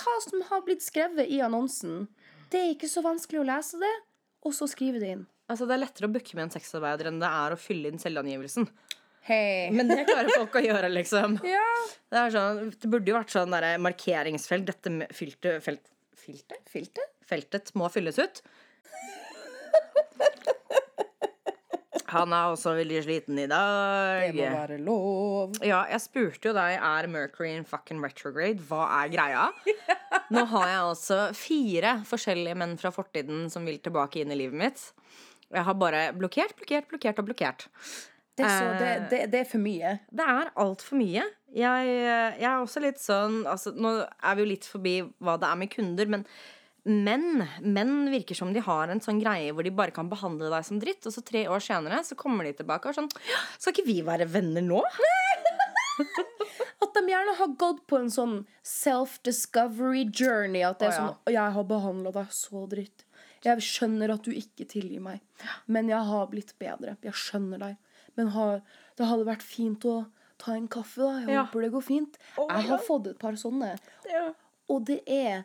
hva 0.00 0.18
som 0.24 0.44
har 0.50 0.64
blitt 0.66 0.84
skrevet 0.84 1.32
i 1.32 1.40
annonsen. 1.44 2.06
Det 2.52 2.62
er 2.62 2.74
ikke 2.74 2.90
så 2.90 3.02
vanskelig 3.04 3.42
å 3.42 3.48
lese 3.48 3.80
det, 3.82 3.94
og 4.46 4.54
så 4.54 4.68
skrive 4.70 5.02
det 5.02 5.14
inn. 5.16 5.24
Altså, 5.50 5.66
det 5.66 5.76
er 5.76 5.84
lettere 5.84 6.08
å 6.08 6.14
booke 6.14 6.38
med 6.38 6.48
en 6.48 6.56
sexarbeider 6.56 7.10
enn 7.10 7.20
det 7.22 7.30
er 7.30 7.54
å 7.54 7.60
fylle 7.60 7.92
inn 7.92 8.02
selvangivelsen. 8.02 8.66
Hei. 9.26 9.72
Men 9.74 9.90
det 9.90 10.04
klarer 10.06 10.30
folk 10.36 10.54
å 10.58 10.62
gjøre, 10.62 10.90
liksom. 10.92 11.40
ja. 11.56 11.66
Det, 12.10 12.20
er 12.20 12.34
sånn, 12.34 12.70
det 12.70 12.90
burde 12.90 13.10
jo 13.10 13.18
vært 13.18 13.34
sånn 13.34 13.54
der 13.54 13.68
markeringsfelt. 13.82 14.68
Dette 14.68 14.92
med 14.94 15.14
felt, 15.14 15.90
filter? 16.18 16.62
Filter? 16.70 17.10
Feltet 17.26 17.74
må 17.78 17.90
fylles 17.90 18.20
ut. 18.22 18.42
Han 22.16 22.34
er 22.36 22.54
også 22.54 22.74
veldig 22.78 23.02
sliten 23.04 23.38
i 23.42 23.46
dag. 23.50 24.24
Det 24.32 24.40
må 24.40 24.48
være 24.56 24.78
lov. 24.82 25.56
Ja, 25.64 25.84
jeg 25.92 26.02
spurte 26.04 26.50
jo 26.50 26.54
deg 26.56 26.78
er 26.78 27.08
Mercury 27.12 27.52
in 27.54 27.68
fucking 27.68 28.02
retrograde. 28.04 28.64
Hva 28.68 28.86
er 29.02 29.12
greia? 29.12 29.46
Nå 30.34 30.46
har 30.50 30.68
jeg 30.72 30.82
altså 30.82 31.20
fire 31.36 31.96
forskjellige 32.08 32.58
menn 32.58 32.76
fra 32.80 32.92
fortiden 32.94 33.46
som 33.52 33.68
vil 33.68 33.78
tilbake 33.82 34.22
inn 34.22 34.34
i 34.34 34.40
livet 34.42 34.60
mitt. 34.64 34.84
Jeg 35.54 35.62
har 35.68 35.78
bare 35.78 36.10
blokkert, 36.16 36.56
blokkert, 36.58 36.88
blokkert 36.90 37.22
og 37.22 37.28
blokkert. 37.28 37.68
Det 38.36 38.44
er, 38.44 38.56
så, 38.58 38.72
det, 38.76 38.88
Eh, 38.96 39.04
det, 39.10 39.20
det 39.32 39.40
er 39.40 39.48
for 39.48 39.62
mye. 39.62 39.94
Det 40.12 40.24
er 40.28 40.50
altfor 40.60 40.98
mye. 41.00 41.22
Jeg, 41.56 41.92
jeg 41.96 42.48
er 42.50 42.58
også 42.60 42.82
litt 42.84 42.98
sånn 43.00 43.46
altså, 43.48 43.70
Nå 43.72 43.94
er 44.04 44.34
vi 44.36 44.42
jo 44.42 44.48
litt 44.50 44.66
forbi 44.68 44.96
hva 45.24 45.38
det 45.40 45.48
er 45.48 45.60
med 45.62 45.70
kunder, 45.72 46.10
men 46.12 46.26
menn 46.86 47.42
Menn 47.66 48.10
virker 48.12 48.38
som 48.38 48.52
de 48.54 48.62
har 48.62 48.88
en 48.92 49.00
sånn 49.02 49.18
greie 49.20 49.52
hvor 49.52 49.66
de 49.66 49.72
bare 49.74 49.94
kan 49.94 50.08
behandle 50.10 50.50
deg 50.52 50.66
som 50.68 50.78
dritt, 50.82 51.02
og 51.06 51.14
så 51.14 51.22
tre 51.26 51.46
år 51.50 51.62
senere 51.64 52.02
så 52.06 52.14
kommer 52.18 52.46
de 52.46 52.52
tilbake 52.60 52.90
og 52.90 52.94
sånn 52.98 53.10
Skal 53.58 53.72
ikke 53.74 53.86
vi 53.88 53.98
være 54.06 54.28
venner 54.30 54.62
nå? 54.64 54.82
At 56.84 56.92
de 56.94 57.02
gjerne 57.08 57.34
har 57.38 57.54
gått 57.58 57.82
på 57.90 57.98
en 57.98 58.10
sånn 58.12 58.34
self-discovery 58.66 60.04
journey. 60.12 60.62
At 60.66 60.80
det 60.80 60.90
er 60.90 60.92
ja. 60.94 60.98
sånn 61.00 61.34
Jeg 61.34 61.54
har 61.56 61.66
behandla 61.68 62.12
deg 62.14 62.34
så 62.36 62.66
dritt. 62.70 63.04
Jeg 63.46 63.62
skjønner 63.62 64.10
at 64.14 64.26
du 64.26 64.32
ikke 64.34 64.66
tilgir 64.68 65.02
meg, 65.04 65.20
men 65.70 65.90
jeg 65.92 66.02
har 66.08 66.26
blitt 66.32 66.54
bedre. 66.58 66.96
Jeg 67.04 67.14
skjønner 67.14 67.60
deg. 67.62 67.76
Men 68.18 68.32
har, 68.34 68.62
det 68.98 69.06
hadde 69.06 69.26
vært 69.28 69.44
fint 69.44 69.84
å 69.86 69.96
ta 70.40 70.56
en 70.56 70.66
kaffe, 70.72 70.98
da. 71.04 71.20
Jeg 71.22 71.36
Ja. 71.36 71.44
håper 71.44 71.62
det 71.62 71.72
går 71.72 71.84
fint. 71.84 72.18
Oh 72.36 72.48
jeg 72.50 72.66
har 72.70 72.82
fått 72.82 73.06
et 73.12 73.18
par 73.20 73.36
sånne. 73.38 73.76
Ja. 74.10 74.32
Og 74.68 74.84
det 74.88 75.02
er 75.06 75.44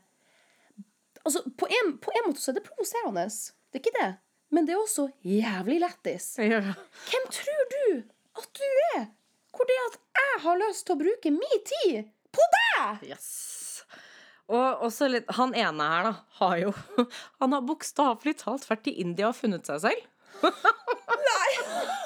Altså, 1.25 1.43
på 1.57 1.69
en, 1.69 1.95
på 2.01 2.13
en 2.17 2.27
måte 2.27 2.41
så 2.41 2.51
er 2.51 2.59
det 2.59 2.65
provoserende. 2.67 3.27
Det 3.71 3.79
er 3.79 3.83
ikke 3.83 3.97
det. 3.99 4.11
Men 4.51 4.67
det 4.67 4.75
er 4.75 4.81
også 4.81 5.07
jævlig 5.23 5.79
lættis. 5.83 6.33
Hvem 6.35 7.27
tror 7.37 7.67
du 7.71 7.83
at 8.41 8.49
du 8.57 8.67
er? 8.95 9.05
Hvor 9.51 9.67
det 9.67 9.77
er 9.77 9.87
at 9.89 9.97
jeg 10.21 10.41
har 10.45 10.59
lyst 10.63 10.85
til 10.87 10.95
å 10.95 11.01
bruke 11.01 11.31
min 11.35 11.63
tid 11.67 12.11
på 12.35 12.47
deg? 12.55 13.07
Yes. 13.11 13.31
Og 14.51 14.83
også 14.87 15.07
litt, 15.11 15.29
han 15.37 15.53
ene 15.55 15.87
her, 15.93 16.09
da, 16.09 16.13
har 16.41 16.55
jo 16.59 16.73
Han 17.43 17.55
har 17.55 17.63
bokstavelig 17.67 18.35
talt 18.43 18.67
vært 18.67 18.89
i 18.91 18.97
India 19.03 19.29
og 19.31 19.37
funnet 19.37 19.67
seg 19.67 19.83
selv. 19.85 20.07
Åh, 20.47 22.00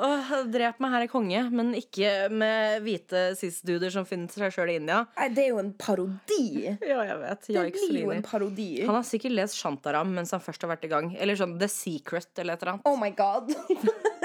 åh, 0.00 0.30
Drep 0.50 0.80
meg, 0.82 0.92
herre 0.94 1.08
konge, 1.10 1.42
men 1.54 1.72
ikke 1.78 2.12
med 2.32 2.84
hvite 2.84 3.22
cis-duder 3.38 3.92
som 3.94 4.06
finner 4.08 4.30
seg 4.32 4.54
sjøl 4.54 4.72
i 4.74 4.78
India. 4.80 5.02
Nei, 5.18 5.28
det 5.34 5.44
er 5.46 5.50
jo 5.52 5.60
en 5.62 5.72
parodi. 5.78 6.46
Ja, 6.68 7.00
jeg 7.08 7.18
vet. 7.22 7.50
Det 7.50 7.66
blir 7.76 8.02
jo 8.04 8.14
en 8.14 8.24
parodi. 8.26 8.70
Han 8.84 8.98
har 8.98 9.06
sikkert 9.06 9.36
lest 9.36 9.58
Shantaram 9.60 10.12
mens 10.16 10.34
han 10.36 10.42
først 10.44 10.66
har 10.66 10.74
vært 10.74 10.88
i 10.88 10.92
gang. 10.92 11.12
Eller 11.18 11.38
sånn 11.38 11.58
The 11.60 11.68
Secret 11.70 12.30
eller 12.38 12.56
et 12.58 12.64
eller 12.64 12.76
annet. 12.76 12.88
Oh 12.90 12.98
my 13.00 13.12
god. 13.16 13.54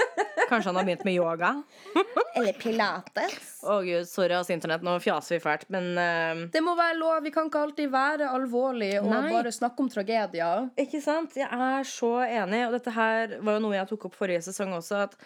Kanskje 0.49 0.69
han 0.69 0.79
har 0.79 0.88
begynt 0.88 1.05
med 1.08 1.15
yoga. 1.17 1.51
Eller 2.36 2.58
pilates. 2.60 3.47
Å 3.65 3.79
gud, 3.86 4.08
sorry 4.10 4.36
ass, 4.38 4.51
internett, 4.53 4.84
nå 4.86 4.97
fjaser 5.03 5.38
vi 5.38 5.41
fælt, 5.43 5.67
men 5.73 5.91
uh... 5.97 6.43
Det 6.51 6.62
må 6.63 6.75
være 6.77 6.99
lov. 6.99 7.17
Vi 7.25 7.34
kan 7.36 7.49
ikke 7.49 7.63
alltid 7.67 7.91
være 7.93 8.29
alvorlige 8.36 9.01
og 9.01 9.10
Nei. 9.13 9.23
bare 9.34 9.55
snakke 9.55 9.86
om 9.86 9.89
tragedier. 9.91 10.69
Ikke 10.81 11.01
sant? 11.03 11.38
Jeg 11.39 11.49
er 11.49 11.89
så 11.89 12.13
enig, 12.27 12.65
og 12.67 12.77
dette 12.77 12.93
her 12.95 13.38
var 13.39 13.58
jo 13.58 13.65
noe 13.65 13.77
jeg 13.77 13.91
tok 13.93 14.10
opp 14.10 14.17
forrige 14.19 14.45
sesong 14.49 14.75
også, 14.77 15.05
at 15.08 15.19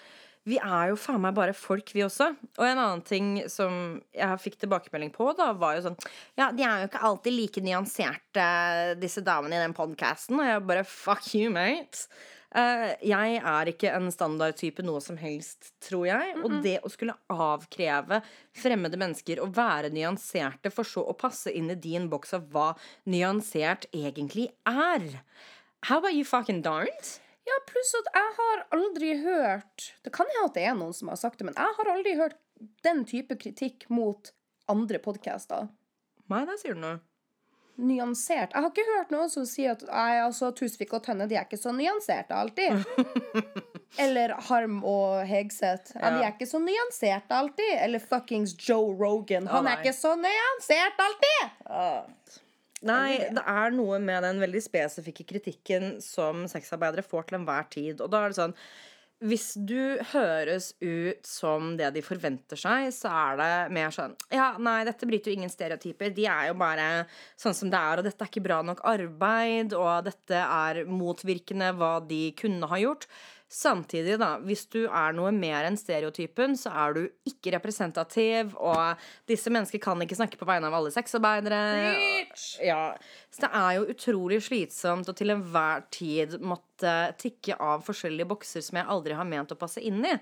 vi 0.47 0.57
er 0.57 0.91
jo 0.91 0.97
faen 0.97 1.21
meg 1.21 1.35
bare 1.37 1.53
folk, 1.57 1.91
vi 1.93 2.03
også. 2.05 2.29
Og 2.57 2.65
en 2.65 2.79
annen 2.79 3.03
ting 3.05 3.31
som 3.51 3.99
jeg 4.15 4.41
fikk 4.41 4.57
tilbakemelding 4.63 5.11
på, 5.13 5.27
da, 5.37 5.51
var 5.57 5.77
jo 5.77 5.89
sånn 5.89 5.99
Ja, 6.39 6.49
de 6.55 6.63
er 6.65 6.83
jo 6.83 6.89
ikke 6.89 7.03
alltid 7.09 7.35
like 7.35 7.63
nyanserte, 7.65 8.49
disse 9.01 9.23
damene 9.25 9.59
i 9.59 9.63
den 9.65 9.75
podkasten. 9.77 10.39
Og 10.39 10.47
jeg 10.47 10.67
bare 10.71 10.85
fuck 10.87 11.27
you, 11.35 11.51
mate. 11.53 12.07
Eh, 12.49 12.95
jeg 13.05 13.37
er 13.37 13.69
ikke 13.69 13.91
en 13.93 14.09
standardtype 14.13 14.81
noe 14.85 15.01
som 15.05 15.19
helst, 15.21 15.71
tror 15.85 16.07
jeg. 16.09 16.33
Og 16.41 16.59
det 16.65 16.79
å 16.85 16.89
skulle 16.89 17.17
avkreve 17.29 18.21
fremmede 18.57 18.97
mennesker 18.99 19.41
å 19.43 19.49
være 19.53 19.91
nyanserte, 19.93 20.71
for 20.73 20.87
så 20.87 21.05
å 21.05 21.17
passe 21.17 21.53
inn 21.53 21.69
i 21.69 21.77
din 21.77 22.09
boks 22.09 22.33
av 22.37 22.49
hva 22.53 22.71
nyansert 23.09 23.85
egentlig 23.93 24.49
er. 24.69 25.21
How 25.85 25.99
about 26.01 26.17
you 26.17 26.25
fucking 26.25 26.63
darned? 26.65 27.13
Ja, 27.47 27.57
pluss 27.69 27.93
at 27.97 28.09
jeg 28.13 28.33
har 28.37 28.59
aldri 28.75 29.07
hørt 29.23 29.85
Det 30.05 30.11
kan 30.13 30.27
hende 30.29 30.49
at 30.51 30.57
det 30.57 30.65
er 30.69 30.75
noen 30.77 30.93
som 30.93 31.09
har 31.09 31.17
sagt 31.17 31.39
det, 31.39 31.47
men 31.47 31.57
jeg 31.57 31.77
har 31.77 31.91
aldri 31.93 32.13
hørt 32.19 32.37
den 32.85 33.05
type 33.07 33.37
kritikk 33.39 33.87
mot 33.89 34.33
andre 34.69 34.99
podcaster. 35.01 35.69
Nei, 36.29 36.43
det 36.45 36.59
sier 36.61 36.75
du 36.77 36.83
noe. 36.83 36.99
Nyansert. 37.79 38.51
Jeg 38.53 38.63
har 38.65 38.71
ikke 38.73 38.87
hørt 38.89 39.13
noen 39.13 39.31
som 39.31 39.45
sier 39.47 39.77
at 39.77 39.85
Nei, 39.87 40.19
altså, 40.23 40.51
Tusvik 40.55 40.91
og 40.97 41.03
Tønne 41.05 41.29
de 41.29 41.37
er 41.39 41.47
ikke 41.47 41.59
så 41.59 41.71
nyanserte 41.75 42.35
alltid. 42.35 42.83
Eller 44.03 44.35
Harm 44.49 44.81
og 44.87 45.23
Hegseth. 45.27 45.95
Ja, 45.95 46.11
de 46.13 46.25
er 46.25 46.33
ikke 46.33 46.49
så 46.49 46.61
nyanserte 46.63 47.39
alltid. 47.39 47.71
Eller 47.79 48.03
fuckings 48.03 48.53
Joe 48.59 48.91
Rogan. 48.99 49.47
Han 49.49 49.65
Å, 49.65 49.71
er 49.71 49.81
ikke 49.81 49.95
så 49.97 50.13
nyansert 50.19 51.01
alltid! 51.07 52.37
Nei, 52.85 53.17
det 53.35 53.41
er 53.43 53.73
noe 53.75 53.97
med 53.99 54.23
den 54.23 54.37
veldig 54.39 54.61
spesifikke 54.63 55.25
kritikken 55.27 55.97
som 56.03 56.45
sexarbeidere 56.47 57.03
får 57.03 57.27
til 57.27 57.41
enhver 57.41 57.67
tid. 57.73 57.99
Og 57.99 58.11
da 58.11 58.23
er 58.23 58.31
det 58.31 58.39
sånn 58.39 58.55
Hvis 59.19 59.49
du 59.67 59.99
høres 60.13 60.69
ut 60.79 61.25
som 61.27 61.73
det 61.75 61.89
de 61.91 62.03
forventer 62.03 62.55
seg, 62.59 62.85
så 62.95 63.09
er 63.11 63.39
det 63.39 63.49
mer 63.75 63.91
sånn 63.91 64.13
Ja, 64.31 64.53
nei, 64.55 64.77
dette 64.87 65.09
bryter 65.09 65.33
jo 65.33 65.41
ingen 65.41 65.51
stereotyper. 65.51 66.13
De 66.15 66.23
er 66.31 66.47
jo 66.47 66.53
bare 66.59 66.85
sånn 67.35 67.57
som 67.57 67.71
det 67.71 67.81
er, 67.81 67.99
og 67.99 68.07
dette 68.07 68.23
er 68.23 68.31
ikke 68.31 68.45
bra 68.45 68.61
nok 68.63 68.79
arbeid, 68.87 69.75
og 69.75 70.07
dette 70.07 70.39
er 70.39 70.85
motvirkende 70.87 71.73
hva 71.75 71.97
de 72.07 72.29
kunne 72.39 72.71
ha 72.71 72.79
gjort. 72.79 73.09
Samtidig, 73.49 74.19
da, 74.21 74.35
hvis 74.45 74.67
du 74.69 74.83
er 74.85 75.15
noe 75.17 75.31
mer 75.33 75.65
enn 75.65 75.77
stereotypen, 75.79 76.53
så 76.53 76.69
er 76.69 76.93
du 76.93 76.99
ikke 77.25 77.55
representativ, 77.55 78.51
og 78.61 78.99
disse 79.29 79.49
mennesker 79.49 79.81
kan 79.81 79.97
ikke 80.05 80.19
snakke 80.19 80.37
på 80.37 80.45
vegne 80.45 80.69
av 80.69 80.75
alle 80.77 80.91
sexarbeidere. 80.93 81.61
Ja, 82.61 82.91
så 83.33 83.41
det 83.47 83.49
er 83.57 83.71
jo 83.79 83.87
utrolig 83.95 84.37
slitsomt 84.45 85.09
å 85.09 85.15
til 85.17 85.33
enhver 85.33 85.81
tid 85.89 86.37
måtte 86.45 86.93
tikke 87.17 87.57
av 87.57 87.81
forskjellige 87.87 88.29
bokser 88.29 88.61
som 88.67 88.77
jeg 88.77 88.89
aldri 88.93 89.17
har 89.17 89.25
ment 89.25 89.55
å 89.55 89.57
passe 89.57 89.81
inn 89.81 90.05
i. 90.05 90.13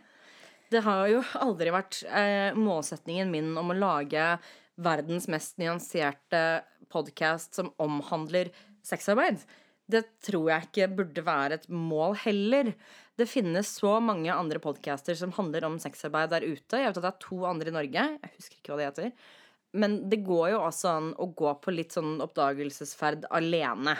Det 0.71 0.85
har 0.87 1.03
jo 1.11 1.19
aldri 1.43 1.75
vært 1.75 1.99
eh, 2.07 2.55
målsetningen 2.55 3.29
min 3.31 3.51
om 3.59 3.75
å 3.75 3.77
lage 3.77 4.31
verdens 4.79 5.27
mest 5.31 5.59
nyanserte 5.59 6.61
podkast 6.93 7.59
som 7.59 7.73
omhandler 7.83 8.53
sexarbeid. 8.87 9.43
Det 9.87 10.03
tror 10.23 10.49
jeg 10.51 10.67
ikke 10.67 10.89
burde 10.97 11.23
være 11.23 11.59
et 11.59 11.67
mål 11.71 12.17
heller. 12.25 12.73
Det 13.17 13.25
finnes 13.25 13.69
så 13.79 13.95
mange 14.03 14.29
andre 14.29 14.59
podcaster 14.61 15.17
som 15.17 15.33
handler 15.33 15.65
om 15.65 15.79
sexarbeid 15.81 16.29
der 16.35 16.45
ute. 16.45 16.77
Jeg 16.77 16.91
vet 16.91 16.99
at 16.99 17.05
det 17.05 17.09
er 17.09 17.23
to 17.23 17.39
andre 17.49 17.71
i 17.71 17.73
Norge. 17.73 18.03
Jeg 18.13 18.33
husker 18.35 18.59
ikke 18.59 18.73
hva 18.73 18.77
de 18.77 18.89
heter. 18.91 19.31
Men 19.77 19.97
det 20.11 20.21
går 20.25 20.51
jo 20.53 20.59
også 20.61 20.91
an 20.99 21.09
å 21.17 21.25
gå 21.37 21.49
på 21.63 21.73
litt 21.73 21.97
sånn 21.97 22.21
oppdagelsesferd 22.23 23.25
alene. 23.33 23.97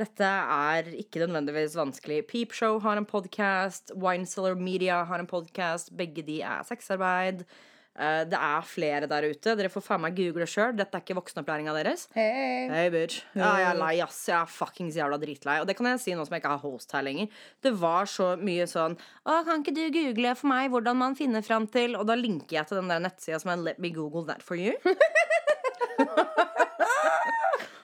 Dette 0.00 0.26
er 0.26 0.88
ikke 0.98 1.22
nødvendigvis 1.22 1.76
vanskelig. 1.78 2.22
Peepshow 2.30 2.80
har 2.82 2.98
en 2.98 3.06
podkast. 3.06 3.94
Wineseller 3.94 4.58
Media 4.58 5.02
har 5.06 5.22
en 5.22 5.30
podkast. 5.30 5.92
Begge 5.94 6.24
de 6.26 6.40
er 6.42 6.66
sexarbeid. 6.66 7.44
Eh, 7.92 8.22
det 8.24 8.38
er 8.38 8.64
flere 8.64 9.08
der 9.10 9.26
ute. 9.28 9.54
Dere 9.58 9.70
får 9.72 9.84
faen 9.84 10.02
meg 10.04 10.16
google 10.16 10.46
sjøl. 10.48 10.72
Dette 10.78 10.96
er 10.96 11.04
ikke 11.04 11.16
voksenopplæringa 11.18 11.74
deres. 11.76 12.06
Hei. 12.16 12.68
Hey, 12.72 12.88
bitch. 12.92 13.20
Ja, 13.36 13.50
jeg 13.60 13.68
er 13.68 13.80
lei, 13.80 13.92
ass. 14.04 14.22
Jeg 14.30 14.38
er 14.38 14.48
fuckings 14.48 14.96
jævla 14.96 15.18
dritlei. 15.20 15.58
Og 15.60 15.68
det 15.68 15.76
kan 15.78 15.90
jeg 15.92 16.00
si 16.04 16.16
nå 16.16 16.24
som 16.24 16.36
jeg 16.36 16.44
ikke 16.44 16.54
har 16.54 16.64
host 16.64 16.96
her 16.96 17.04
lenger. 17.04 17.28
Det 17.62 17.74
var 17.82 18.08
så 18.10 18.32
mye 18.40 18.68
sånn 18.70 18.96
Å, 18.96 19.42
kan 19.46 19.60
ikke 19.60 19.74
du 19.76 19.84
google 19.94 20.32
for 20.38 20.50
meg 20.52 20.72
hvordan 20.72 20.98
man 20.98 21.16
finner 21.18 21.44
fram 21.44 21.66
til 21.70 21.94
Og 21.98 22.06
da 22.08 22.16
linker 22.18 22.56
jeg 22.58 22.68
til 22.68 22.80
den 22.80 22.90
der 22.90 23.02
nettsida 23.04 23.40
som 23.42 23.52
er 23.52 23.62
Let 23.62 23.82
me 23.82 23.92
google 23.94 24.24
that 24.30 24.42
for 24.42 24.58
you. 24.58 24.74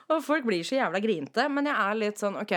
Og 0.09 0.23
folk 0.25 0.45
blir 0.47 0.65
så 0.65 0.79
jævla 0.79 1.01
grinte, 1.03 1.45
men 1.53 1.69
jeg 1.69 1.77
er 1.77 1.97
litt 1.99 2.21
sånn, 2.21 2.37
ok 2.41 2.55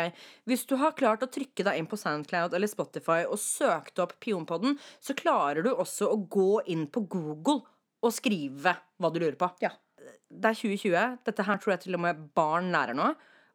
Hvis 0.48 0.64
du 0.68 0.76
har 0.80 0.94
klart 0.96 1.24
å 1.24 1.30
trykke 1.30 1.66
deg 1.66 1.78
inn 1.78 1.88
på 1.90 1.98
Soundcloud 2.00 2.56
eller 2.56 2.70
Spotify 2.70 3.22
og 3.26 3.40
søkt 3.40 4.00
opp 4.02 4.16
Pionpodden, 4.24 4.78
så 5.00 5.16
klarer 5.18 5.66
du 5.66 5.72
også 5.74 6.08
å 6.08 6.16
gå 6.32 6.62
inn 6.72 6.86
på 6.88 7.04
Google 7.12 7.60
og 8.02 8.14
skrive 8.14 8.76
hva 8.98 9.10
du 9.12 9.20
lurer 9.20 9.36
på. 9.38 9.50
Ja. 9.62 9.74
Det 10.32 10.48
er 10.48 10.56
2020. 10.56 11.18
Dette 11.28 11.44
her 11.46 11.60
tror 11.60 11.74
jeg 11.74 11.84
til 11.84 11.98
og 11.98 12.02
med 12.06 12.24
barn 12.34 12.72
lærer 12.72 12.96
nå. 12.96 13.12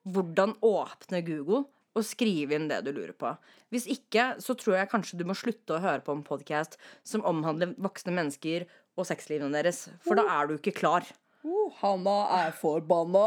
Hvordan 0.07 0.53
åpne 0.63 1.23
Google 1.25 1.65
og 1.97 2.05
skrive 2.05 2.55
inn 2.57 2.67
det 2.69 2.83
du 2.85 2.91
lurer 2.93 3.15
på. 3.17 3.33
Hvis 3.73 3.87
ikke, 3.89 4.35
så 4.43 4.55
tror 4.57 4.77
jeg 4.77 4.91
kanskje 4.91 5.17
du 5.19 5.25
må 5.27 5.35
slutte 5.37 5.75
å 5.75 5.81
høre 5.83 6.03
på 6.05 6.13
en 6.13 6.25
podkast 6.25 6.77
som 7.07 7.25
omhandler 7.27 7.73
voksne 7.81 8.13
mennesker 8.15 8.67
og 8.97 9.07
sexlivene 9.09 9.53
deres, 9.53 9.87
for 10.05 10.17
da 10.19 10.27
er 10.37 10.49
du 10.49 10.57
ikke 10.57 10.75
klar. 10.77 11.07
Oh, 11.47 11.71
Hanna 11.79 12.15
er 12.41 12.55
forbanna. 12.59 13.25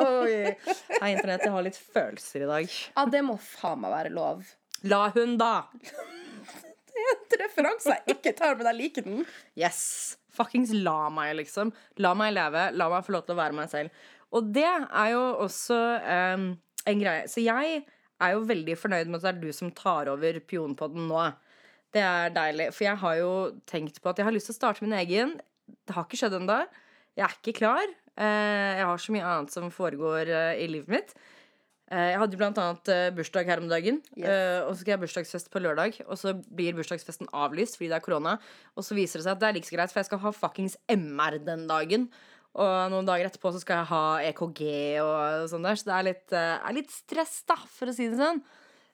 Oi. 0.00 0.54
Hei, 0.64 1.10
internett, 1.10 1.42
jeg 1.44 1.52
har 1.52 1.64
litt 1.66 1.76
følelser 1.76 2.44
i 2.46 2.48
dag. 2.48 2.76
Ja, 2.94 3.04
det 3.12 3.20
må 3.26 3.34
faen 3.36 3.82
meg 3.82 3.92
være 3.92 4.12
lov. 4.14 4.44
La 4.88 5.02
hun, 5.12 5.34
da! 5.40 5.66
Det 5.74 7.02
er 7.02 7.10
en 7.10 7.42
referanse 7.42 7.96
jeg 7.98 8.16
ikke 8.16 8.32
tar, 8.38 8.56
men 8.56 8.70
jeg 8.70 8.78
liker 8.78 9.04
den. 9.04 9.26
Yes. 9.60 9.82
Fuckings 10.32 10.72
la 10.72 11.10
meg, 11.12 11.34
liksom. 11.42 11.72
La 12.00 12.14
meg 12.16 12.32
leve. 12.32 12.70
La 12.78 12.86
meg 12.92 13.04
få 13.04 13.12
lov 13.18 13.26
til 13.26 13.36
å 13.36 13.40
være 13.42 13.58
meg 13.58 13.68
selv. 13.72 14.06
Og 14.34 14.48
det 14.54 14.64
er 14.70 15.10
jo 15.12 15.24
også 15.44 15.80
um, 16.36 16.46
en 16.88 17.02
greie. 17.02 17.26
Så 17.30 17.44
jeg 17.44 17.82
er 18.24 18.32
jo 18.32 18.46
veldig 18.48 18.78
fornøyd 18.80 19.10
med 19.10 19.20
at 19.20 19.26
det 19.26 19.32
er 19.34 19.42
du 19.42 19.58
som 19.58 19.74
tar 19.76 20.08
over 20.14 20.40
Pionpodden 20.48 21.10
nå. 21.10 21.26
Det 21.92 22.00
er 22.00 22.32
deilig. 22.34 22.70
For 22.72 22.88
jeg 22.88 23.02
har 23.04 23.20
jo 23.20 23.34
tenkt 23.68 24.00
på 24.00 24.10
at 24.10 24.22
jeg 24.22 24.30
har 24.30 24.34
lyst 24.34 24.48
til 24.48 24.56
å 24.56 24.60
starte 24.62 24.86
min 24.86 24.96
egen. 24.96 25.36
Det 25.84 25.92
har 25.92 26.08
ikke 26.08 26.22
skjedd 26.22 26.40
ennå. 26.40 26.62
Jeg 27.14 27.24
er 27.28 27.36
ikke 27.38 27.54
klar. 27.60 27.86
Eh, 28.14 28.72
jeg 28.80 28.86
har 28.88 29.00
så 29.02 29.14
mye 29.14 29.30
annet 29.30 29.54
som 29.54 29.70
foregår 29.74 30.30
eh, 30.30 30.64
i 30.64 30.68
livet 30.70 30.90
mitt. 30.90 31.14
Eh, 31.90 32.10
Jeg 32.12 32.20
hadde 32.22 32.38
blant 32.40 32.58
annet 32.58 32.90
bursdag 33.14 33.50
her 33.50 33.62
om 33.62 33.70
dagen. 33.70 34.00
Yes. 34.18 34.66
Og 34.66 34.72
så 34.74 34.80
skal 34.80 34.94
jeg 34.94 34.98
ha 34.98 35.04
bursdagsfest 35.04 35.50
på 35.52 35.62
lørdag. 35.62 36.00
Og 36.08 36.18
så 36.18 36.34
blir 36.34 36.76
bursdagsfesten 36.78 37.30
avlyst 37.30 37.78
fordi 37.78 37.92
det 37.92 37.98
er 38.00 38.06
korona. 38.06 38.36
Og 38.74 38.86
så 38.86 38.98
viser 38.98 39.20
det 39.20 39.28
seg 39.28 39.36
at 39.36 39.42
det 39.42 39.50
er 39.50 39.58
like 39.58 39.70
så 39.70 39.76
greit, 39.78 39.94
for 39.94 40.02
jeg 40.02 40.10
skal 40.10 40.22
ha 40.24 40.34
fuckings 40.34 40.78
MR 40.90 41.38
den 41.46 41.66
dagen. 41.70 42.08
Og 42.54 42.74
noen 42.92 43.06
dager 43.06 43.26
etterpå 43.26 43.50
så 43.50 43.62
skal 43.62 43.80
jeg 43.82 43.90
ha 43.90 44.02
EKG 44.30 44.60
og 45.02 45.48
sånn 45.50 45.64
der. 45.66 45.78
Så 45.78 45.90
det 45.90 45.94
er 45.96 46.06
litt, 46.10 46.36
er 46.38 46.76
litt 46.76 46.92
stress, 46.94 47.40
da, 47.50 47.56
for 47.58 47.90
å 47.90 47.94
si 47.96 48.06
det 48.10 48.18
sånn. 48.20 48.42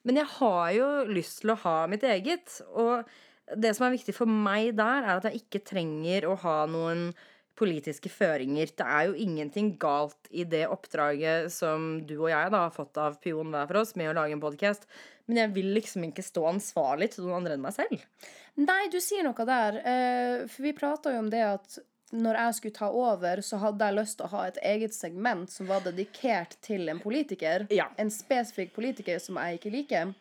Men 0.05 0.17
jeg 0.17 0.31
har 0.39 0.71
jo 0.73 0.87
lyst 1.13 1.43
til 1.43 1.53
å 1.53 1.59
ha 1.61 1.75
mitt 1.89 2.05
eget. 2.09 2.57
Og 2.73 3.05
det 3.53 3.75
som 3.77 3.85
er 3.85 3.93
viktig 3.93 4.15
for 4.17 4.29
meg 4.29 4.73
der, 4.79 5.05
er 5.05 5.19
at 5.19 5.27
jeg 5.29 5.43
ikke 5.43 5.61
trenger 5.73 6.25
å 6.31 6.39
ha 6.41 6.55
noen 6.69 7.11
politiske 7.59 8.09
føringer. 8.09 8.71
Det 8.77 8.85
er 8.85 9.09
jo 9.09 9.17
ingenting 9.19 9.73
galt 9.81 10.29
i 10.31 10.45
det 10.47 10.63
oppdraget 10.71 11.51
som 11.53 12.01
du 12.07 12.15
og 12.21 12.29
jeg 12.31 12.53
da 12.53 12.65
har 12.65 12.75
fått 12.75 12.97
av 13.01 13.19
Pion 13.21 13.51
hver 13.53 13.69
for 13.69 13.83
oss 13.83 13.95
med 13.99 14.11
å 14.11 14.17
lage 14.17 14.37
en 14.37 14.43
podkast. 14.43 14.87
Men 15.29 15.43
jeg 15.43 15.53
vil 15.55 15.69
liksom 15.75 16.07
ikke 16.07 16.25
stå 16.25 16.47
ansvarlig 16.49 17.11
til 17.13 17.27
noen 17.27 17.41
andre 17.41 17.57
enn 17.57 17.63
meg 17.63 17.75
selv. 17.75 18.01
Nei, 18.59 18.81
du 18.91 18.99
sier 19.03 19.23
noe 19.23 19.47
der. 19.47 19.79
Eh, 19.79 20.35
for 20.51 20.65
vi 20.65 20.75
prata 20.75 21.13
jo 21.13 21.21
om 21.23 21.29
det 21.31 21.43
at 21.45 21.79
når 22.11 22.39
jeg 22.41 22.55
skulle 22.57 22.75
ta 22.75 22.89
over, 22.91 23.41
så 23.45 23.59
hadde 23.61 23.87
jeg 23.87 23.95
lyst 23.95 24.17
til 24.19 24.27
å 24.27 24.33
ha 24.33 24.41
et 24.49 24.59
eget 24.73 24.95
segment 24.95 25.51
som 25.51 25.69
var 25.69 25.85
dedikert 25.85 26.57
til 26.65 26.91
en 26.91 26.99
politiker. 26.99 27.69
Ja. 27.71 27.87
En 28.01 28.11
spesifikk 28.11 28.73
politiker 28.75 29.21
som 29.23 29.39
jeg 29.39 29.59
ikke 29.59 29.71
liker. 29.77 30.11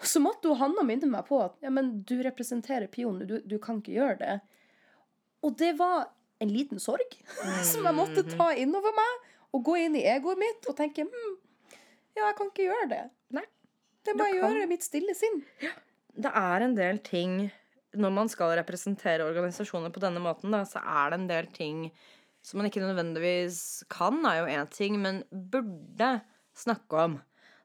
Og 0.00 0.06
så 0.08 0.22
måtte 0.22 0.48
jo 0.48 0.56
Hanna 0.56 0.84
minne 0.86 1.10
meg 1.10 1.26
på 1.28 1.40
at 1.42 1.58
ja, 1.64 1.72
men 1.74 1.98
du 2.08 2.20
representerer 2.24 2.88
Pion, 2.92 3.18
du, 3.26 3.40
du 3.44 3.58
kan 3.60 3.82
ikke 3.82 3.98
gjøre 3.98 4.20
det. 4.22 4.38
Og 5.44 5.56
det 5.58 5.74
var 5.80 6.08
en 6.40 6.52
liten 6.52 6.80
sorg 6.82 7.16
som 7.70 7.86
jeg 7.86 7.96
måtte 7.96 8.24
ta 8.32 8.50
innover 8.56 8.94
meg. 8.96 9.28
Og 9.50 9.64
gå 9.66 9.80
inn 9.82 9.96
i 9.98 10.04
egoet 10.06 10.38
mitt 10.38 10.68
og 10.70 10.76
tenke 10.78 11.02
hm, 11.02 11.32
ja, 12.14 12.28
jeg 12.28 12.36
kan 12.38 12.50
ikke 12.52 12.68
gjøre 12.68 12.90
det. 12.90 13.04
Nei. 13.34 13.46
Det 14.06 14.14
må 14.16 14.28
jeg 14.28 14.38
gjøre 14.38 14.62
i 14.64 14.68
mitt 14.70 14.84
stille 14.86 15.14
sinn. 15.16 15.40
Det 16.10 16.30
er 16.30 16.64
en 16.64 16.72
del 16.74 16.98
ting 17.04 17.50
Når 18.00 18.12
man 18.14 18.30
skal 18.30 18.54
representere 18.58 19.26
organisasjoner 19.26 19.90
på 19.90 20.02
denne 20.02 20.22
måten, 20.22 20.54
da, 20.54 20.62
så 20.68 20.78
er 20.78 21.10
det 21.10 21.18
en 21.18 21.30
del 21.30 21.48
ting 21.50 21.88
som 22.46 22.60
man 22.60 22.68
ikke 22.70 22.80
nødvendigvis 22.80 23.82
kan, 23.92 24.22
er 24.24 24.38
jo 24.38 24.46
én 24.48 24.68
ting, 24.72 24.94
men 25.02 25.24
burde 25.28 26.12
snakke 26.56 27.02
om. 27.02 27.16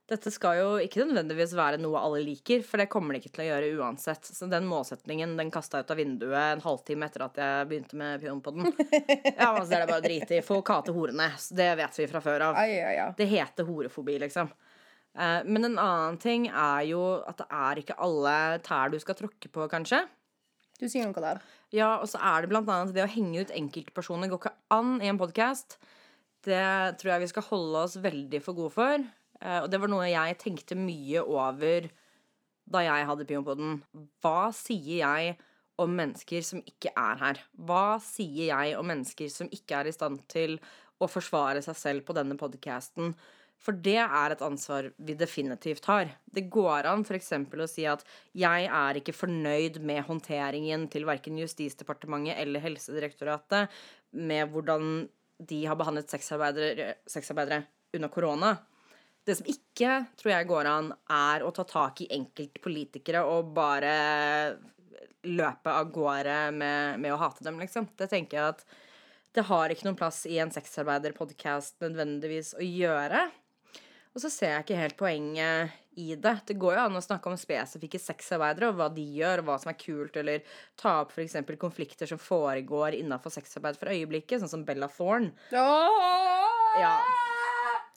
Dette 0.05 0.29
skal 0.29 0.59
jo 0.59 0.65
ikke 0.85 1.01
nødvendigvis 1.01 1.55
være 1.57 1.79
noe 1.81 1.97
alle 1.97 2.19
liker, 2.21 2.61
for 2.61 2.77
det 2.77 2.85
kommer 2.93 3.15
de 3.15 3.23
ikke 3.23 3.31
til 3.33 3.41
å 3.41 3.47
gjøre 3.47 3.71
uansett. 3.79 4.27
Så 4.37 4.45
den 4.51 4.67
målsetningen 4.69 5.31
den 5.39 5.49
kasta 5.53 5.79
ut 5.81 5.89
av 5.89 5.97
vinduet 5.97 6.37
en 6.51 6.61
halvtime 6.61 7.07
etter 7.09 7.23
at 7.25 7.39
jeg 7.41 7.69
begynte 7.71 7.97
med 7.97 8.21
Pionpodden. 8.21 8.67
Ja, 8.69 9.49
altså, 9.55 9.71
det 9.71 9.79
er 9.79 9.81
det 9.81 9.89
bare 9.89 10.03
å 10.03 10.05
drite 10.05 10.37
i. 10.37 10.43
Folk 10.45 10.69
hater 10.69 10.93
horene. 10.93 11.31
Det 11.57 11.71
vet 11.81 11.97
vi 11.97 12.07
fra 12.11 12.21
før 12.21 12.45
av. 12.51 12.59
Ai, 12.61 12.77
ai, 12.85 12.93
ai. 13.01 13.07
Det 13.17 13.25
heter 13.33 13.65
horefobi, 13.65 14.19
liksom. 14.27 14.53
Eh, 15.17 15.41
Men 15.49 15.71
en 15.71 15.81
annen 15.81 16.21
ting 16.21 16.47
er 16.51 16.85
jo 16.91 17.01
at 17.25 17.41
det 17.41 17.49
er 17.49 17.81
ikke 17.81 17.97
alle 18.05 18.37
tær 18.69 18.93
du 18.93 19.01
skal 19.01 19.17
tråkke 19.23 19.49
på, 19.57 19.65
kanskje. 19.73 20.03
Du 20.77 20.85
sier 20.91 21.09
noe 21.09 21.23
der. 21.23 21.41
Ja, 21.73 21.95
og 21.97 22.05
så 22.11 22.21
er 22.21 22.43
det 22.45 22.53
blant 22.53 22.69
annet 22.69 22.93
det 22.93 23.01
å 23.07 23.09
henge 23.09 23.41
ut 23.41 23.57
enkeltpersoner 23.57 24.29
går 24.29 24.43
ikke 24.43 24.55
an 24.75 24.99
i 25.01 25.09
en 25.09 25.17
podkast. 25.17 25.79
Det 26.45 26.61
tror 27.01 27.15
jeg 27.15 27.25
vi 27.25 27.33
skal 27.33 27.49
holde 27.49 27.87
oss 27.87 27.97
veldig 27.97 28.41
for 28.45 28.53
gode 28.53 28.75
for. 28.75 29.05
Eh, 29.45 29.61
Og 29.63 29.69
det 29.69 29.81
var 29.81 29.91
noe 29.91 30.07
jeg 30.09 30.39
tenkte 30.41 30.77
mye 30.79 31.21
over 31.21 31.89
da 32.65 32.81
jeg 32.81 33.05
hadde 33.11 33.27
Pionpoden. 33.29 33.77
Hva 34.23 34.49
sier 34.55 35.03
jeg 35.03 35.35
om 35.81 35.91
mennesker 35.93 36.41
som 36.45 36.63
ikke 36.65 36.93
er 36.97 37.21
her? 37.21 37.41
Hva 37.67 37.99
sier 38.01 38.49
jeg 38.49 38.75
om 38.79 38.89
mennesker 38.89 39.29
som 39.29 39.51
ikke 39.53 39.81
er 39.81 39.91
i 39.91 39.95
stand 39.95 40.23
til 40.31 40.57
å 40.97 41.09
forsvare 41.11 41.61
seg 41.61 41.77
selv 41.77 42.05
på 42.07 42.15
denne 42.17 42.37
podkasten? 42.39 43.13
For 43.61 43.75
det 43.85 43.97
er 44.01 44.33
et 44.33 44.43
ansvar 44.45 44.89
vi 44.97 45.15
definitivt 45.17 45.85
har. 45.89 46.09
Det 46.25 46.47
går 46.53 46.89
an 46.89 47.05
f.eks. 47.05 47.31
å 47.33 47.67
si 47.69 47.85
at 47.89 48.03
jeg 48.35 48.67
er 48.67 48.99
ikke 48.99 49.15
fornøyd 49.15 49.79
med 49.81 50.03
håndteringen 50.09 50.89
til 50.91 51.07
verken 51.07 51.39
Justisdepartementet 51.39 52.37
eller 52.41 52.63
Helsedirektoratet 52.65 53.71
med 54.11 54.51
hvordan 54.51 55.07
de 55.39 55.65
har 55.67 55.77
behandlet 55.79 56.11
sexarbeidere, 56.11 56.93
sexarbeidere 57.09 57.65
under 57.95 58.11
korona. 58.11 58.55
Det 59.25 59.35
som 59.39 59.47
ikke 59.49 59.91
tror 60.19 60.31
jeg 60.31 60.47
går 60.49 60.69
an, 60.69 60.91
er 61.09 61.43
å 61.45 61.51
ta 61.55 61.65
tak 61.65 62.03
i 62.05 62.09
enkeltpolitikere 62.13 63.23
og 63.25 63.53
bare 63.55 63.93
løpe 65.25 65.71
av 65.73 65.89
gårde 65.93 66.35
med, 66.53 66.99
med 67.01 67.13
å 67.13 67.21
hate 67.23 67.45
dem, 67.45 67.57
liksom. 67.61 67.87
Det 67.97 68.09
tenker 68.11 68.37
jeg 68.37 68.51
at 68.53 68.61
det 69.35 69.47
har 69.49 69.73
ikke 69.73 69.87
noen 69.87 69.97
plass 69.99 70.21
i 70.29 70.37
en 70.39 70.53
sexarbeiderpodkast 70.53 71.81
nødvendigvis 71.83 72.53
å 72.55 72.63
gjøre. 72.63 73.25
Og 74.15 74.21
så 74.23 74.29
ser 74.31 74.53
jeg 74.53 74.63
ikke 74.63 74.79
helt 74.79 74.97
poenget 74.99 75.73
i 75.99 76.13
det. 76.15 76.35
Det 76.47 76.55
går 76.61 76.77
jo 76.77 76.85
an 76.85 76.95
å 76.95 77.03
snakke 77.03 77.27
om 77.27 77.35
spesifikke 77.39 77.99
sexarbeidere 77.99 78.69
og 78.71 78.79
hva 78.79 78.87
de 78.93 79.03
gjør, 79.17 79.41
og 79.41 79.49
hva 79.49 79.57
som 79.59 79.73
er 79.73 79.79
kult, 79.81 80.15
eller 80.21 80.45
ta 80.79 81.01
opp 81.01 81.11
f.eks. 81.11 81.35
konflikter 81.59 82.07
som 82.07 82.21
foregår 82.21 82.95
innafor 83.01 83.33
sexarbeid 83.35 83.81
for 83.81 83.91
øyeblikket, 83.91 84.39
sånn 84.39 84.53
som 84.53 84.63
Bella 84.67 84.87
Thorne. 84.91 85.33
Ja. 86.79 86.95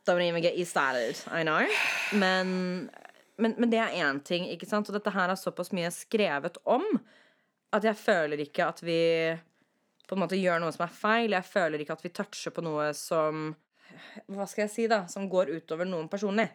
Don't 0.08 0.24
even 0.24 0.42
get 0.42 0.56
you 0.56 0.64
started, 0.64 1.20
I 1.30 1.42
know. 1.44 1.66
Men, 2.12 2.90
men, 3.36 3.54
men 3.58 3.70
det 3.70 3.78
er 3.82 3.96
én 4.00 4.22
ting, 4.24 4.48
ikke 4.48 4.66
sant? 4.66 4.88
Og 4.88 4.96
dette 4.96 5.12
her 5.12 5.28
er 5.28 5.36
såpass 5.36 5.68
mye 5.76 5.90
skrevet 5.92 6.56
om 6.64 6.86
at 7.76 7.84
jeg 7.84 8.00
føler 8.00 8.40
ikke 8.40 8.64
at 8.64 8.80
vi 8.80 9.00
på 10.08 10.16
en 10.16 10.22
måte 10.22 10.38
gjør 10.40 10.62
noe 10.62 10.72
som 10.72 10.86
er 10.86 10.94
feil. 10.94 11.36
Jeg 11.36 11.44
føler 11.44 11.84
ikke 11.84 11.98
at 11.98 12.06
vi 12.06 12.14
toucher 12.16 12.54
på 12.56 12.64
noe 12.64 12.90
som 12.96 13.50
Hva 14.32 14.46
skal 14.48 14.66
jeg 14.66 14.72
si, 14.72 14.86
da? 14.88 15.02
Som 15.08 15.28
går 15.28 15.52
utover 15.58 15.88
noen 15.88 16.08
personlig. 16.08 16.48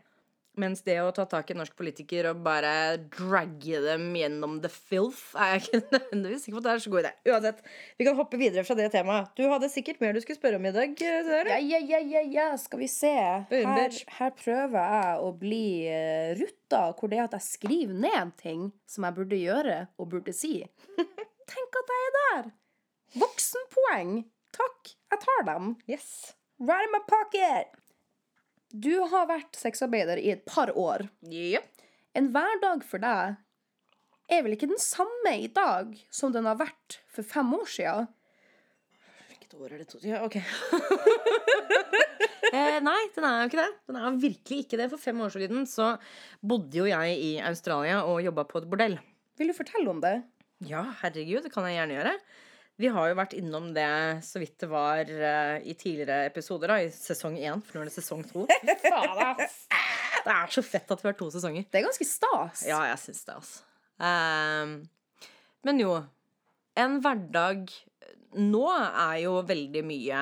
Mens 0.61 0.83
det 0.85 0.99
å 1.01 1.09
ta 1.15 1.23
tak 1.25 1.49
i 1.49 1.55
norsk 1.57 1.73
politiker 1.77 2.27
og 2.29 2.43
bare 2.45 2.99
dragge 3.15 3.79
dem 3.81 4.11
gjennom 4.13 4.59
the 4.61 4.69
filth, 4.69 5.31
er 5.33 5.55
jeg 5.55 5.63
ikke 5.63 5.79
nødvendigvis 5.95 6.45
sikker 6.45 6.57
på 6.57 6.61
at 6.61 6.67
det 6.67 6.73
er 6.73 6.83
så 6.83 6.93
god 6.93 7.01
idé. 7.01 7.11
Uansett, 7.31 7.63
vi 7.97 8.07
kan 8.07 8.19
hoppe 8.19 8.39
videre 8.41 8.65
fra 8.67 8.77
det 8.77 8.89
temaet. 8.93 9.31
Du 9.39 9.47
hadde 9.49 9.71
sikkert 9.73 10.03
mer 10.03 10.13
du 10.13 10.21
skulle 10.21 10.37
spørre 10.37 10.61
om 10.61 10.69
i 10.69 10.73
dag. 10.75 10.93
Ja, 11.01 11.57
ja, 11.57 11.81
ja, 11.81 12.03
ja, 12.13 12.23
ja, 12.35 12.47
skal 12.61 12.83
vi 12.83 12.91
se. 12.91 13.13
Her, 13.49 13.99
her 14.19 14.35
prøver 14.37 14.77
jeg 14.77 15.25
å 15.25 15.33
bli 15.41 15.65
uh, 15.89 16.29
rutta, 16.37 16.85
hvor 16.99 17.09
det 17.09 17.17
er 17.17 17.25
at 17.25 17.37
jeg 17.39 17.49
skriver 17.49 18.01
ned 18.05 18.37
ting 18.41 18.69
som 18.89 19.09
jeg 19.09 19.17
burde 19.17 19.41
gjøre 19.41 19.79
og 19.97 20.11
burde 20.13 20.37
si. 20.37 20.59
Tenk 21.53 21.81
at 21.81 21.95
jeg 21.97 22.09
er 22.09 22.17
der! 22.19 22.53
Voksenpoeng. 23.17 24.19
Takk, 24.53 24.93
jeg 25.09 25.25
tar 25.25 25.47
dem. 25.49 25.77
Yes. 25.89 26.35
Right 26.61 26.85
in 26.85 26.93
my 26.93 27.01
pocket. 27.09 27.73
Du 28.73 28.93
har 29.11 29.27
vært 29.29 29.53
sexarbeider 29.59 30.17
i 30.17 30.31
et 30.33 30.41
par 30.49 30.71
år. 30.73 31.03
Ja. 31.29 31.59
En 32.17 32.31
hverdag 32.33 32.81
for 32.87 33.01
deg 33.01 33.35
er 34.33 34.41
vel 34.45 34.55
ikke 34.55 34.69
den 34.71 34.79
samme 34.81 35.33
i 35.43 35.49
dag 35.53 35.91
som 36.13 36.33
den 36.33 36.47
har 36.49 36.57
vært 36.57 36.97
for 37.13 37.25
fem 37.27 37.51
år 37.53 37.67
siden? 37.69 38.07
Hvilket 39.29 39.53
år 39.59 39.75
er 39.75 39.83
det? 39.83 39.87
to- 39.91 40.01
Ja, 40.01 40.23
ok. 40.25 40.39
eh, 42.53 42.79
nei, 42.85 42.99
den 43.15 43.27
er 43.27 43.41
jo 43.43 43.49
ikke 43.51 43.61
det. 43.61 43.69
Den 43.89 43.99
er 43.99 44.17
virkelig 44.23 44.63
ikke 44.65 44.79
det. 44.81 44.89
For 44.93 45.01
fem 45.01 45.21
år 45.25 45.33
siden 45.35 45.67
så 45.69 45.91
bodde 46.41 46.79
jo 46.81 46.87
jeg 46.89 47.17
i 47.19 47.31
Australia 47.45 48.01
og 48.09 48.23
jobba 48.25 48.45
på 48.49 48.61
et 48.63 48.69
bordell. 48.71 48.97
Vil 49.37 49.51
du 49.53 49.57
fortelle 49.57 49.89
om 49.91 50.01
det? 50.03 50.15
Ja, 50.65 50.85
herregud, 51.01 51.43
det 51.45 51.53
kan 51.53 51.65
jeg 51.67 51.77
gjerne 51.79 51.97
gjøre. 51.99 52.15
Vi 52.83 52.89
har 52.91 53.07
jo 53.07 53.15
vært 53.15 53.33
innom 53.37 53.69
det 53.71 53.87
så 54.27 54.41
vidt 54.41 54.57
det 54.59 54.67
var 54.67 55.07
uh, 55.07 55.55
i 55.63 55.71
tidligere 55.71 56.25
episoder, 56.27 56.73
da, 56.73 56.81
i 56.83 56.89
sesong 56.91 57.37
én. 57.39 57.61
For 57.63 57.77
nå 57.77 57.85
er 57.85 57.91
det 57.91 57.95
sesong 57.95 58.25
to. 58.27 58.43
Det 60.23 60.31
er 60.31 60.51
så 60.55 60.61
fett 60.63 60.91
at 60.91 61.01
vi 61.03 61.09
har 61.09 61.15
to 61.19 61.25
sesonger. 61.33 61.65
Det 61.67 61.79
er 61.79 61.83
ganske 61.83 62.05
stas. 62.07 62.61
Ja, 62.63 62.77
jeg 62.87 62.99
syns 63.01 63.25
det, 63.27 63.33
altså. 63.35 63.65
Ehm, 64.07 64.75
men 65.67 65.81
jo, 65.81 65.97
en 66.79 66.99
hverdag 67.03 67.73
nå 68.39 68.61
er 68.71 69.17
jo 69.25 69.33
veldig 69.47 69.83
mye 69.83 70.21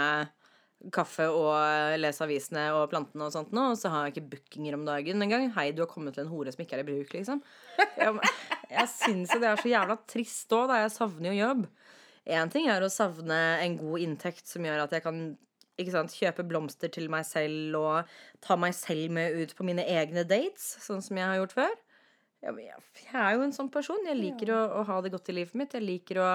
kaffe 0.93 1.28
og 1.30 1.99
lese 2.01 2.26
avisene 2.26 2.64
og 2.74 2.88
plantene 2.89 3.28
og 3.28 3.36
sånt 3.36 3.53
nå, 3.53 3.68
og 3.76 3.78
så 3.78 3.91
har 3.93 4.07
jeg 4.07 4.16
ikke 4.16 4.32
bookinger 4.32 4.80
om 4.80 4.88
dagen 4.89 5.22
engang. 5.22 5.45
Hei, 5.53 5.68
du 5.70 5.84
har 5.84 5.91
kommet 5.91 6.18
til 6.18 6.26
en 6.26 6.34
hore 6.34 6.53
som 6.53 6.66
ikke 6.66 6.80
er 6.80 6.82
i 6.82 6.89
bruk, 6.89 7.14
liksom. 7.14 7.43
Jeg, 7.78 8.34
jeg 8.72 8.89
syns 8.95 9.36
jo 9.36 9.41
det 9.43 9.51
er 9.51 9.62
så 9.62 9.74
jævla 9.76 9.99
trist 10.09 10.57
òg, 10.57 10.66
da. 10.72 10.82
Jeg 10.82 10.95
savner 10.97 11.30
jo 11.30 11.38
jobb. 11.43 11.70
Én 12.32 12.51
ting 12.51 12.69
er 12.71 12.84
å 12.84 12.91
savne 12.91 13.38
en 13.61 13.77
god 13.79 14.03
inntekt 14.05 14.47
som 14.47 14.63
gjør 14.65 14.86
at 14.86 14.93
jeg 14.95 15.03
kan 15.03 15.23
ikke 15.82 15.93
sant, 15.93 16.13
kjøpe 16.15 16.45
blomster 16.47 16.91
til 16.93 17.07
meg 17.11 17.25
selv 17.27 17.77
og 17.79 18.11
ta 18.43 18.57
meg 18.59 18.75
selv 18.77 19.13
med 19.15 19.38
ut 19.39 19.55
på 19.57 19.65
mine 19.67 19.86
egne 19.88 20.23
dates, 20.27 20.75
sånn 20.84 21.01
som 21.03 21.17
jeg 21.17 21.27
har 21.27 21.39
gjort 21.41 21.55
før. 21.57 21.79
Ja, 22.41 22.53
jeg, 22.57 22.84
jeg 23.05 23.17
er 23.21 23.36
jo 23.36 23.43
en 23.45 23.53
sånn 23.53 23.69
person. 23.73 24.01
Jeg 24.07 24.17
liker 24.17 24.53
å, 24.55 24.61
å 24.79 24.86
ha 24.88 24.99
det 25.03 25.11
godt 25.13 25.29
i 25.29 25.36
livet 25.38 25.57
mitt. 25.57 25.75
Jeg 25.77 25.86
liker 25.86 26.21
å 26.21 26.29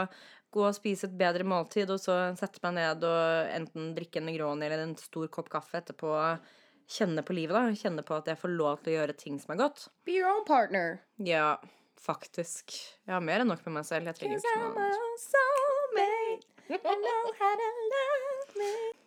gå 0.55 0.62
og 0.62 0.76
spise 0.76 1.09
et 1.09 1.16
bedre 1.18 1.47
måltid, 1.47 1.90
og 1.90 1.99
så 2.01 2.18
sette 2.38 2.62
meg 2.64 2.76
ned 2.78 3.07
og 3.07 3.51
enten 3.57 3.90
drikke 3.97 4.22
en 4.22 4.28
Negroni 4.30 4.68
eller 4.68 4.84
en 4.84 4.94
stor 5.01 5.26
kopp 5.32 5.51
kaffe 5.53 5.80
etterpå. 5.82 6.12
Kjenne 6.97 7.24
på 7.26 7.34
livet, 7.34 7.57
da. 7.57 7.74
Kjenne 7.74 8.05
på 8.07 8.14
at 8.14 8.30
jeg 8.30 8.38
får 8.38 8.55
lov 8.55 8.84
til 8.84 8.94
å 8.94 9.01
gjøre 9.01 9.16
ting 9.18 9.40
som 9.42 9.57
er 9.57 9.64
godt. 9.64 9.88
Be 10.07 10.14
your 10.20 10.30
own 10.30 10.47
partner. 10.47 11.01
Ja, 11.18 11.57
faktisk. 11.99 12.76
Jeg 13.03 13.16
har 13.16 13.26
mer 13.26 13.42
enn 13.42 13.51
nok 13.51 13.66
med 13.66 13.80
meg 13.80 13.90
selv. 13.90 14.07
Jeg 14.12 14.20
trenger 14.20 14.38
ikke 14.38 14.61
noe 14.62 14.86
annet. 14.86 15.76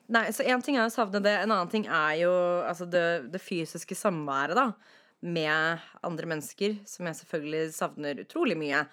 Nei, 0.09 0.25
så 0.33 0.45
en 0.49 0.63
ting 0.65 0.77
er 0.79 0.87
å 0.87 0.93
savne 0.93 1.21
det, 1.21 1.35
en 1.43 1.51
annen 1.53 1.69
ting 1.69 1.85
er 1.85 2.15
jo 2.23 2.31
altså 2.65 2.87
det, 2.89 3.31
det 3.33 3.41
fysiske 3.43 3.97
samværet, 3.97 4.57
da. 4.57 4.71
Med 5.19 5.83
andre 6.07 6.29
mennesker, 6.31 6.77
som 6.87 7.09
jeg 7.09 7.19
selvfølgelig 7.19 7.73
savner 7.75 8.21
utrolig 8.23 8.55
mye. 8.57 8.85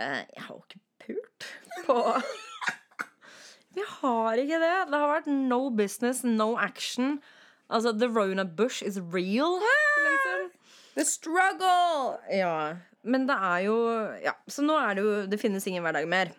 Eh, 0.00 0.22
jeg 0.32 0.46
har 0.46 0.54
jo 0.54 0.62
ikke 0.64 0.80
pult 1.04 1.50
på 1.84 1.96
Vi 3.76 3.84
har 4.00 4.40
ikke 4.40 4.58
det. 4.62 4.72
Det 4.90 5.00
har 5.02 5.12
vært 5.12 5.28
no 5.30 5.68
business, 5.70 6.24
no 6.24 6.54
action. 6.58 7.20
Altså, 7.70 7.92
the 7.92 8.08
Rona 8.08 8.44
Bush 8.44 8.82
is 8.82 8.98
real. 8.98 9.60
Liksom. 10.06 10.48
The 10.96 11.04
struggle! 11.06 12.18
Ja, 12.32 12.76
men 13.02 13.28
det 13.28 13.36
er 13.36 13.60
jo 13.68 13.76
Ja, 14.24 14.34
så 14.50 14.64
nå 14.66 14.74
er 14.76 14.96
det 14.96 15.04
jo 15.04 15.12
Det 15.30 15.38
finnes 15.40 15.66
ingen 15.70 15.84
hverdag 15.86 16.08
mer. 16.10 16.32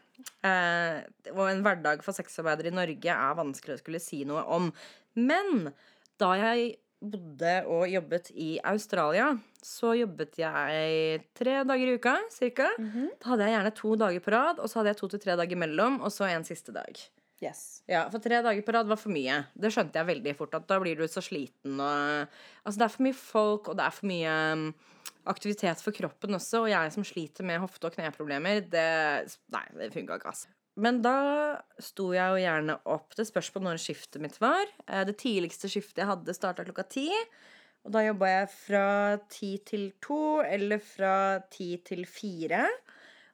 Eh, 0.45 1.01
og 1.34 1.43
en 1.47 1.63
hverdag 1.65 2.03
for 2.05 2.17
sexarbeidere 2.17 2.72
i 2.72 2.76
Norge 2.76 3.15
er 3.15 3.38
vanskelig 3.39 3.78
å 3.78 3.82
skulle 3.82 4.01
si 4.03 4.24
noe 4.28 4.43
om. 4.51 4.72
Men 5.17 5.72
da 6.22 6.34
jeg 6.39 6.76
bodde 7.01 7.53
og 7.65 7.88
jobbet 7.89 8.30
i 8.38 8.51
Australia, 8.69 9.32
så 9.65 9.95
jobbet 9.97 10.38
jeg 10.38 11.24
tre 11.38 11.55
dager 11.65 11.89
i 11.89 11.95
uka 11.97 12.13
cirka. 12.34 12.69
Da 12.78 13.32
hadde 13.32 13.47
jeg 13.47 13.55
gjerne 13.57 13.74
to 13.80 13.95
dager 14.03 14.22
på 14.22 14.36
rad, 14.36 14.61
og 14.61 14.69
så 14.69 14.80
hadde 14.80 14.93
jeg 14.93 15.01
to 15.01 15.09
til 15.15 15.24
tre 15.24 15.39
dager 15.39 15.57
imellom, 15.57 15.97
og 16.05 16.13
så 16.13 16.30
en 16.30 16.45
siste 16.45 16.74
dag. 16.76 17.01
Yes. 17.41 17.82
Ja, 17.89 18.03
for 18.13 18.22
tre 18.22 18.38
dager 18.45 18.61
på 18.61 18.74
rad 18.76 18.86
var 18.86 18.99
for 19.01 19.09
mye. 19.09 19.39
Det 19.57 19.72
skjønte 19.74 19.97
jeg 19.97 20.11
veldig 20.11 20.34
fort. 20.38 20.53
At 20.53 20.67
da 20.69 20.78
blir 20.82 20.99
du 20.99 21.07
så 21.09 21.24
sliten 21.26 21.80
og 21.82 22.30
Altså, 22.61 22.78
det 22.78 22.86
er 22.86 22.93
for 22.93 23.05
mye 23.07 23.17
folk, 23.17 23.72
og 23.72 23.80
det 23.80 23.86
er 23.88 23.95
for 23.97 24.05
mye 24.11 24.36
aktivitet 25.30 25.82
for 25.84 25.95
kroppen 25.95 26.38
også. 26.38 26.63
Og 26.65 26.72
jeg 26.72 26.95
som 26.95 27.05
sliter 27.07 27.45
med 27.47 27.61
hofte- 27.61 27.89
og 27.89 27.95
kneproblemer, 27.97 28.63
det 28.72 29.38
Nei, 29.53 29.65
det 29.78 29.93
funka 29.93 30.17
ikke, 30.17 30.34
altså. 30.34 30.47
Men 30.82 31.01
da 31.03 31.61
sto 31.84 32.13
jeg 32.15 32.32
jo 32.32 32.39
gjerne 32.45 32.78
opp. 32.86 33.15
Det 33.17 33.28
spørs 33.28 33.51
på 33.51 33.61
når 33.61 33.82
skiftet 33.84 34.22
mitt 34.24 34.39
var. 34.39 34.65
Eh, 34.88 35.03
Det 35.03 35.17
tidligste 35.19 35.67
skiftet 35.67 36.03
jeg 36.03 36.07
hadde, 36.07 36.34
starta 36.34 36.63
klokka 36.63 36.88
ti. 36.88 37.09
Og 37.84 37.91
da 37.91 38.05
jobba 38.05 38.30
jeg 38.30 38.49
fra 38.53 38.86
ti 39.28 39.57
til 39.65 39.91
to, 40.01 40.41
eller 40.45 40.80
fra 40.80 41.41
ti 41.49 41.78
til 41.84 42.05
fire. 42.05 42.67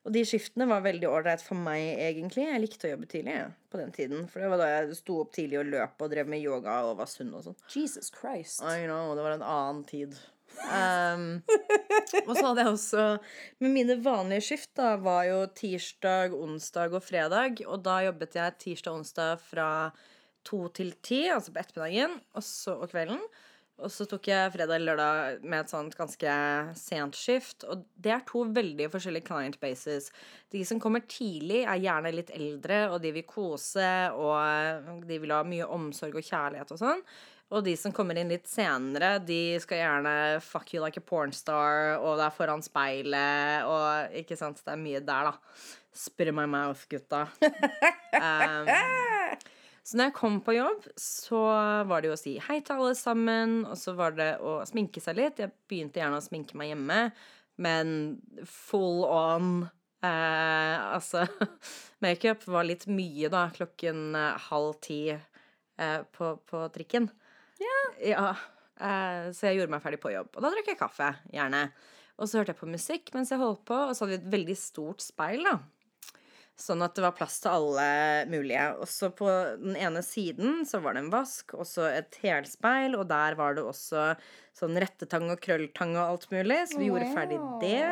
Og 0.08 0.14
de 0.16 0.22
skiftene 0.24 0.64
var 0.70 0.86
veldig 0.86 1.04
ålreit 1.12 1.42
for 1.44 1.60
meg, 1.60 2.00
egentlig. 2.00 2.46
Jeg 2.48 2.62
likte 2.64 2.88
å 2.88 2.94
jobbe 2.94 3.10
tidlig 3.12 3.34
ja, 3.36 3.50
på 3.70 3.78
den 3.82 3.92
tiden. 3.92 4.24
For 4.32 4.40
det 4.40 4.50
var 4.54 4.62
da 4.62 4.70
jeg 4.72 4.96
sto 5.02 5.18
opp 5.20 5.34
tidlig 5.36 5.60
og 5.60 5.68
løp 5.68 6.02
og 6.06 6.14
drev 6.14 6.30
med 6.32 6.40
yoga 6.40 6.78
og 6.88 7.02
var 7.02 7.12
sunn 7.12 7.34
og 7.36 7.44
sånn. 7.44 7.58
Jesus 7.74 8.08
Christ. 8.16 8.64
I 8.64 8.88
know, 8.88 9.12
det 9.20 9.26
var 9.28 9.36
en 9.36 9.44
annen 9.44 9.84
tid. 9.90 10.16
Um, 10.68 11.26
og 12.26 12.32
så 12.34 12.44
hadde 12.50 12.64
jeg 12.64 12.72
også 12.72 13.04
Men 13.62 13.76
mine 13.76 13.96
vanlige 14.04 14.46
skift 14.50 14.72
da 14.80 14.96
var 15.00 15.28
jo 15.30 15.42
tirsdag, 15.58 16.36
onsdag 16.36 16.96
og 16.98 17.04
fredag. 17.06 17.62
Og 17.68 17.84
da 17.86 18.00
jobbet 18.08 18.40
jeg 18.40 18.58
tirsdag 18.64 18.94
og 18.94 19.04
onsdag 19.04 19.44
fra 19.44 19.70
to 20.48 20.68
til 20.72 20.94
ti, 21.04 21.26
altså 21.32 21.52
på 21.52 21.62
ettermiddagen 21.62 22.18
og, 22.34 22.44
så, 22.44 22.78
og 22.78 22.90
kvelden. 22.92 23.22
Og 23.78 23.92
så 23.94 24.08
tok 24.10 24.26
jeg 24.32 24.52
fredag 24.56 24.80
eller 24.80 24.96
lørdag 24.96 25.44
med 25.46 25.60
et 25.60 25.70
sånt 25.70 25.94
ganske 25.98 26.36
sent 26.80 27.18
skift. 27.18 27.66
Og 27.70 27.84
det 27.94 28.14
er 28.16 28.24
to 28.26 28.42
veldig 28.50 28.88
forskjellige 28.90 29.28
client 29.28 29.60
bases. 29.62 30.10
De 30.54 30.64
som 30.66 30.82
kommer 30.82 31.06
tidlig, 31.06 31.62
er 31.62 31.84
gjerne 31.84 32.14
litt 32.16 32.32
eldre, 32.34 32.88
og 32.90 33.04
de 33.04 33.12
vil 33.20 33.28
kose, 33.30 33.92
og 34.18 35.06
de 35.06 35.20
vil 35.22 35.36
ha 35.36 35.44
mye 35.46 35.70
omsorg 35.78 36.18
og 36.18 36.26
kjærlighet 36.26 36.74
og 36.74 36.82
sånn. 36.82 37.06
Og 37.48 37.64
de 37.64 37.78
som 37.80 37.94
kommer 37.96 38.18
inn 38.20 38.32
litt 38.32 38.48
senere, 38.52 39.14
de 39.24 39.56
skal 39.64 39.80
gjerne 39.80 40.14
fuck 40.44 40.74
you 40.74 40.82
like 40.84 41.00
a 41.00 41.06
pornstar, 41.06 41.96
og 42.02 42.18
det 42.20 42.26
er 42.26 42.36
foran 42.36 42.64
speilet, 42.66 43.64
og 43.64 44.18
ikke 44.20 44.36
sant, 44.40 44.60
det 44.66 44.74
er 44.74 44.82
mye 44.82 45.00
der, 45.00 45.30
da. 45.30 45.62
Spit 45.96 46.28
in 46.30 46.36
my 46.38 46.48
mouth, 46.50 46.88
gutta. 46.92 47.28
Um, 48.18 48.66
så 49.86 49.98
når 50.00 50.08
jeg 50.08 50.14
kom 50.18 50.38
på 50.42 50.56
jobb, 50.56 50.88
så 51.00 51.40
var 51.88 52.02
det 52.02 52.10
jo 52.10 52.16
å 52.16 52.20
si 52.20 52.34
hei 52.42 52.58
til 52.66 52.80
alle 52.80 52.96
sammen, 52.98 53.60
og 53.70 53.78
så 53.78 53.94
var 53.96 54.16
det 54.18 54.32
å 54.42 54.56
sminke 54.66 55.04
seg 55.04 55.20
litt. 55.20 55.42
Jeg 55.44 55.54
begynte 55.70 56.02
gjerne 56.02 56.18
å 56.18 56.24
sminke 56.26 56.58
meg 56.58 56.72
hjemme, 56.72 56.98
men 57.62 57.94
full 58.48 59.06
on 59.06 59.52
eh, 60.02 60.76
Altså, 60.82 61.28
makeup 62.04 62.44
var 62.50 62.68
litt 62.68 62.88
mye, 62.90 63.30
da, 63.32 63.46
klokken 63.54 64.18
eh, 64.18 64.50
halv 64.50 64.76
ti 64.84 65.02
eh, 65.14 66.00
på, 66.18 66.34
på 66.50 66.66
trikken. 66.74 67.12
Ja. 67.62 67.80
eh, 68.80 69.30
så 69.34 69.50
jeg 69.50 69.60
gjorde 69.60 69.74
meg 69.74 69.84
ferdig 69.86 70.02
på 70.04 70.14
jobb. 70.14 70.30
Og 70.36 70.44
da 70.44 70.52
drakk 70.54 70.70
jeg 70.74 70.80
kaffe, 70.80 71.14
gjerne. 71.34 71.68
Og 72.18 72.30
så 72.30 72.40
hørte 72.40 72.54
jeg 72.56 72.62
på 72.62 72.70
musikk 72.70 73.12
mens 73.14 73.32
jeg 73.34 73.42
holdt 73.42 73.66
på, 73.68 73.78
og 73.90 73.96
så 73.96 74.06
hadde 74.06 74.16
vi 74.16 74.22
et 74.24 74.32
veldig 74.38 74.58
stort 74.58 75.04
speil, 75.06 75.44
da. 75.46 75.58
Sånn 76.58 76.82
at 76.82 76.96
det 76.98 77.04
var 77.06 77.14
plass 77.14 77.36
til 77.44 77.54
alle 77.54 77.90
mulige. 78.32 78.64
Og 78.82 78.90
så 78.90 79.12
på 79.14 79.28
den 79.62 79.76
ene 79.78 80.02
siden 80.02 80.64
så 80.66 80.80
var 80.82 80.96
det 80.98 81.04
en 81.04 81.12
vask, 81.14 81.54
og 81.54 81.68
så 81.70 81.86
et 81.92 82.18
helspeil, 82.24 82.98
og 82.98 83.06
der 83.12 83.38
var 83.38 83.54
det 83.54 83.66
også 83.66 84.08
sånn 84.58 84.80
rettetang 84.82 85.30
og 85.30 85.42
krølltang 85.44 85.94
og 86.00 86.16
alt 86.16 86.26
mulig. 86.34 86.64
Så 86.72 86.82
vi 86.82 86.90
gjorde 86.90 87.12
ferdig 87.14 87.38
det. 87.62 87.84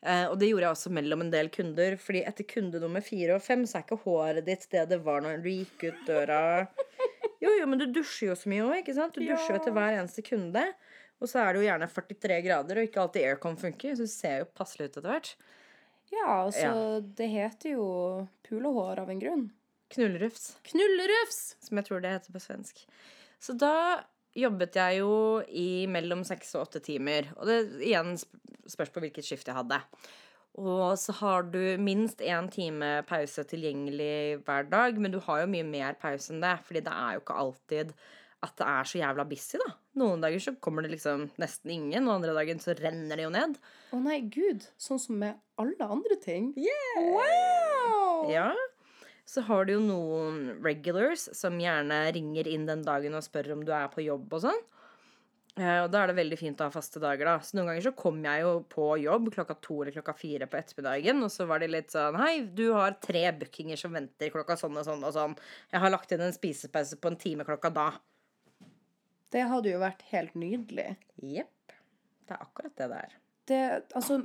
Eh, 0.00 0.24
og 0.30 0.38
det 0.40 0.48
gjorde 0.48 0.64
jeg 0.64 0.78
også 0.78 0.94
mellom 0.96 1.26
en 1.26 1.32
del 1.34 1.52
kunder, 1.52 1.98
fordi 2.00 2.22
etter 2.24 2.48
kunde 2.48 2.80
nummer 2.80 3.04
fire 3.04 3.36
og 3.36 3.44
fem 3.44 3.66
så 3.68 3.78
er 3.78 3.84
ikke 3.84 4.00
håret 4.06 4.46
ditt 4.48 4.64
det 4.72 4.86
det 4.94 5.02
var 5.04 5.20
når 5.20 5.44
du 5.44 5.50
gikk 5.52 5.90
ut 5.90 6.00
døra. 6.08 6.40
Jo, 7.40 7.50
jo, 7.56 7.66
men 7.70 7.80
du 7.80 7.86
dusjer 7.88 8.28
jo 8.30 8.34
så 8.36 8.50
mye 8.52 8.64
òg, 8.66 8.74
ikke 8.82 8.94
sant? 8.96 9.14
Du 9.16 9.22
dusjer 9.24 9.54
jo 9.54 9.60
etter 9.62 9.72
hver 9.76 9.96
eneste 10.00 10.24
kunde. 10.26 10.66
Og 11.20 11.28
så 11.28 11.40
er 11.42 11.52
det 11.52 11.60
jo 11.62 11.66
gjerne 11.68 11.88
43 11.92 12.36
grader, 12.44 12.78
og 12.80 12.86
ikke 12.88 13.00
alltid 13.02 13.26
aircon 13.28 13.56
funker, 13.60 13.96
så 13.96 14.06
du 14.08 14.12
ser 14.12 14.38
jo 14.42 14.50
passelig 14.56 14.88
ut 14.88 14.94
etter 15.00 15.08
hvert. 15.10 15.32
Ja, 16.10 16.26
altså, 16.42 17.00
det 17.16 17.28
heter 17.30 17.74
jo 17.76 17.86
pulehår 18.48 19.02
av 19.04 19.10
en 19.12 19.20
grunn. 19.22 19.44
Knullerufs. 19.90 20.54
Knullerufs! 20.70 21.40
som 21.66 21.78
jeg 21.80 21.86
tror 21.88 22.00
det 22.02 22.12
heter 22.14 22.34
på 22.34 22.40
svensk. 22.42 22.84
Så 23.42 23.54
da 23.58 23.72
jobbet 24.38 24.76
jeg 24.78 25.00
jo 25.00 25.12
i 25.48 25.86
mellom 25.90 26.22
seks 26.26 26.52
og 26.54 26.68
åtte 26.68 26.80
timer. 26.84 27.28
Og 27.36 27.46
det 27.50 27.56
igjen 27.82 28.14
sp- 28.20 28.36
spørs 28.70 28.92
på 28.94 29.02
hvilket 29.02 29.26
skift 29.26 29.48
jeg 29.50 29.56
hadde. 29.56 29.80
Og 30.58 30.96
så 30.98 31.14
har 31.20 31.44
du 31.52 31.60
minst 31.78 32.22
én 32.26 32.48
time 32.50 32.88
pause 33.08 33.44
tilgjengelig 33.46 34.40
hver 34.46 34.66
dag, 34.70 34.96
men 34.98 35.12
du 35.14 35.20
har 35.22 35.44
jo 35.44 35.52
mye 35.52 35.66
mer 35.66 35.98
pause 36.00 36.32
enn 36.34 36.42
det, 36.42 36.56
fordi 36.66 36.82
det 36.86 36.94
er 36.94 37.14
jo 37.14 37.22
ikke 37.22 37.38
alltid 37.44 37.92
at 38.40 38.56
det 38.56 38.66
er 38.72 38.88
så 38.88 38.98
jævla 39.02 39.24
busy, 39.28 39.58
da. 39.60 39.74
Noen 40.00 40.22
dager 40.24 40.40
så 40.40 40.54
kommer 40.64 40.84
det 40.84 40.94
liksom 40.94 41.26
nesten 41.40 41.74
ingen, 41.74 42.08
og 42.08 42.16
andre 42.16 42.34
dagen 42.36 42.60
så 42.62 42.74
renner 42.78 43.20
det 43.20 43.26
jo 43.26 43.32
ned. 43.34 43.58
Å 43.92 44.00
nei, 44.00 44.20
gud. 44.32 44.64
Sånn 44.80 45.00
som 45.02 45.18
med 45.20 45.36
alle 45.60 45.88
andre 45.92 46.16
ting. 46.22 46.50
Yeah! 46.56 47.10
Wow! 47.12 48.30
Ja. 48.32 48.48
Så 49.28 49.44
har 49.46 49.68
du 49.68 49.76
jo 49.76 49.82
noen 49.84 50.40
regulars 50.64 51.28
som 51.36 51.60
gjerne 51.60 52.00
ringer 52.16 52.48
inn 52.50 52.64
den 52.66 52.82
dagen 52.86 53.14
og 53.14 53.26
spør 53.26 53.52
om 53.58 53.66
du 53.66 53.74
er 53.76 53.92
på 53.92 54.02
jobb 54.02 54.32
og 54.32 54.46
sånn. 54.48 54.64
Eh, 55.58 55.80
Og 55.82 55.90
da 55.90 56.02
er 56.04 56.10
det 56.12 56.16
veldig 56.20 56.38
fint 56.38 56.60
å 56.62 56.68
ha 56.68 56.72
faste 56.74 57.00
dager, 57.02 57.26
da. 57.26 57.38
Så 57.42 57.56
noen 57.58 57.72
ganger 57.72 57.82
så 57.88 57.92
kom 57.98 58.20
jeg 58.24 58.44
jo 58.44 58.52
på 58.70 58.84
jobb 59.02 59.30
klokka 59.34 59.56
to 59.60 59.80
eller 59.82 59.96
klokka 59.96 60.14
fire 60.16 60.46
på 60.46 60.58
ettermiddagen, 60.60 61.22
og 61.26 61.32
så 61.34 61.46
var 61.50 61.58
det 61.62 61.70
litt 61.72 61.90
sånn 61.94 62.18
Hei, 62.20 62.36
du 62.46 62.68
har 62.76 62.94
tre 63.02 63.24
bookinger 63.40 63.76
som 63.80 63.92
venter 63.96 64.30
klokka 64.30 64.56
sånn 64.60 64.78
og 64.78 64.86
sånn 64.86 65.02
og 65.04 65.12
sånn. 65.16 65.34
Jeg 65.72 65.82
har 65.82 65.90
lagt 65.90 66.12
inn 66.14 66.22
en 66.22 66.36
spisepause 66.36 67.00
på 67.02 67.10
en 67.10 67.18
time 67.20 67.44
klokka 67.48 67.72
da. 67.74 67.88
Det 69.30 69.42
hadde 69.46 69.70
jo 69.72 69.80
vært 69.82 70.02
helt 70.10 70.34
nydelig. 70.38 70.96
Jepp. 71.22 71.74
Det 72.26 72.36
er 72.36 72.44
akkurat 72.46 72.76
det 72.78 72.88
det 72.90 73.00
er. 73.04 73.18
Det, 73.50 73.60
altså, 73.98 74.20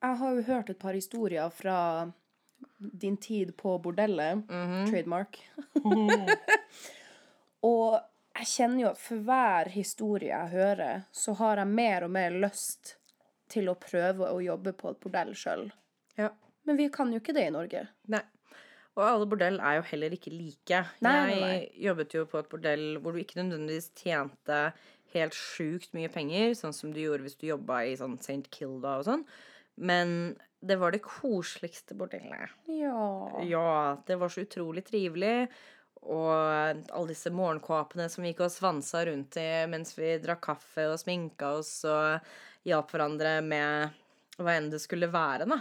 jeg 0.00 0.16
har 0.22 0.34
jo 0.36 0.42
hørt 0.48 0.70
et 0.72 0.80
par 0.80 0.96
historier 0.96 1.52
fra 1.52 1.76
din 2.80 3.16
tid 3.20 3.52
på 3.56 3.76
bordellet. 3.84 4.46
Trademark. 4.88 5.36
og 7.70 8.00
jeg 8.40 8.48
kjenner 8.48 8.84
jo 8.84 8.90
at 8.94 9.00
for 9.00 9.22
hver 9.26 9.70
historie 9.74 10.32
jeg 10.32 10.52
hører, 10.54 11.04
så 11.12 11.34
har 11.40 11.60
jeg 11.60 11.70
mer 11.70 12.06
og 12.06 12.12
mer 12.16 12.34
lyst 12.46 12.96
til 13.50 13.68
å 13.70 13.76
prøve 13.80 14.30
å 14.30 14.40
jobbe 14.42 14.72
på 14.78 14.92
et 14.92 15.00
bordell 15.02 15.32
sjøl. 15.36 15.66
Ja. 16.18 16.30
Men 16.68 16.78
vi 16.78 16.88
kan 16.92 17.12
jo 17.12 17.20
ikke 17.20 17.34
det 17.36 17.48
i 17.48 17.54
Norge. 17.54 17.86
Nei. 18.12 18.22
Og 18.98 19.04
alle 19.06 19.26
bordell 19.30 19.58
er 19.62 19.78
jo 19.78 19.86
heller 19.92 20.14
ikke 20.14 20.32
like. 20.34 20.80
Nei, 21.04 21.14
jeg 21.30 21.42
nei. 21.42 21.58
jobbet 21.86 22.16
jo 22.16 22.24
på 22.28 22.40
et 22.40 22.50
bordell 22.52 22.86
hvor 23.00 23.14
du 23.14 23.22
ikke 23.22 23.38
nødvendigvis 23.40 23.90
tjente 23.98 24.60
helt 25.14 25.36
sjukt 25.36 25.94
mye 25.96 26.10
penger, 26.12 26.52
sånn 26.58 26.74
som 26.76 26.92
du 26.94 27.00
gjorde 27.02 27.26
hvis 27.26 27.38
du 27.40 27.48
jobba 27.48 27.82
i 27.88 27.96
sånn 27.98 28.18
St. 28.20 28.44
Kilda 28.54 28.98
og 29.00 29.08
sånn. 29.08 29.24
Men 29.80 30.36
det 30.60 30.76
var 30.80 30.92
det 30.92 31.02
koseligste 31.04 31.96
bordellet. 31.98 32.52
Ja. 32.68 33.42
Ja, 33.48 33.70
det 34.06 34.18
var 34.20 34.32
så 34.32 34.44
utrolig 34.44 34.84
trivelig. 34.90 35.48
Og 36.08 36.32
alle 36.32 37.10
disse 37.10 37.32
morgenkåpene 37.34 38.06
som 38.08 38.24
vi 38.24 38.32
gikk 38.32 38.46
og 38.46 38.54
svansa 38.54 39.02
rundt 39.04 39.36
i 39.40 39.48
mens 39.68 39.92
vi 39.98 40.14
drakk 40.22 40.40
kaffe 40.46 40.86
og 40.88 40.96
sminka 41.00 41.52
oss 41.58 41.74
og 41.84 42.24
hjalp 42.68 42.94
hverandre 42.94 43.34
med 43.44 43.98
hva 44.40 44.56
enn 44.56 44.70
det 44.72 44.80
skulle 44.80 45.10
være, 45.12 45.48
da. 45.48 45.60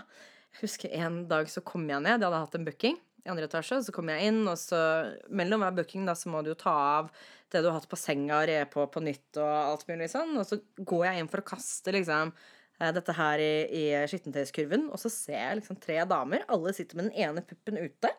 Jeg 0.56 0.64
husker 0.64 0.96
en 0.98 1.24
dag 1.30 1.50
så 1.52 1.62
kom 1.66 1.84
jeg 1.90 2.02
ned, 2.02 2.18
jeg 2.18 2.26
hadde 2.26 2.44
hatt 2.46 2.56
en 2.58 2.68
booking 2.68 2.96
i 3.26 3.32
andre 3.32 3.50
etasje, 3.50 3.82
så 3.86 3.94
kom 3.96 4.10
jeg 4.12 4.30
inn, 4.32 4.40
og 4.48 4.56
så 4.60 4.80
mellom 5.28 5.64
hver 5.64 5.76
booking 5.82 6.08
da, 6.08 6.16
så 6.18 6.32
må 6.32 6.42
du 6.44 6.54
jo 6.54 6.60
ta 6.60 6.74
av 7.02 7.12
det 7.52 7.62
du 7.62 7.70
har 7.70 7.78
hatt 7.80 7.90
på 7.92 8.00
senga, 8.00 8.40
og 8.40 8.48
re 8.50 8.64
på 8.72 8.86
på 8.94 9.04
nytt 9.04 9.40
og 9.42 9.52
alt 9.52 9.86
mulig 9.90 10.10
sånn, 10.12 10.36
og 10.40 10.48
så 10.48 10.60
går 10.78 11.06
jeg 11.10 11.22
inn 11.22 11.32
for 11.32 11.44
å 11.44 11.50
kaste 11.52 11.94
liksom 11.96 12.34
eh, 12.34 12.92
dette 12.96 13.16
her 13.18 13.44
i, 13.44 13.54
i 13.68 13.86
skittentøyskurven, 14.10 14.88
og 14.94 15.02
så 15.02 15.12
ser 15.14 15.42
jeg 15.42 15.62
liksom 15.62 15.80
tre 15.84 16.00
damer, 16.10 16.48
alle 16.48 16.76
sitter 16.78 17.00
med 17.00 17.10
den 17.10 17.28
ene 17.28 17.46
puppen 17.46 17.82
ute, 17.82 18.14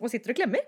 og 0.00 0.10
sitter 0.12 0.34
og 0.34 0.42
klemmer. 0.42 0.66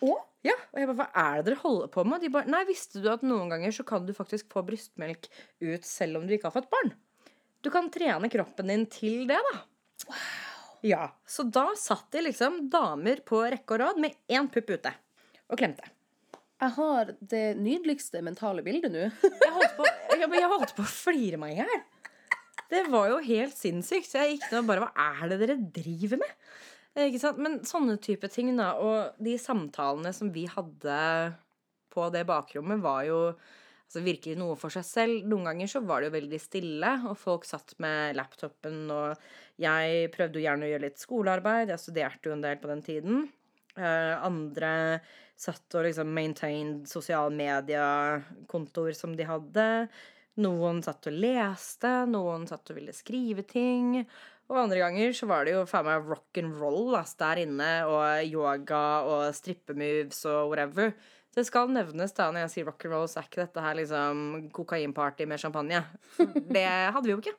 Å? 0.00 0.16
Ja, 0.46 0.56
og 0.72 0.80
jeg 0.80 0.88
bare, 0.88 0.96
hva 1.02 1.24
er 1.28 1.40
det 1.40 1.50
dere 1.50 1.60
holder 1.60 1.90
på 1.92 2.04
med? 2.08 2.22
De 2.24 2.30
bare, 2.32 2.48
nei, 2.48 2.62
visste 2.68 3.02
du 3.02 3.10
at 3.12 3.24
noen 3.26 3.50
ganger 3.52 3.74
så 3.76 3.84
kan 3.86 4.06
du 4.08 4.14
faktisk 4.16 4.48
få 4.52 4.62
brystmelk 4.64 5.28
ut 5.60 5.84
selv 5.84 6.20
om 6.20 6.24
du 6.28 6.32
ikke 6.36 6.48
har 6.48 6.56
fått 6.56 6.70
barn? 6.72 6.94
Du 7.60 7.68
kan 7.72 7.90
trene 7.92 8.30
kroppen 8.32 8.72
din 8.72 8.86
til 8.88 9.26
det, 9.28 9.36
da. 9.50 9.58
Wow. 10.08 10.22
Ja, 10.80 11.10
så 11.28 11.44
da 11.44 11.66
satt 11.76 12.08
de 12.14 12.24
liksom 12.24 12.62
damer 12.72 13.20
på 13.26 13.42
rekke 13.52 13.76
og 13.76 13.82
rad 13.82 14.00
med 14.00 14.16
én 14.32 14.48
pupp 14.52 14.70
ute 14.72 14.92
og 15.50 15.60
klemte. 15.60 15.84
Jeg 16.60 16.74
har 16.76 17.12
det 17.20 17.44
nydeligste 17.60 18.20
mentale 18.24 18.64
bildet 18.64 18.92
nå. 18.92 19.06
Jeg 19.44 19.52
holdt 19.54 19.76
på, 19.76 19.86
jeg, 20.12 20.28
jeg 20.36 20.50
holdt 20.52 20.74
på 20.76 20.84
å 20.84 20.90
flire 20.92 21.38
meg 21.40 21.54
i 21.54 21.60
hjel. 21.62 21.84
Det 22.70 22.82
var 22.92 23.08
jo 23.10 23.20
helt 23.24 23.56
sinnssykt. 23.56 24.06
Så 24.06 24.20
jeg 24.20 24.34
gikk 24.36 24.50
ned 24.50 24.60
og 24.60 24.68
bare 24.68 24.84
Hva 24.84 25.06
er 25.22 25.30
det 25.32 25.38
dere 25.40 25.56
driver 25.80 26.20
med? 26.20 26.34
Eh, 26.96 27.06
Ikke 27.08 27.22
sant? 27.22 27.40
Men 27.42 27.60
sånne 27.66 27.98
type 28.02 28.28
ting, 28.32 28.52
da, 28.58 28.72
og 28.82 29.22
de 29.22 29.36
samtalene 29.40 30.12
som 30.16 30.32
vi 30.34 30.46
hadde 30.50 31.00
på 31.90 32.06
det 32.14 32.24
bakrommet, 32.28 32.82
var 32.82 33.04
jo 33.06 33.20
altså 33.90 34.02
virkelig 34.06 34.36
noe 34.38 34.54
for 34.58 34.70
seg 34.70 34.86
selv. 34.86 35.24
Noen 35.26 35.48
ganger 35.50 35.70
så 35.70 35.82
var 35.82 36.00
det 36.00 36.10
jo 36.10 36.16
veldig 36.18 36.40
stille, 36.42 36.92
og 37.10 37.18
folk 37.18 37.46
satt 37.48 37.74
med 37.82 38.14
laptopen, 38.18 38.84
og 38.94 39.18
jeg 39.60 40.10
prøvde 40.14 40.38
jo 40.38 40.46
gjerne 40.46 40.66
å 40.68 40.70
gjøre 40.70 40.86
litt 40.86 41.02
skolearbeid. 41.02 41.72
Jeg 41.74 41.82
studerte 41.82 42.30
jo 42.30 42.36
en 42.36 42.44
del 42.46 42.60
på 42.62 42.70
den 42.70 42.84
tiden. 42.86 43.26
Eh, 43.76 44.14
andre 44.26 44.72
satt 45.40 45.74
og 45.78 45.86
liksom 45.86 46.10
maintained 46.14 46.88
sosiale 46.90 47.32
mediekontoer 47.34 48.94
som 48.98 49.14
de 49.16 49.26
hadde. 49.26 49.66
Noen 50.40 50.82
satt 50.84 51.08
og 51.10 51.16
leste, 51.16 51.90
noen 52.10 52.46
satt 52.48 52.70
og 52.70 52.78
ville 52.78 52.94
skrive 52.96 53.42
ting. 53.48 54.04
Og 54.50 54.58
andre 54.58 54.80
ganger 54.82 55.14
så 55.14 55.28
var 55.30 55.46
det 55.46 55.54
jo 55.54 55.62
faen 55.70 55.86
meg 55.86 56.08
rock 56.10 56.40
and 56.42 56.56
roll 56.58 56.96
ass, 56.98 57.14
der 57.20 57.44
inne, 57.44 57.70
og 57.86 58.26
yoga 58.26 58.82
og 59.06 59.24
strippemoves 59.36 60.24
og 60.26 60.50
whatever. 60.50 60.90
Det 61.30 61.44
skal 61.46 61.70
nevnes 61.70 62.10
da, 62.16 62.26
når 62.34 62.48
jeg 62.48 62.52
sier 62.56 62.66
rock 62.66 62.86
and 62.88 62.96
roll, 62.96 63.06
så 63.06 63.20
er 63.20 63.28
ikke 63.28 63.44
dette 63.44 63.62
her 63.62 63.76
liksom 63.78 64.24
kokainparty 64.56 65.28
med 65.30 65.38
champagne. 65.38 65.84
Det 66.18 66.66
hadde 66.66 67.06
vi 67.06 67.14
jo 67.14 67.20
ikke. 67.22 67.36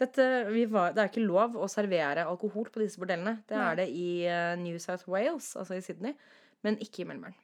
Dette, 0.00 0.24
vi 0.48 0.64
var, 0.72 0.94
det 0.96 1.02
er 1.02 1.10
ikke 1.12 1.26
lov 1.26 1.58
å 1.60 1.68
servere 1.70 2.24
alkohol 2.24 2.70
på 2.72 2.80
disse 2.80 2.98
bordellene. 2.98 3.42
Det 3.46 3.58
er 3.60 3.76
det 3.82 3.86
i 3.92 4.24
eh, 4.24 4.54
New 4.58 4.80
South 4.80 5.04
Wales, 5.12 5.52
altså 5.60 5.76
i 5.76 5.84
Sydney, 5.84 6.16
men 6.64 6.80
ikke 6.82 7.04
i 7.04 7.08
Melbourne. 7.10 7.36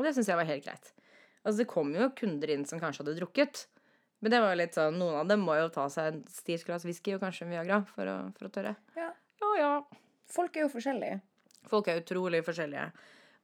Og 0.00 0.08
det 0.08 0.14
syns 0.16 0.32
jeg 0.32 0.40
var 0.40 0.48
helt 0.48 0.64
greit. 0.64 0.94
Altså, 1.42 1.58
det 1.60 1.68
kom 1.70 1.92
jo 1.94 2.08
kunder 2.16 2.54
inn 2.54 2.64
som 2.66 2.80
kanskje 2.80 3.04
hadde 3.04 3.18
drukket. 3.20 3.66
Men 4.22 4.30
det 4.30 4.38
var 4.42 4.52
jo 4.54 4.60
litt 4.60 4.76
sånn, 4.78 5.00
noen 5.00 5.18
av 5.18 5.30
dem 5.30 5.42
må 5.42 5.56
jo 5.58 5.70
ta 5.74 5.88
seg 5.90 6.12
en 6.12 6.20
stirt 6.30 6.62
glass 6.68 6.86
whisky 6.86 7.16
og 7.16 7.24
kanskje 7.24 7.48
en 7.48 7.56
Viagra 7.56 7.80
for 7.90 8.06
å, 8.06 8.16
for 8.38 8.46
å 8.46 8.52
tørre. 8.54 8.76
Ja. 8.94 9.08
Ja, 9.42 9.50
ja. 9.58 9.72
Folk 10.30 10.56
er 10.56 10.66
jo 10.66 10.70
forskjellige. 10.72 11.18
Folk 11.70 11.90
er 11.90 11.98
utrolig 11.98 12.42
forskjellige. 12.46 12.86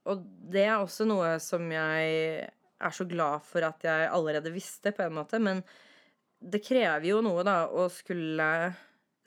Og 0.08 0.22
det 0.54 0.64
er 0.68 0.76
også 0.78 1.06
noe 1.08 1.34
som 1.42 1.66
jeg 1.72 2.46
er 2.78 2.94
så 2.94 3.06
glad 3.10 3.42
for 3.46 3.66
at 3.66 3.82
jeg 3.84 4.10
allerede 4.14 4.54
visste, 4.54 4.94
på 4.94 5.04
en 5.04 5.16
måte. 5.18 5.40
Men 5.42 5.64
det 6.38 6.62
krever 6.64 7.10
jo 7.10 7.20
noe, 7.26 7.42
da, 7.46 7.64
å 7.66 7.88
skulle 7.92 8.48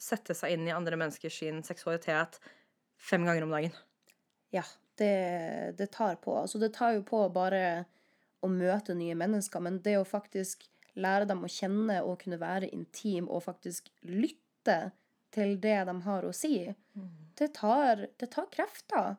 sette 0.00 0.34
seg 0.34 0.56
inn 0.56 0.66
i 0.66 0.74
andre 0.74 0.98
menneskers 0.98 1.38
sin 1.44 1.60
seksualitet 1.66 2.40
fem 2.96 3.28
ganger 3.28 3.46
om 3.46 3.52
dagen. 3.54 3.76
Ja, 4.56 4.64
det, 4.98 5.76
det 5.78 5.92
tar 5.94 6.16
på. 6.24 6.34
Altså, 6.40 6.58
det 6.62 6.72
tar 6.76 6.96
jo 6.96 7.04
på 7.06 7.26
bare 7.32 7.84
å 8.42 8.50
møte 8.50 8.96
nye 8.98 9.14
mennesker, 9.18 9.62
men 9.62 9.78
det 9.84 9.98
å 10.00 10.08
faktisk 10.08 10.66
lære 10.98 11.28
dem 11.30 11.44
å 11.44 11.50
kjenne 11.50 12.00
og 12.04 12.20
kunne 12.22 12.40
være 12.40 12.70
intim 12.74 13.28
og 13.30 13.44
faktisk 13.46 13.88
lytte 14.08 14.92
til 15.32 15.56
det 15.60 15.78
de 15.88 15.94
har 16.04 16.26
å 16.28 16.32
si, 16.36 16.66
det 17.38 17.52
tar, 17.56 18.06
det 18.20 18.28
tar 18.34 18.48
krefter. 18.52 19.14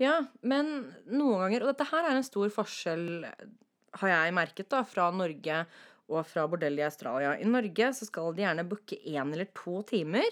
Ja, 0.00 0.16
men 0.40 0.70
noen 1.12 1.42
ganger 1.44 1.66
Og 1.66 1.72
dette 1.74 1.86
her 1.90 2.08
er 2.08 2.16
en 2.16 2.26
stor 2.26 2.48
forskjell, 2.50 3.26
har 4.00 4.12
jeg 4.12 4.34
merket, 4.34 4.70
da, 4.72 4.80
fra 4.88 5.10
Norge 5.14 5.64
og 6.12 6.24
fra 6.26 6.46
bordell 6.50 6.80
i 6.80 6.86
Australia. 6.86 7.36
I 7.38 7.48
Norge 7.48 7.92
så 7.96 8.08
skal 8.08 8.32
de 8.34 8.44
gjerne 8.44 8.66
booke 8.68 8.98
én 8.98 9.32
eller 9.32 9.48
to 9.56 9.82
timer. 9.88 10.26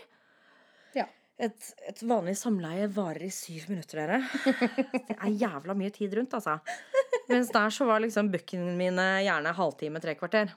Ja. 0.96 1.06
Et, 1.40 1.68
et 1.88 2.02
vanlig 2.04 2.34
samleie 2.40 2.88
varer 2.92 3.28
i 3.28 3.32
syv 3.32 3.68
minutter, 3.72 4.02
dere. 4.02 4.18
Det 5.12 5.16
er 5.16 5.38
jævla 5.44 5.76
mye 5.76 5.92
tid 5.94 6.16
rundt, 6.18 6.34
altså. 6.36 6.58
Mens 7.30 7.52
der 7.54 7.72
så 7.72 7.86
var 7.88 8.02
liksom 8.02 8.32
bookingene 8.32 8.74
mine 8.76 9.06
gjerne 9.24 9.54
halvtime, 9.56 10.02
tre 10.02 10.16
kvarter. 10.18 10.52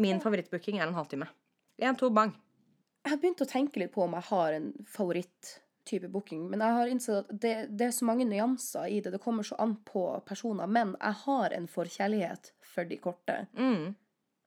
Min 0.00 0.20
favorittbooking 0.22 0.80
er 0.80 0.88
en 0.88 0.96
halvtime. 0.96 1.28
Én, 1.80 1.96
to, 1.98 2.10
bang. 2.14 2.32
Jeg 3.04 3.14
har 3.14 3.20
begynt 3.20 3.42
å 3.44 3.48
tenke 3.48 3.80
litt 3.80 3.92
på 3.94 4.04
om 4.04 4.16
jeg 4.18 4.28
har 4.28 4.56
en 4.56 4.70
favoritttype 4.88 6.10
booking, 6.12 6.42
men 6.52 6.60
jeg 6.64 6.76
har 6.76 6.90
innsett 6.92 7.22
at 7.22 7.30
det, 7.44 7.54
det 7.72 7.86
er 7.88 7.94
så 7.96 8.08
mange 8.08 8.26
nyanser 8.28 8.90
i 8.92 8.98
det. 9.00 9.14
Det 9.14 9.22
kommer 9.24 9.46
så 9.46 9.56
an 9.62 9.78
på 9.88 10.04
personer. 10.28 10.68
Men 10.68 10.92
jeg 10.98 11.20
har 11.24 11.56
en 11.56 11.68
forkjærlighet 11.70 12.52
for 12.74 12.88
de 12.88 13.00
korte. 13.00 13.38
Mm. 13.56 13.94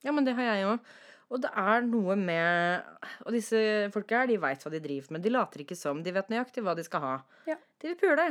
Ja, 0.06 0.14
men 0.14 0.28
det 0.28 0.36
har 0.38 0.51
jeg 0.51 0.70
òg. 0.70 0.93
Og 1.34 1.41
det 1.41 1.49
er 1.58 1.86
noe 1.88 2.14
med 2.20 2.84
Og 3.26 3.34
disse 3.34 3.58
folka 3.93 4.20
her, 4.20 4.28
de 4.30 4.36
veit 4.38 4.62
hva 4.62 4.70
de 4.70 4.82
driver 4.84 5.16
med. 5.16 5.24
De 5.24 5.32
later 5.34 5.64
ikke 5.64 5.78
som. 5.80 6.04
De 6.06 6.14
vet 6.14 6.30
nøyaktig 6.30 6.62
hva 6.66 6.76
de 6.78 6.86
skal 6.86 7.01
ha. 7.01 7.14
Ja. 7.49 7.56
De 7.82 7.89
vil 7.89 7.97
pule. 7.97 8.28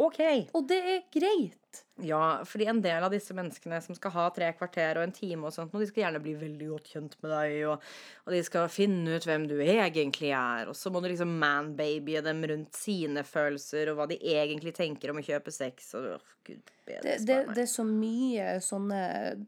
OK. 0.00 0.20
Og 0.56 0.64
det 0.68 0.78
er 0.80 1.02
greit. 1.12 1.58
Ja, 2.02 2.42
fordi 2.48 2.66
en 2.68 2.80
del 2.84 3.04
av 3.04 3.12
disse 3.12 3.34
menneskene 3.36 3.78
som 3.84 3.94
skal 3.96 4.12
ha 4.16 4.24
tre 4.34 4.48
kvarter 4.56 4.98
og 4.98 5.04
en 5.06 5.14
time 5.14 5.46
og 5.46 5.54
sånt, 5.54 5.72
og 5.72 5.80
de 5.80 5.86
skal 5.88 6.02
gjerne 6.06 6.20
bli 6.24 6.32
veldig 6.40 6.68
godt 6.68 6.90
kjent 6.94 7.14
med 7.22 7.32
deg, 7.32 7.54
og, 7.70 7.86
og 8.26 8.34
de 8.34 8.40
skal 8.44 8.68
finne 8.72 9.16
ut 9.16 9.26
hvem 9.28 9.46
du 9.48 9.54
egentlig 9.62 10.32
er, 10.36 10.68
og 10.72 10.76
så 10.76 10.90
må 10.92 11.00
du 11.04 11.08
liksom 11.12 11.32
man-babye 11.40 12.24
dem 12.24 12.42
rundt 12.50 12.76
sine 12.76 13.24
følelser 13.24 13.92
og 13.92 14.00
hva 14.00 14.08
de 14.10 14.18
egentlig 14.34 14.74
tenker 14.76 15.12
om 15.12 15.20
å 15.20 15.24
kjøpe 15.24 15.54
sex, 15.54 15.92
og 16.00 16.10
oh, 16.16 16.34
gud 16.48 16.72
bedre 16.88 17.02
Det, 17.06 17.16
det, 17.28 17.38
det 17.54 17.64
er 17.64 17.72
så 17.72 17.86
mye 17.88 18.56
sånne 18.64 19.02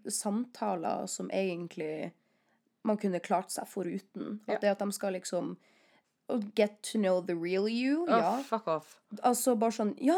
samtaler 0.08 1.08
som 1.10 1.32
egentlig 1.34 2.12
man 2.84 3.00
kunne 3.00 3.20
klart 3.24 3.52
seg 3.52 3.68
foruten. 3.68 4.40
At 4.46 4.58
Ja. 4.58 4.60
det 4.60 4.74
at 4.76 4.84
de 4.84 4.92
skal 4.92 5.16
liksom 5.16 5.56
Get 6.54 6.82
to 6.92 6.98
know 6.98 7.20
the 7.20 7.34
real 7.36 7.68
you. 7.68 8.06
Oh, 8.08 8.16
Ja. 8.16 8.36
fuck 8.42 8.66
off. 8.68 9.00
Altså 9.22 9.56
bare 9.58 9.70
sånn 9.76 9.94
Ja, 10.00 10.16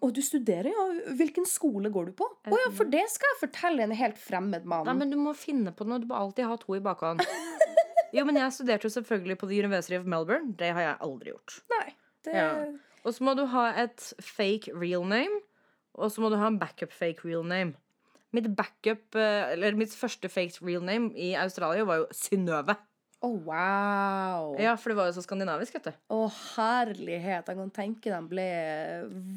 og 0.00 0.12
du 0.16 0.20
studerer, 0.24 0.70
ja. 0.72 1.12
Hvilken 1.16 1.46
skole 1.48 1.90
går 1.92 2.06
du 2.06 2.12
på? 2.12 2.24
Å 2.48 2.58
ja, 2.60 2.70
for 2.72 2.84
det 2.88 3.02
skal 3.12 3.28
jeg 3.34 3.40
fortelle 3.50 3.82
en 3.84 3.92
helt 3.96 4.16
fremmed 4.20 4.64
mann. 4.64 4.86
Nei, 4.88 4.94
men 4.94 5.10
du 5.10 5.16
må 5.20 5.34
finne 5.36 5.72
på 5.76 5.84
noe. 5.88 5.98
Du 6.00 6.06
må 6.08 6.16
alltid 6.16 6.46
ha 6.48 6.56
to 6.56 6.76
i 6.76 6.80
bakhånd. 6.84 7.20
Jo, 8.14 8.22
men 8.24 8.36
jeg 8.38 8.52
studerte 8.54 8.86
jo 8.86 8.92
selvfølgelig 8.94 9.34
på 9.40 9.48
The 9.50 9.56
University 9.64 9.96
of 9.98 10.04
Melbourne. 10.06 10.52
Det 10.54 10.68
har 10.70 10.84
jeg 10.84 10.98
aldri 11.02 11.32
gjort. 11.32 11.56
Nei. 11.72 11.94
Det, 12.22 12.34
Ja. 12.36 12.50
Og 13.04 13.12
så 13.12 13.24
må 13.26 13.34
du 13.36 13.42
ha 13.50 13.64
et 13.82 14.04
fake 14.22 14.70
real 14.72 15.02
name, 15.04 15.40
og 15.98 16.12
så 16.14 16.22
må 16.22 16.30
du 16.30 16.36
ha 16.38 16.46
en 16.46 16.60
backup 16.60 16.92
fake 16.94 17.24
real 17.26 17.42
name. 17.42 17.74
Mitt 18.32 18.46
backup, 18.54 19.16
eh, 19.18 19.50
eller 19.56 19.74
mitt 19.74 19.90
første 19.90 20.30
fake 20.30 20.62
real 20.62 20.80
name 20.86 21.10
i 21.18 21.34
Australia 21.34 21.84
var 21.84 22.04
jo 22.04 22.06
Synnøve. 22.14 22.76
Å, 23.24 23.28
wow. 23.46 24.54
Ja, 24.60 24.74
for 24.76 24.92
det 24.92 24.96
var 24.98 25.08
jo 25.08 25.14
så 25.16 25.22
skandinavisk, 25.24 25.76
vet 25.78 25.86
du. 25.88 25.98
Å, 26.12 26.18
herlighet. 26.54 27.46
Jeg 27.48 27.58
kan 27.60 27.70
tenke 27.72 28.12
de 28.12 28.18
ble 28.28 28.48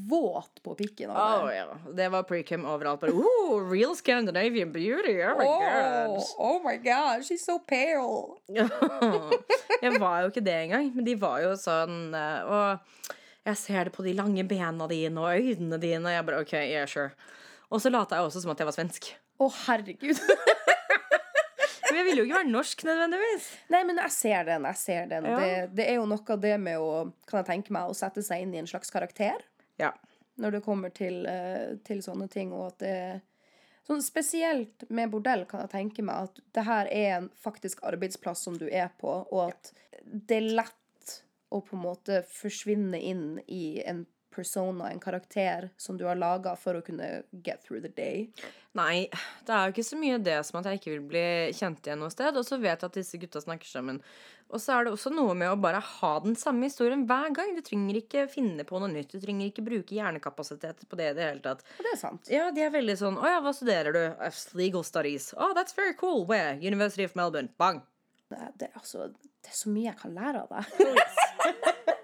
våt 0.10 0.62
på 0.66 0.76
pikken 0.80 1.14
av 1.14 1.48
det. 1.48 1.56
ja. 1.60 1.78
Det 2.00 2.10
var 2.12 2.26
precum 2.28 2.66
overalt. 2.68 3.02
Bare, 3.04 3.16
oh, 3.16 3.62
real 3.64 3.96
Scandinavian 3.96 4.74
beauty. 4.76 5.16
Oh 5.24 5.38
my 5.40 5.48
god. 5.48 6.18
oh 6.38 6.58
my 6.66 6.76
god, 6.82 7.24
she's 7.28 7.46
so 7.46 7.60
pale. 7.60 8.42
jeg 9.84 10.02
var 10.02 10.26
jo 10.26 10.34
ikke 10.34 10.44
det 10.44 10.58
engang, 10.66 10.92
men 10.96 11.08
de 11.08 11.16
var 11.20 11.42
jo 11.44 11.54
sånn 11.60 12.16
eh, 12.16 12.48
Og 12.48 13.14
jeg 13.48 13.60
ser 13.62 13.88
det 13.88 13.96
på 13.96 14.04
de 14.04 14.16
lange 14.18 14.44
bena 14.48 14.88
dine 14.92 15.24
og 15.24 15.32
øynene 15.38 15.80
dine, 15.80 16.04
og 16.04 16.16
jeg 16.16 16.28
bare 16.28 16.42
OK, 16.44 16.56
yeah, 16.60 16.88
sure. 16.90 17.14
Og 17.72 17.84
så 17.84 17.92
lata 17.92 18.20
jeg 18.20 18.28
også 18.28 18.44
som 18.44 18.52
at 18.52 18.60
jeg 18.64 18.68
var 18.68 18.76
svensk. 18.76 19.14
Å, 19.38 19.48
herregud. 19.68 20.20
Jeg 21.98 22.06
ville 22.06 22.22
jo 22.22 22.28
ikke 22.28 22.40
være 22.40 22.52
norsk 22.54 22.84
nødvendigvis. 22.88 23.46
Nei, 23.74 23.84
men 23.90 24.02
jeg 24.04 24.14
ser 24.14 24.44
den. 24.48 24.68
jeg 24.70 24.80
ser 24.84 25.08
den. 25.12 25.26
Ja. 25.32 25.38
Det, 25.42 25.54
det 25.80 25.88
er 25.90 25.98
jo 25.98 26.06
noe 26.10 26.36
av 26.36 26.44
det 26.44 26.54
med 26.62 26.78
å 26.82 26.92
kan 27.30 27.42
jeg 27.42 27.50
tenke 27.50 27.74
meg, 27.74 27.90
å 27.90 27.98
sette 27.98 28.24
seg 28.26 28.44
inn 28.46 28.54
i 28.54 28.62
en 28.62 28.70
slags 28.70 28.94
karakter 28.94 29.42
Ja. 29.82 29.92
når 30.38 30.58
det 30.58 30.64
kommer 30.66 30.94
til, 30.94 31.26
eh, 31.26 31.76
til 31.88 32.04
sånne 32.06 32.30
ting. 32.30 32.54
Og 32.54 32.68
at 32.74 32.80
det 32.86 32.96
sånn 33.88 34.04
Spesielt 34.04 34.84
med 34.92 35.10
bordell 35.14 35.46
kan 35.50 35.64
jeg 35.64 35.72
tenke 35.72 36.04
meg 36.06 36.28
at 36.28 36.42
det 36.54 36.66
her 36.68 36.90
er 36.92 37.14
en 37.22 37.30
faktisk 37.40 37.82
arbeidsplass 37.88 38.44
som 38.44 38.58
du 38.60 38.68
er 38.68 38.90
på, 39.00 39.14
og 39.32 39.50
at 39.54 39.72
det 40.04 40.42
er 40.42 40.50
lett 40.62 40.74
å 41.50 41.62
på 41.64 41.78
en 41.78 41.84
måte 41.86 42.22
forsvinne 42.28 43.00
inn 43.00 43.40
i 43.48 43.82
en 43.88 44.06
persona, 44.38 44.92
en 44.94 45.02
karakter, 45.02 45.70
som 45.82 45.98
du 45.98 46.06
har 46.08 46.20
laga 46.20 46.54
for 46.60 46.78
å 46.78 46.86
kunne 46.86 47.24
get 47.44 47.66
through 47.66 47.82
the 47.84 47.92
day. 47.98 48.28
Nei, 48.78 49.08
det 49.48 49.54
er 49.54 49.66
jo 49.66 49.74
ikke 49.74 49.88
så 49.88 49.98
mye 49.98 50.18
det 50.22 50.38
som 50.46 50.60
at 50.60 50.68
jeg 50.70 50.80
ikke 50.80 50.92
vil 50.94 51.06
bli 51.10 51.28
kjent 51.58 51.88
igjen 51.88 52.02
noe 52.04 52.14
sted. 52.14 52.36
Og 52.38 52.46
så 52.46 52.60
vet 52.62 52.76
jeg 52.84 52.92
at 52.92 53.00
disse 53.00 53.20
gutta 53.22 53.42
snakker 53.42 53.70
sammen. 53.70 54.02
Og 54.54 54.62
så 54.64 54.76
er 54.76 54.86
det 54.86 54.94
også 54.94 55.12
noe 55.12 55.34
med 55.36 55.50
å 55.50 55.58
bare 55.60 55.82
ha 55.82 56.12
den 56.24 56.38
samme 56.40 56.70
historien 56.70 57.08
hver 57.10 57.34
gang. 57.36 57.56
Du 57.58 57.64
trenger 57.66 58.00
ikke 58.00 58.28
finne 58.32 58.64
på 58.68 58.80
noe 58.80 58.92
nytt. 58.92 59.16
Du 59.16 59.24
trenger 59.24 59.50
ikke 59.50 59.66
bruke 59.66 59.98
hjernekapasitet 59.98 60.86
på 60.88 61.00
det 61.00 61.10
i 61.12 61.18
det 61.18 61.26
hele 61.26 61.44
tatt. 61.44 61.66
Og 61.80 61.84
det 61.88 61.96
er 61.96 62.02
sant. 62.04 62.32
Ja, 62.32 62.48
de 62.54 62.64
er 62.64 62.72
veldig 62.74 62.96
sånn 63.02 63.20
Å 63.20 63.34
ja, 63.34 63.42
hva 63.44 63.56
studerer 63.56 63.98
du? 63.98 64.04
«Uh, 64.22 64.32
Legal 64.60 64.86
studies. 64.88 65.34
Oh, 65.36 65.54
that's 65.58 65.76
very 65.76 65.98
cool. 65.98 66.24
Where? 66.30 66.56
University 66.62 67.08
of 67.08 67.18
Melbourne. 67.18 67.50
Bang. 67.58 67.82
Det, 68.30 68.40
det, 68.62 68.72
altså, 68.76 69.10
det 69.42 69.52
er 69.52 69.58
så 69.58 69.72
mye 69.74 69.90
jeg 69.90 70.00
kan 70.04 70.16
lære 70.16 70.46
av 70.46 70.54
deg. 70.54 71.96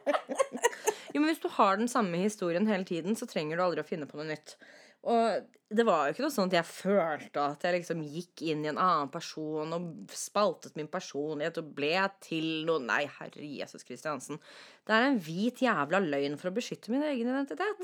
Jo, 1.14 1.22
men 1.22 1.30
hvis 1.30 1.44
du 1.44 1.50
har 1.56 1.78
den 1.78 1.92
samme 1.92 2.24
historien 2.24 2.68
hele 2.70 2.88
tiden, 2.88 3.18
så 3.18 3.30
trenger 3.30 3.60
du 3.60 3.66
aldri 3.66 3.84
å 3.84 3.88
finne 3.88 4.10
på 4.10 4.18
noe 4.18 4.32
nytt. 4.32 4.56
Og 5.04 5.44
det 5.74 5.84
var 5.88 6.06
jo 6.06 6.14
ikke 6.14 6.24
noe 6.24 6.34
sånn 6.34 6.52
at 6.52 6.56
jeg 6.60 6.70
følte 6.70 7.44
at 7.44 7.66
jeg 7.66 7.76
liksom 7.76 8.04
gikk 8.06 8.44
inn 8.48 8.62
i 8.64 8.70
en 8.72 8.80
annen 8.80 9.10
person 9.12 9.76
og 9.76 10.14
spaltet 10.16 10.78
min 10.80 10.88
personlighet 10.92 11.60
og 11.60 11.74
ble 11.76 11.92
til 12.24 12.64
noe 12.68 12.84
Nei, 12.84 13.02
herre 13.18 13.50
Jesus 13.58 13.84
Kristiansen. 13.88 14.40
Det 14.88 14.96
er 14.96 15.10
en 15.10 15.20
hvit 15.26 15.64
jævla 15.66 16.00
løgn 16.04 16.38
for 16.40 16.52
å 16.52 16.56
beskytte 16.56 16.94
min 16.94 17.04
egen 17.10 17.34
identitet. 17.34 17.84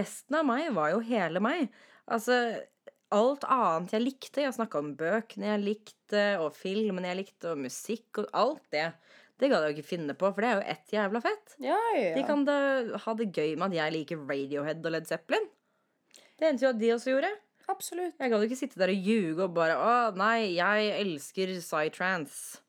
Resten 0.00 0.38
av 0.40 0.48
meg 0.48 0.70
var 0.76 0.94
jo 0.94 1.04
hele 1.04 1.42
meg. 1.44 1.68
Altså, 2.08 2.38
alt 3.12 3.44
annet 3.48 3.92
jeg 3.96 4.04
likte 4.04 4.44
Jeg 4.44 4.56
snakka 4.56 4.80
om 4.80 4.94
bøkene 4.96 5.52
jeg 5.52 5.64
likte, 5.64 6.24
og 6.40 6.54
filmene 6.56 7.12
jeg 7.12 7.22
likte, 7.24 7.52
og 7.52 7.64
musikk 7.66 8.22
og 8.22 8.32
alt 8.36 8.64
det. 8.72 8.88
Det 9.38 9.50
gadd 9.50 9.64
jeg 9.64 9.74
jo 9.74 9.78
ikke 9.78 9.90
finne 9.92 10.14
på, 10.18 10.30
for 10.34 10.42
det 10.42 10.48
er 10.50 10.56
jo 10.58 10.70
ett 10.74 10.94
jævla 10.94 11.22
fett. 11.22 11.54
Ja, 11.62 11.78
ja. 11.94 12.14
De 12.16 12.24
kan 12.26 12.42
da 12.46 12.58
ha 13.04 13.14
det 13.18 13.30
gøy 13.30 13.54
med 13.54 13.68
at 13.70 13.76
jeg 13.78 13.94
liker 13.94 14.24
Radiohead 14.26 14.82
og 14.82 14.94
Led 14.94 15.06
Zeppelin. 15.10 15.46
Det 16.38 16.48
endte 16.48 16.66
jo 16.66 16.72
at 16.72 16.80
de 16.80 16.90
også 16.94 17.12
gjorde. 17.14 17.30
Absolutt. 17.68 18.14
Jeg 18.16 18.32
gadd 18.32 18.46
ikke 18.46 18.58
sitte 18.58 18.80
der 18.80 18.90
og 18.90 19.08
ljuge 19.10 19.44
og 19.44 19.56
bare 19.56 19.74
Å, 19.76 19.96
nei, 20.16 20.54
jeg 20.56 20.92
elsker 21.02 21.52
psytrance. 21.60 22.62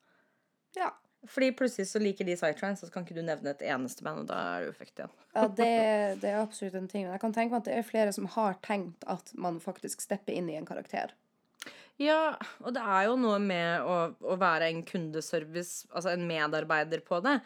Ja. 0.77 0.91
Fordi 1.27 1.49
plutselig 1.51 1.89
så 1.89 1.99
liker 1.99 2.27
de 2.27 2.35
psytrance, 2.37 2.83
og 2.83 2.89
så 2.89 2.93
kan 2.93 3.03
ikke 3.03 3.17
du 3.17 3.25
nevne 3.25 3.51
et 3.51 3.63
eneste 3.67 4.05
band, 4.05 4.23
og 4.23 4.29
da 4.29 4.37
er 4.55 4.69
du 4.69 4.75
fucked 4.75 5.01
igjen. 5.01 5.15
Ja, 5.35 5.47
det, 5.51 5.71
det 6.21 6.29
er 6.31 6.37
absolutt 6.39 6.77
en 6.79 6.87
ting. 6.91 7.07
Men 7.07 7.17
jeg 7.17 7.23
kan 7.25 7.35
tenke 7.35 7.55
meg 7.55 7.63
at 7.63 7.67
det 7.67 7.75
er 7.75 7.87
flere 7.87 8.13
som 8.15 8.29
har 8.37 8.55
tenkt 8.65 9.03
at 9.11 9.33
man 9.35 9.59
faktisk 9.63 10.03
stepper 10.05 10.37
inn 10.37 10.47
i 10.51 10.55
en 10.59 10.67
karakter. 10.69 11.11
Ja, 11.99 12.35
og 12.63 12.73
det 12.75 12.81
er 12.83 13.07
jo 13.09 13.15
noe 13.19 13.39
med 13.43 13.81
å, 13.83 13.95
å 14.23 14.35
være 14.39 14.69
en 14.71 14.83
kundeservice, 14.87 15.85
altså 15.91 16.13
en 16.15 16.23
medarbeider 16.29 17.01
på 17.05 17.19
det. 17.25 17.39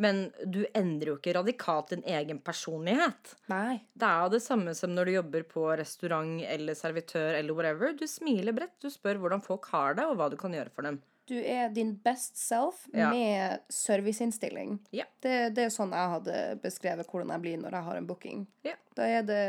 Men 0.00 0.30
du 0.48 0.62
endrer 0.74 1.10
jo 1.12 1.18
ikke 1.18 1.34
radikalt 1.36 1.90
din 1.92 2.02
egen 2.08 2.38
personlighet. 2.40 3.34
Nei. 3.52 3.82
Det 3.92 4.08
er 4.08 4.22
jo 4.24 4.30
det 4.32 4.40
samme 4.42 4.72
som 4.74 4.94
når 4.96 5.10
du 5.10 5.12
jobber 5.18 5.44
på 5.50 5.66
restaurant 5.76 6.40
eller 6.48 6.78
servitør 6.78 7.36
eller 7.36 7.52
whatever. 7.58 7.92
Du 8.00 8.06
smiler 8.08 8.56
bredt, 8.56 8.78
du 8.80 8.88
spør 8.90 9.20
hvordan 9.20 9.44
folk 9.44 9.68
har 9.74 9.98
det, 9.98 10.06
og 10.08 10.16
hva 10.16 10.30
du 10.32 10.38
kan 10.40 10.56
gjøre 10.56 10.72
for 10.72 10.88
dem. 10.88 10.98
Du 11.30 11.36
er 11.38 11.68
din 11.70 11.92
best 12.02 12.40
self 12.40 12.86
Ja. 12.96 13.10
med 13.12 13.60
serviceinnstilling. 13.70 14.78
Ja. 14.96 15.04
Det, 15.22 15.36
det 15.54 15.68
er 15.68 15.74
sånn 15.74 15.92
jeg 15.94 16.14
hadde 16.16 16.38
beskrevet 16.64 17.06
hvordan 17.12 17.30
jeg 17.36 17.44
blir 17.44 17.60
når 17.60 17.76
jeg 17.78 17.86
har 17.90 18.00
en 18.00 18.08
booking. 18.08 18.46
Ja. 18.66 18.74
Da 18.98 19.06
er 19.06 19.22
det 19.28 19.44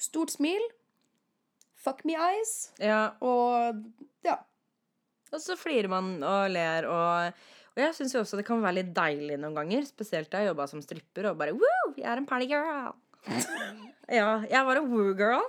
stort 0.00 0.32
smil, 0.32 0.62
fuck 1.84 2.00
me 2.08 2.16
eyes, 2.16 2.54
Ja, 2.82 3.02
og 3.24 3.82
ja. 4.24 4.38
Og 5.34 5.42
så 5.42 5.56
flirer 5.58 5.90
man 5.92 6.14
og 6.22 6.48
ler 6.54 6.86
og 6.88 7.42
Og 7.74 7.80
jeg 7.82 7.94
syns 7.96 8.12
jo 8.14 8.20
også 8.22 8.38
det 8.38 8.44
kan 8.46 8.60
være 8.62 8.76
litt 8.82 8.92
deilig 8.94 9.36
noen 9.42 9.56
ganger, 9.58 9.82
spesielt 9.88 10.30
da 10.30 10.40
jeg 10.44 10.52
jobba 10.52 10.68
som 10.70 10.82
stripper 10.84 11.26
og 11.32 11.38
bare 11.40 11.56
Woo! 11.58 11.94
Jeg 11.98 12.06
er 12.06 12.20
en 12.22 12.28
party 12.30 12.46
girl. 12.52 12.92
ja, 14.18 14.28
jeg 14.46 14.66
var 14.68 14.78
en 14.80 14.90
woo-girl 14.92 15.44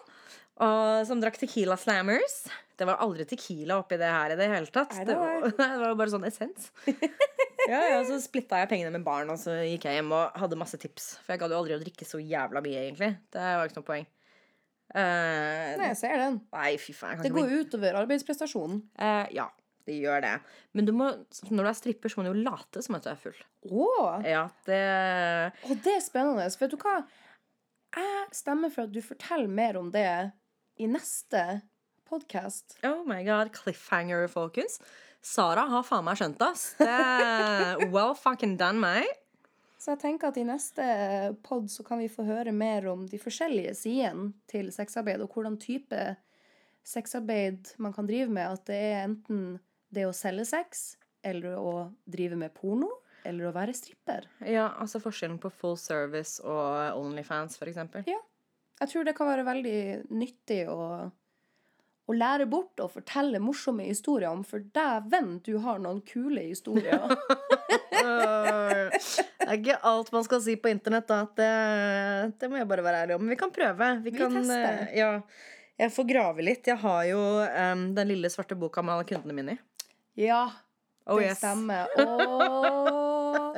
og 0.66 1.02
som 1.04 1.20
drakk 1.20 1.36
Tequila 1.36 1.76
Slammers. 1.76 2.46
Det 2.80 2.86
var 2.88 3.02
aldri 3.04 3.26
Tequila 3.28 3.76
oppi 3.82 3.98
det 4.00 4.08
her 4.08 4.32
i 4.32 4.38
det 4.40 4.46
hele 4.48 4.70
tatt. 4.72 4.94
Det 5.08 5.16
var- 5.20 5.44
det 5.52 5.68
var 5.82 5.90
jo 5.92 5.98
bare 6.00 6.14
sånn 6.14 6.24
essens. 6.28 6.70
ja, 7.72 7.82
ja, 7.92 7.98
Så 8.08 8.22
splitta 8.24 8.62
jeg 8.62 8.70
pengene 8.72 8.94
med 8.96 9.04
barn, 9.04 9.30
og 9.34 9.40
så 9.42 9.58
gikk 9.68 9.90
jeg 9.90 10.00
hjem 10.00 10.14
og 10.16 10.38
hadde 10.40 10.60
masse 10.60 10.80
tips. 10.80 11.10
For 11.26 11.36
jeg 11.36 11.42
gadd 11.44 11.52
jo 11.52 11.60
aldri 11.60 11.76
å 11.76 11.82
drikke 11.84 12.08
så 12.08 12.22
jævla 12.24 12.64
mye, 12.64 12.86
egentlig. 12.88 13.12
Det 13.36 13.44
var 13.44 13.68
ikke 13.68 13.82
noe 13.82 13.90
poeng. 13.92 14.08
Eh, 14.94 15.76
Nei, 15.80 15.90
jeg 15.92 15.98
ser 16.00 16.18
den. 16.22 16.40
nei, 16.54 16.72
fy 16.82 16.94
faen. 16.96 17.22
Det 17.24 17.32
går 17.34 17.52
jo 17.52 17.62
utover 17.66 17.98
arbeidsprestasjonen. 18.04 18.84
Uh, 19.00 19.26
ja, 19.34 19.48
det 19.90 19.98
gjør 20.00 20.22
det. 20.24 20.34
Men 20.78 20.88
du 20.88 20.94
må, 20.96 21.10
når 21.50 21.68
du 21.68 21.70
er 21.72 21.78
stripper, 21.80 22.12
så 22.12 22.20
må 22.20 22.28
du 22.28 22.32
jo 22.34 22.46
late 22.46 22.84
som 22.86 22.98
at 22.98 23.06
du 23.06 23.12
er 23.12 23.20
full. 23.20 23.40
Oh. 23.72 24.22
Ja, 24.26 24.46
det 24.70 24.82
Og 25.68 25.78
det 25.86 25.98
er 25.98 26.04
spennende. 26.06 26.46
Vet 26.62 26.76
du 26.76 26.78
hva? 26.82 27.00
Jeg 27.96 28.28
stemmer 28.36 28.72
for 28.74 28.88
at 28.88 28.94
du 28.94 29.02
forteller 29.04 29.52
mer 29.52 29.80
om 29.80 29.90
det 29.94 30.08
i 30.82 30.88
neste 30.92 31.62
podkast. 32.10 32.78
Oh 32.86 33.04
my 33.08 33.22
god, 33.26 33.54
cliffhanger, 33.56 34.28
folkens. 34.32 34.80
Sara 35.26 35.64
har 35.72 35.86
faen 35.88 36.06
meg 36.06 36.20
skjønt 36.20 36.42
ass. 36.46 36.66
Det 36.78 37.90
well 37.96 38.14
fucking 38.14 38.58
done, 38.62 38.78
mate. 38.84 39.25
Så 39.78 39.92
jeg 39.94 40.02
tenker 40.02 40.32
at 40.32 40.38
i 40.40 40.46
neste 40.48 40.86
pod 41.46 41.68
så 41.72 41.84
kan 41.86 42.00
vi 42.00 42.12
få 42.12 42.26
høre 42.28 42.54
mer 42.56 42.88
om 42.92 43.04
de 43.10 43.20
forskjellige 43.22 43.76
sidene 43.78 44.32
til 44.50 44.72
sexarbeid, 44.74 45.24
og 45.24 45.34
hvordan 45.36 45.58
type 45.62 46.04
sexarbeid 46.86 47.76
man 47.82 47.94
kan 47.94 48.08
drive 48.08 48.32
med. 48.32 48.56
At 48.56 48.68
det 48.70 48.80
er 48.92 49.02
enten 49.04 49.42
det 49.94 50.08
å 50.08 50.16
selge 50.16 50.48
sex, 50.48 50.86
eller 51.26 51.58
å 51.60 51.74
drive 52.06 52.40
med 52.40 52.54
porno, 52.56 52.90
eller 53.26 53.50
å 53.50 53.56
være 53.56 53.76
stripper. 53.76 54.30
Ja, 54.46 54.70
altså 54.80 55.02
forskjellen 55.04 55.40
på 55.42 55.52
full 55.54 55.78
service 55.82 56.40
og 56.44 57.02
Onlyfans, 57.02 57.60
eksempel. 57.66 58.06
Ja. 58.10 58.22
Jeg 58.82 58.92
tror 58.92 59.06
det 59.08 59.16
kan 59.16 59.30
være 59.30 59.46
veldig 59.48 59.80
nyttig 60.12 60.66
å, 60.68 60.80
å 62.06 62.16
lære 62.16 62.48
bort 62.52 62.82
og 62.84 62.92
fortelle 62.98 63.40
morsomme 63.40 63.88
historier 63.88 64.30
om, 64.36 64.44
for 64.44 64.66
dæven, 64.76 65.40
du 65.46 65.56
har 65.64 65.80
noen 65.82 66.02
kule 66.06 66.44
historier. 66.50 67.08
Det 69.46 69.52
er 69.54 69.60
ikke 69.62 69.76
alt 69.86 70.08
man 70.16 70.24
skal 70.26 70.40
si 70.42 70.56
på 70.58 70.70
internett, 70.74 71.06
da. 71.06 71.20
Det, 71.38 71.50
det 72.42 72.48
må 72.50 72.58
jeg 72.58 72.66
bare 72.70 72.82
være 72.86 73.02
ærlig 73.04 73.16
om. 73.16 73.22
Men 73.22 73.30
vi 73.36 73.38
kan 73.38 73.52
prøve. 73.54 73.90
Vi, 74.02 74.10
Vi 74.10 74.18
kan 74.18 74.34
tester. 74.34 74.80
eh, 74.90 74.96
Ja. 74.98 75.12
Jeg 75.78 75.92
får 75.92 76.06
grave 76.08 76.42
litt. 76.48 76.66
Jeg 76.72 76.80
har 76.82 77.02
jo 77.10 77.20
um, 77.46 77.82
den 77.98 78.08
lille 78.08 78.30
svarte 78.32 78.56
boka 78.58 78.82
med 78.82 78.94
alle 78.96 79.06
kundene 79.10 79.34
mine 79.38 79.58
i. 79.58 79.60
ja, 80.26 80.46
Oh, 81.06 81.20
det 81.20 81.28
yes. 81.28 81.38
stemmer. 81.38 81.86
Åh. 82.02 83.54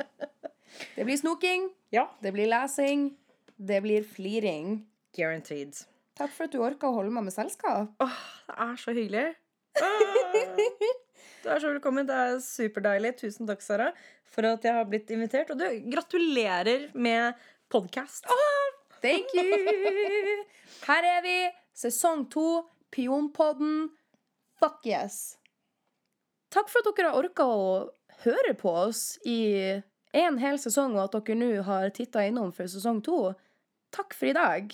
Det 0.96 1.04
blir 1.08 1.16
snoking, 1.16 1.70
Ja. 1.94 2.04
det 2.20 2.32
blir 2.36 2.46
lesing, 2.50 3.14
det 3.56 3.80
blir 3.82 4.04
fliring. 4.04 4.82
Guaranteed. 5.16 5.72
Takk 6.18 6.30
for 6.34 6.44
at 6.44 6.52
du 6.52 6.58
orka 6.60 6.90
å 6.90 6.92
holde 6.98 7.10
meg 7.14 7.24
med 7.30 7.32
selskap. 7.32 7.88
Åh, 8.04 8.18
det 8.50 8.58
er 8.66 8.76
så 8.82 8.92
hyggelig. 8.92 9.26
Åh. 9.80 10.92
Du 11.42 11.50
er 11.52 11.62
så 11.62 11.72
velkommen. 11.72 12.06
Det 12.08 12.14
er 12.14 12.38
superdeilig. 12.44 13.14
Tusen 13.20 13.48
takk, 13.48 13.62
Sara, 13.64 13.90
for 14.28 14.46
at 14.48 14.64
jeg 14.66 14.76
har 14.76 14.88
blitt 14.90 15.10
invitert. 15.14 15.52
Og 15.54 15.60
du, 15.60 15.66
gratulerer 15.92 16.88
med 16.94 17.38
podkast. 17.72 18.28
Thank 19.02 19.34
you! 19.36 20.44
Her 20.88 21.06
er 21.06 21.20
vi, 21.22 21.36
sesong 21.76 22.26
to, 22.32 22.64
Pionpodden. 22.94 23.90
Fuck 24.58 24.86
yes. 24.88 25.38
Takk 26.50 26.70
for 26.72 26.82
at 26.82 26.96
dere 26.96 27.12
har 27.12 27.20
orka 27.20 27.44
å 27.46 27.68
høre 28.24 28.54
på 28.58 28.72
oss 28.88 29.18
i 29.28 29.40
en 30.16 30.38
hel 30.40 30.58
sesong, 30.58 30.96
og 30.96 31.06
at 31.06 31.18
dere 31.28 31.38
nå 31.38 31.50
har 31.66 31.92
titta 31.94 32.24
innom 32.26 32.50
for 32.56 32.70
sesong 32.70 33.02
to. 33.04 33.34
Takk 33.94 34.16
for 34.16 34.30
i 34.30 34.36
dag. 34.36 34.72